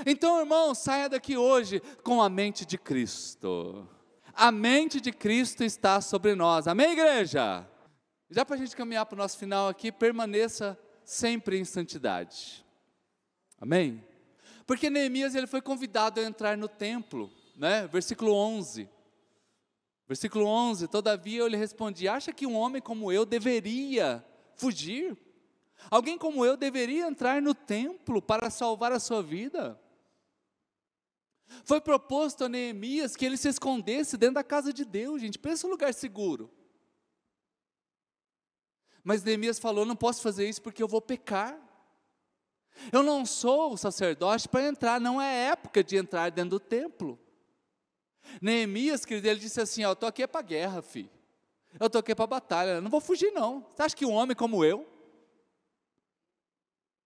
Então, 0.06 0.40
irmão, 0.40 0.74
saia 0.74 1.06
daqui 1.06 1.36
hoje 1.36 1.80
com 2.02 2.22
a 2.22 2.30
mente 2.30 2.64
de 2.64 2.78
Cristo 2.78 3.86
a 4.34 4.52
mente 4.52 5.00
de 5.00 5.12
Cristo 5.12 5.64
está 5.64 6.00
sobre 6.00 6.34
nós. 6.34 6.66
Amém, 6.66 6.92
igreja? 6.92 7.66
Já 8.30 8.44
para 8.44 8.56
a 8.56 8.58
gente 8.58 8.76
caminhar 8.76 9.06
para 9.06 9.16
o 9.16 9.18
nosso 9.18 9.38
final 9.38 9.68
aqui, 9.68 9.90
permaneça 9.90 10.78
sempre 11.04 11.58
em 11.58 11.64
santidade. 11.64 12.64
Amém? 13.60 14.04
Porque 14.66 14.88
Neemias 14.88 15.34
ele 15.34 15.46
foi 15.46 15.60
convidado 15.60 16.20
a 16.20 16.22
entrar 16.22 16.56
no 16.56 16.68
templo, 16.68 17.30
né? 17.56 17.88
Versículo 17.88 18.32
11. 18.32 18.88
Versículo 20.06 20.46
11: 20.46 20.86
Todavia 20.88 21.40
eu 21.40 21.48
lhe 21.48 21.56
respondi: 21.56 22.06
Acha 22.06 22.32
que 22.32 22.46
um 22.46 22.56
homem 22.56 22.80
como 22.80 23.10
eu 23.10 23.24
deveria 23.24 24.24
fugir? 24.56 25.16
Alguém 25.90 26.18
como 26.18 26.44
eu 26.44 26.56
deveria 26.56 27.06
entrar 27.06 27.40
no 27.40 27.54
templo 27.54 28.20
para 28.20 28.50
salvar 28.50 28.92
a 28.92 29.00
sua 29.00 29.22
vida? 29.22 29.79
Foi 31.64 31.80
proposto 31.80 32.44
a 32.44 32.48
Neemias 32.48 33.16
que 33.16 33.24
ele 33.24 33.36
se 33.36 33.48
escondesse 33.48 34.16
dentro 34.16 34.36
da 34.36 34.44
casa 34.44 34.72
de 34.72 34.84
Deus, 34.84 35.20
gente. 35.20 35.38
Pensa 35.38 35.66
um 35.66 35.70
lugar 35.70 35.92
seguro. 35.92 36.50
Mas 39.02 39.22
Neemias 39.22 39.58
falou: 39.58 39.84
não 39.84 39.96
posso 39.96 40.22
fazer 40.22 40.48
isso 40.48 40.62
porque 40.62 40.82
eu 40.82 40.88
vou 40.88 41.00
pecar. 41.00 41.58
Eu 42.92 43.02
não 43.02 43.26
sou 43.26 43.72
o 43.72 43.76
sacerdote 43.76 44.48
para 44.48 44.66
entrar, 44.66 45.00
não 45.00 45.20
é 45.20 45.48
época 45.48 45.82
de 45.82 45.96
entrar 45.96 46.30
dentro 46.30 46.50
do 46.50 46.60
templo. 46.60 47.18
Neemias, 48.40 49.04
querido, 49.04 49.28
ele 49.28 49.40
disse 49.40 49.60
assim: 49.60 49.84
ó, 49.84 49.90
eu 49.90 49.92
estou 49.94 50.08
aqui 50.08 50.26
para 50.26 50.40
a 50.40 50.44
guerra, 50.44 50.82
filho. 50.82 51.10
Eu 51.78 51.86
estou 51.86 52.00
aqui 52.00 52.14
para 52.14 52.24
a 52.24 52.28
batalha, 52.28 52.70
eu 52.70 52.82
não 52.82 52.90
vou 52.90 53.00
fugir, 53.00 53.30
não. 53.32 53.66
Você 53.74 53.82
acha 53.82 53.96
que 53.96 54.06
um 54.06 54.12
homem 54.12 54.36
como 54.36 54.64
eu? 54.64 54.86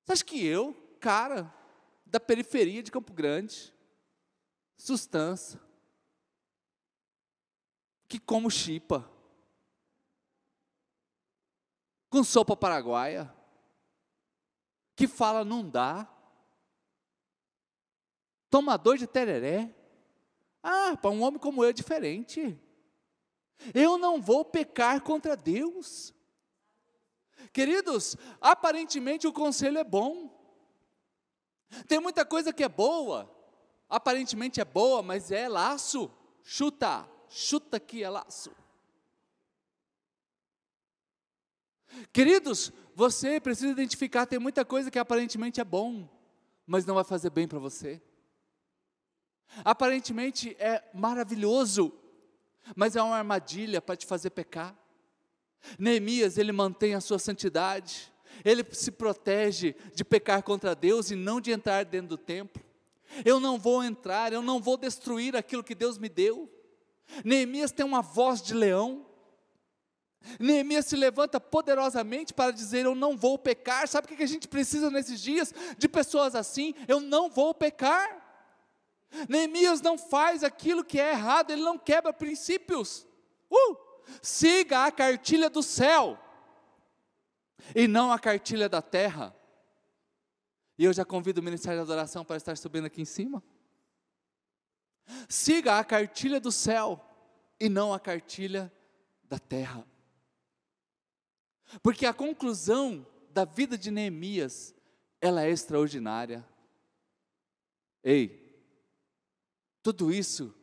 Você 0.04 0.12
acha 0.12 0.24
que 0.24 0.44
eu, 0.44 0.74
cara, 1.00 1.52
da 2.06 2.20
periferia 2.20 2.82
de 2.82 2.90
Campo 2.90 3.12
Grande, 3.12 3.73
sustância, 4.84 5.58
que 8.06 8.18
como 8.18 8.50
chipa, 8.50 9.10
com 12.10 12.22
sopa 12.22 12.54
paraguaia, 12.54 13.34
que 14.94 15.08
fala 15.08 15.42
não 15.42 15.66
dá, 15.66 16.06
tomador 18.50 18.98
de 18.98 19.06
tereré. 19.06 19.74
Ah, 20.62 20.98
para 20.98 21.10
um 21.10 21.22
homem 21.22 21.40
como 21.40 21.64
eu 21.64 21.70
é 21.70 21.72
diferente. 21.72 22.60
Eu 23.74 23.96
não 23.96 24.20
vou 24.20 24.44
pecar 24.44 25.00
contra 25.00 25.34
Deus. 25.34 26.12
Queridos, 27.54 28.16
aparentemente 28.38 29.26
o 29.26 29.32
conselho 29.32 29.78
é 29.78 29.84
bom. 29.84 30.30
Tem 31.88 31.98
muita 31.98 32.24
coisa 32.26 32.52
que 32.52 32.62
é 32.62 32.68
boa, 32.68 33.33
aparentemente 33.88 34.60
é 34.60 34.64
boa, 34.64 35.02
mas 35.02 35.30
é 35.30 35.48
laço. 35.48 36.10
Chuta, 36.42 37.08
chuta 37.28 37.80
que 37.80 38.02
é 38.02 38.10
laço. 38.10 38.50
Queridos, 42.12 42.72
você 42.94 43.40
precisa 43.40 43.72
identificar, 43.72 44.26
tem 44.26 44.38
muita 44.38 44.64
coisa 44.64 44.90
que 44.90 44.98
aparentemente 44.98 45.60
é 45.60 45.64
bom, 45.64 46.08
mas 46.66 46.84
não 46.84 46.94
vai 46.94 47.04
fazer 47.04 47.30
bem 47.30 47.46
para 47.46 47.58
você. 47.58 48.00
Aparentemente 49.64 50.56
é 50.58 50.82
maravilhoso, 50.92 51.92
mas 52.74 52.96
é 52.96 53.02
uma 53.02 53.16
armadilha 53.16 53.80
para 53.80 53.96
te 53.96 54.06
fazer 54.06 54.30
pecar. 54.30 54.76
Neemias, 55.78 56.38
ele 56.38 56.52
mantém 56.52 56.94
a 56.94 57.00
sua 57.00 57.18
santidade, 57.18 58.12
ele 58.44 58.64
se 58.72 58.90
protege 58.90 59.76
de 59.94 60.04
pecar 60.04 60.42
contra 60.42 60.74
Deus 60.74 61.10
e 61.10 61.16
não 61.16 61.40
de 61.40 61.52
entrar 61.52 61.84
dentro 61.84 62.08
do 62.08 62.18
templo. 62.18 62.63
Eu 63.24 63.38
não 63.38 63.58
vou 63.58 63.84
entrar, 63.84 64.32
eu 64.32 64.42
não 64.42 64.60
vou 64.60 64.76
destruir 64.76 65.36
aquilo 65.36 65.64
que 65.64 65.74
Deus 65.74 65.98
me 65.98 66.08
deu. 66.08 66.50
Neemias 67.24 67.70
tem 67.70 67.84
uma 67.84 68.00
voz 68.00 68.40
de 68.40 68.54
leão, 68.54 69.06
Neemias 70.38 70.86
se 70.86 70.96
levanta 70.96 71.38
poderosamente 71.38 72.32
para 72.32 72.50
dizer: 72.50 72.84
Eu 72.84 72.94
não 72.94 73.16
vou 73.16 73.38
pecar. 73.38 73.86
Sabe 73.86 74.12
o 74.12 74.16
que 74.16 74.22
a 74.22 74.26
gente 74.26 74.48
precisa 74.48 74.90
nesses 74.90 75.20
dias? 75.20 75.52
De 75.76 75.88
pessoas 75.88 76.34
assim: 76.34 76.74
Eu 76.88 77.00
não 77.00 77.28
vou 77.28 77.54
pecar. 77.54 78.22
Neemias 79.28 79.80
não 79.80 79.96
faz 79.96 80.42
aquilo 80.42 80.84
que 80.84 80.98
é 80.98 81.12
errado, 81.12 81.50
ele 81.50 81.62
não 81.62 81.78
quebra 81.78 82.12
princípios. 82.12 83.06
Uh! 83.50 83.76
Siga 84.20 84.84
a 84.84 84.92
cartilha 84.92 85.48
do 85.48 85.62
céu 85.62 86.18
e 87.74 87.86
não 87.86 88.10
a 88.10 88.18
cartilha 88.18 88.68
da 88.68 88.82
terra. 88.82 89.34
E 90.78 90.84
eu 90.84 90.92
já 90.92 91.04
convido 91.04 91.40
o 91.40 91.44
Ministério 91.44 91.78
da 91.78 91.84
Adoração 91.84 92.24
para 92.24 92.36
estar 92.36 92.56
subindo 92.56 92.86
aqui 92.86 93.00
em 93.02 93.04
cima. 93.04 93.42
Siga 95.28 95.78
a 95.78 95.84
cartilha 95.84 96.40
do 96.40 96.50
céu 96.50 97.00
e 97.60 97.68
não 97.68 97.92
a 97.92 98.00
cartilha 98.00 98.72
da 99.22 99.38
terra. 99.38 99.86
Porque 101.82 102.06
a 102.06 102.14
conclusão 102.14 103.06
da 103.30 103.44
vida 103.44 103.76
de 103.76 103.90
Neemias, 103.90 104.74
ela 105.20 105.42
é 105.42 105.50
extraordinária. 105.50 106.46
Ei, 108.02 108.44
tudo 109.82 110.12
isso 110.12 110.54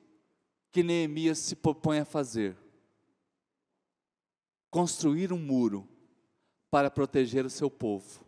que 0.72 0.84
Neemias 0.84 1.38
se 1.38 1.56
propõe 1.56 2.00
a 2.00 2.06
fazer, 2.06 2.58
construir 4.70 5.34
um 5.34 5.38
muro 5.38 5.88
para 6.70 6.90
proteger 6.90 7.46
o 7.46 7.50
seu 7.50 7.70
povo. 7.70 8.26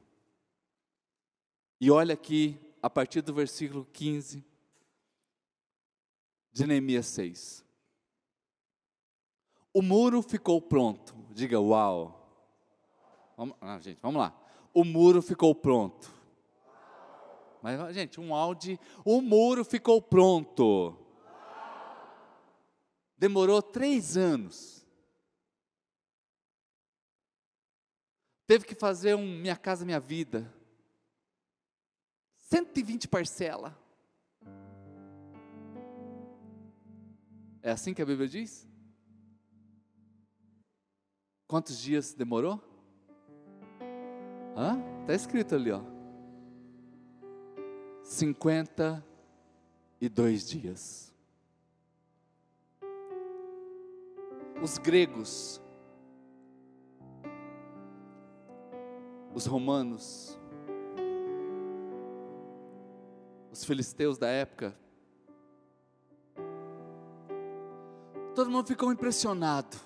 E 1.84 1.92
olha 1.92 2.14
aqui, 2.14 2.58
a 2.82 2.90
partir 2.90 3.22
do 3.22 3.34
versículo 3.34 3.84
15 3.92 4.42
de 6.50 6.66
Neemias 6.66 7.08
6. 7.08 7.66
O 9.74 9.82
muro 9.82 10.22
ficou 10.22 10.62
pronto. 10.62 11.14
Diga 11.32 11.60
uau. 11.60 12.26
Vamos, 13.36 13.58
ah, 13.60 13.78
gente, 13.80 14.00
vamos 14.02 14.22
lá. 14.22 14.34
O 14.74 14.86
muro 14.86 15.22
ficou 15.22 15.54
pronto. 15.54 16.10
Mas, 17.62 17.94
gente, 17.94 18.18
um 18.18 18.34
áudio. 18.34 18.80
O 19.04 19.22
muro 19.22 19.66
ficou 19.66 20.02
pronto. 20.02 20.98
Demorou 23.18 23.62
três 23.62 24.16
anos. 24.16 24.88
Teve 28.48 28.64
que 28.64 28.74
fazer 28.74 29.16
um 29.16 29.28
Minha 29.28 29.58
Casa 29.58 29.84
Minha 29.84 30.00
Vida. 30.00 30.63
120 32.54 33.08
parcela. 33.08 33.76
É 37.64 37.72
assim 37.72 37.96
que 37.96 38.02
a 38.04 38.06
Bíblia 38.06 38.28
diz? 38.28 38.70
Quantos 41.48 41.80
dias 41.80 42.14
demorou? 42.14 42.62
Hã? 44.56 44.78
Está 45.02 45.16
escrito 45.16 45.56
ali, 45.56 45.72
ó. 45.72 45.82
52 48.04 50.48
dias. 50.48 51.12
Os 54.62 54.78
gregos, 54.78 55.60
os 59.34 59.48
romanos, 59.48 60.38
os 63.54 63.64
filisteus 63.64 64.18
da 64.18 64.28
época, 64.28 64.76
todo 68.36 68.50
mundo 68.50 68.68
ficou 68.68 68.92
impressionado 68.92 69.78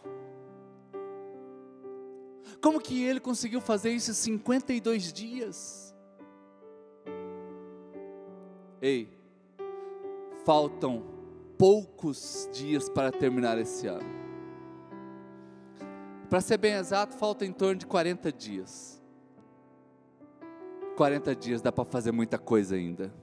como 2.62 2.80
que 2.80 3.04
ele 3.04 3.20
conseguiu 3.20 3.62
fazer 3.62 3.92
isso 3.92 4.12
em 4.12 4.14
52 4.14 5.14
dias? 5.14 5.96
Ei, 8.82 9.10
faltam 10.46 11.04
poucos 11.58 12.50
dias 12.52 12.90
para 12.90 13.12
terminar 13.12 13.58
esse 13.58 13.88
ano. 13.88 14.18
Para 16.30 16.42
ser 16.42 16.58
bem 16.58 16.74
exato, 16.74 17.16
falta 17.16 17.46
em 17.46 17.54
torno 17.54 17.76
de 17.76 17.88
40 17.88 18.32
dias. 18.32 19.02
40 20.96 21.36
dias 21.36 21.62
dá 21.62 21.72
para 21.72 21.86
fazer 21.86 22.12
muita 22.12 22.38
coisa 22.38 22.76
ainda. 22.76 23.14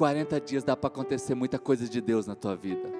40 0.00 0.40
dias 0.40 0.64
dá 0.64 0.74
para 0.74 0.88
acontecer 0.88 1.34
muita 1.34 1.58
coisa 1.58 1.86
de 1.86 2.00
Deus 2.00 2.26
na 2.26 2.34
tua 2.34 2.56
vida. 2.56 2.90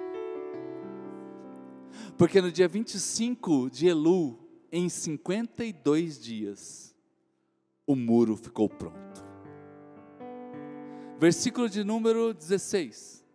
Porque 2.15 2.39
no 2.39 2.51
dia 2.51 2.67
25 2.67 3.71
de 3.71 3.87
Elu, 3.87 4.37
em 4.71 4.87
52 4.87 6.21
dias, 6.21 6.95
o 7.87 7.95
muro 7.95 8.37
ficou 8.37 8.69
pronto. 8.69 9.25
Versículo 11.17 11.67
de 11.67 11.83
número 11.83 12.35
16. 12.35 13.25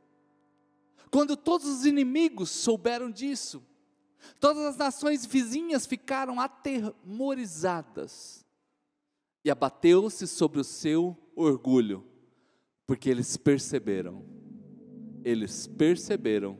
Quando 1.10 1.36
todos 1.36 1.66
os 1.66 1.84
inimigos 1.84 2.50
souberam 2.50 3.10
disso, 3.10 3.60
todas 4.38 4.64
as 4.64 4.76
nações 4.76 5.26
vizinhas 5.26 5.86
ficaram 5.86 6.40
atemorizadas 6.40 8.46
e 9.44 9.50
abateu-se 9.50 10.28
sobre 10.28 10.60
o 10.60 10.64
seu 10.64 11.18
orgulho, 11.34 12.04
porque 12.86 13.10
eles 13.10 13.36
perceberam, 13.36 14.24
eles 15.24 15.66
perceberam 15.66 16.58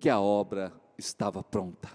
que 0.00 0.08
a 0.08 0.18
obra 0.18 0.72
estava 0.96 1.42
pronta. 1.44 1.90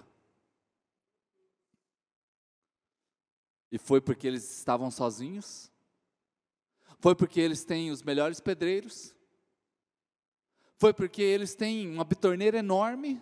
E 3.71 3.78
foi 3.78 3.99
porque 3.99 4.28
eles 4.28 4.57
estavam 4.57 4.91
sozinhos? 4.91 5.71
Foi 6.99 7.15
porque 7.15 7.41
eles 7.41 7.65
têm 7.65 7.91
os 7.91 8.03
melhores 8.03 8.39
pedreiros? 8.39 9.15
Foi 10.78 10.93
porque 10.93 11.21
eles 11.21 11.55
têm 11.55 11.89
uma 11.89 12.03
bitorneira 12.03 12.57
enorme? 12.57 13.21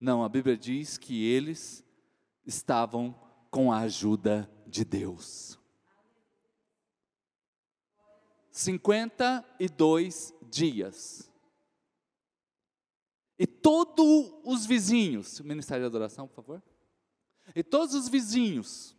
Não, 0.00 0.24
a 0.24 0.28
Bíblia 0.28 0.56
diz 0.56 0.98
que 0.98 1.24
eles 1.24 1.84
estavam 2.44 3.14
com 3.50 3.72
a 3.72 3.80
ajuda 3.80 4.50
de 4.66 4.84
Deus. 4.84 5.58
52 8.56 10.34
dias. 10.48 11.30
E 13.38 13.46
todos 13.46 14.32
os 14.42 14.64
vizinhos, 14.64 15.40
Ministério 15.40 15.82
de 15.82 15.88
Adoração, 15.88 16.26
por 16.26 16.36
favor. 16.36 16.62
E 17.54 17.62
todos 17.62 17.94
os 17.94 18.08
vizinhos 18.08 18.96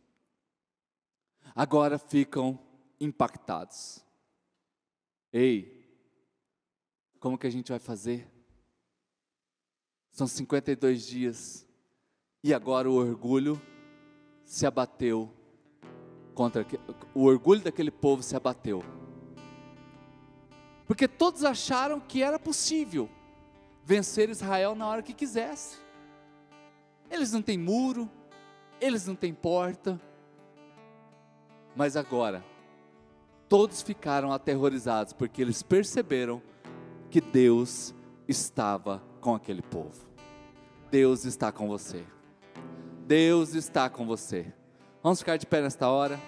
agora 1.55 1.97
ficam 1.97 2.59
impactados. 2.99 4.05
Ei, 5.33 5.91
como 7.19 7.35
que 7.35 7.47
a 7.47 7.51
gente 7.51 7.71
vai 7.71 7.79
fazer? 7.79 8.31
São 10.11 10.27
52 10.27 11.07
dias 11.07 11.67
e 12.43 12.53
agora 12.53 12.87
o 12.87 12.93
orgulho 12.93 13.59
se 14.45 14.67
abateu 14.67 15.33
contra 16.35 16.63
o 17.15 17.23
orgulho 17.23 17.63
daquele 17.63 17.89
povo 17.89 18.21
se 18.21 18.35
abateu. 18.35 18.83
Porque 20.87 21.07
todos 21.07 21.43
acharam 21.43 21.99
que 21.99 22.23
era 22.23 22.39
possível 22.39 23.09
vencer 23.83 24.29
Israel 24.29 24.73
na 24.73 24.87
hora 24.87 25.03
que 25.03 25.13
quisesse. 25.13 25.77
Eles 27.11 27.31
não 27.31 27.41
têm 27.41 27.57
muro, 27.57 28.09
eles 28.79 29.05
não 29.05 29.15
têm 29.15 29.33
porta. 29.33 29.99
Mas 31.75 31.95
agora, 31.95 32.43
todos 33.49 33.81
ficaram 33.81 34.31
aterrorizados 34.31 35.13
porque 35.13 35.41
eles 35.41 35.61
perceberam 35.61 36.41
que 37.09 37.21
Deus 37.21 37.93
estava 38.27 39.03
com 39.21 39.35
aquele 39.35 39.61
povo. 39.61 40.07
Deus 40.89 41.25
está 41.25 41.51
com 41.51 41.67
você. 41.67 42.05
Deus 43.05 43.53
está 43.53 43.89
com 43.89 44.05
você. 44.05 44.53
Vamos 45.03 45.19
ficar 45.19 45.37
de 45.37 45.45
pé 45.45 45.61
nesta 45.61 45.89
hora. 45.89 46.19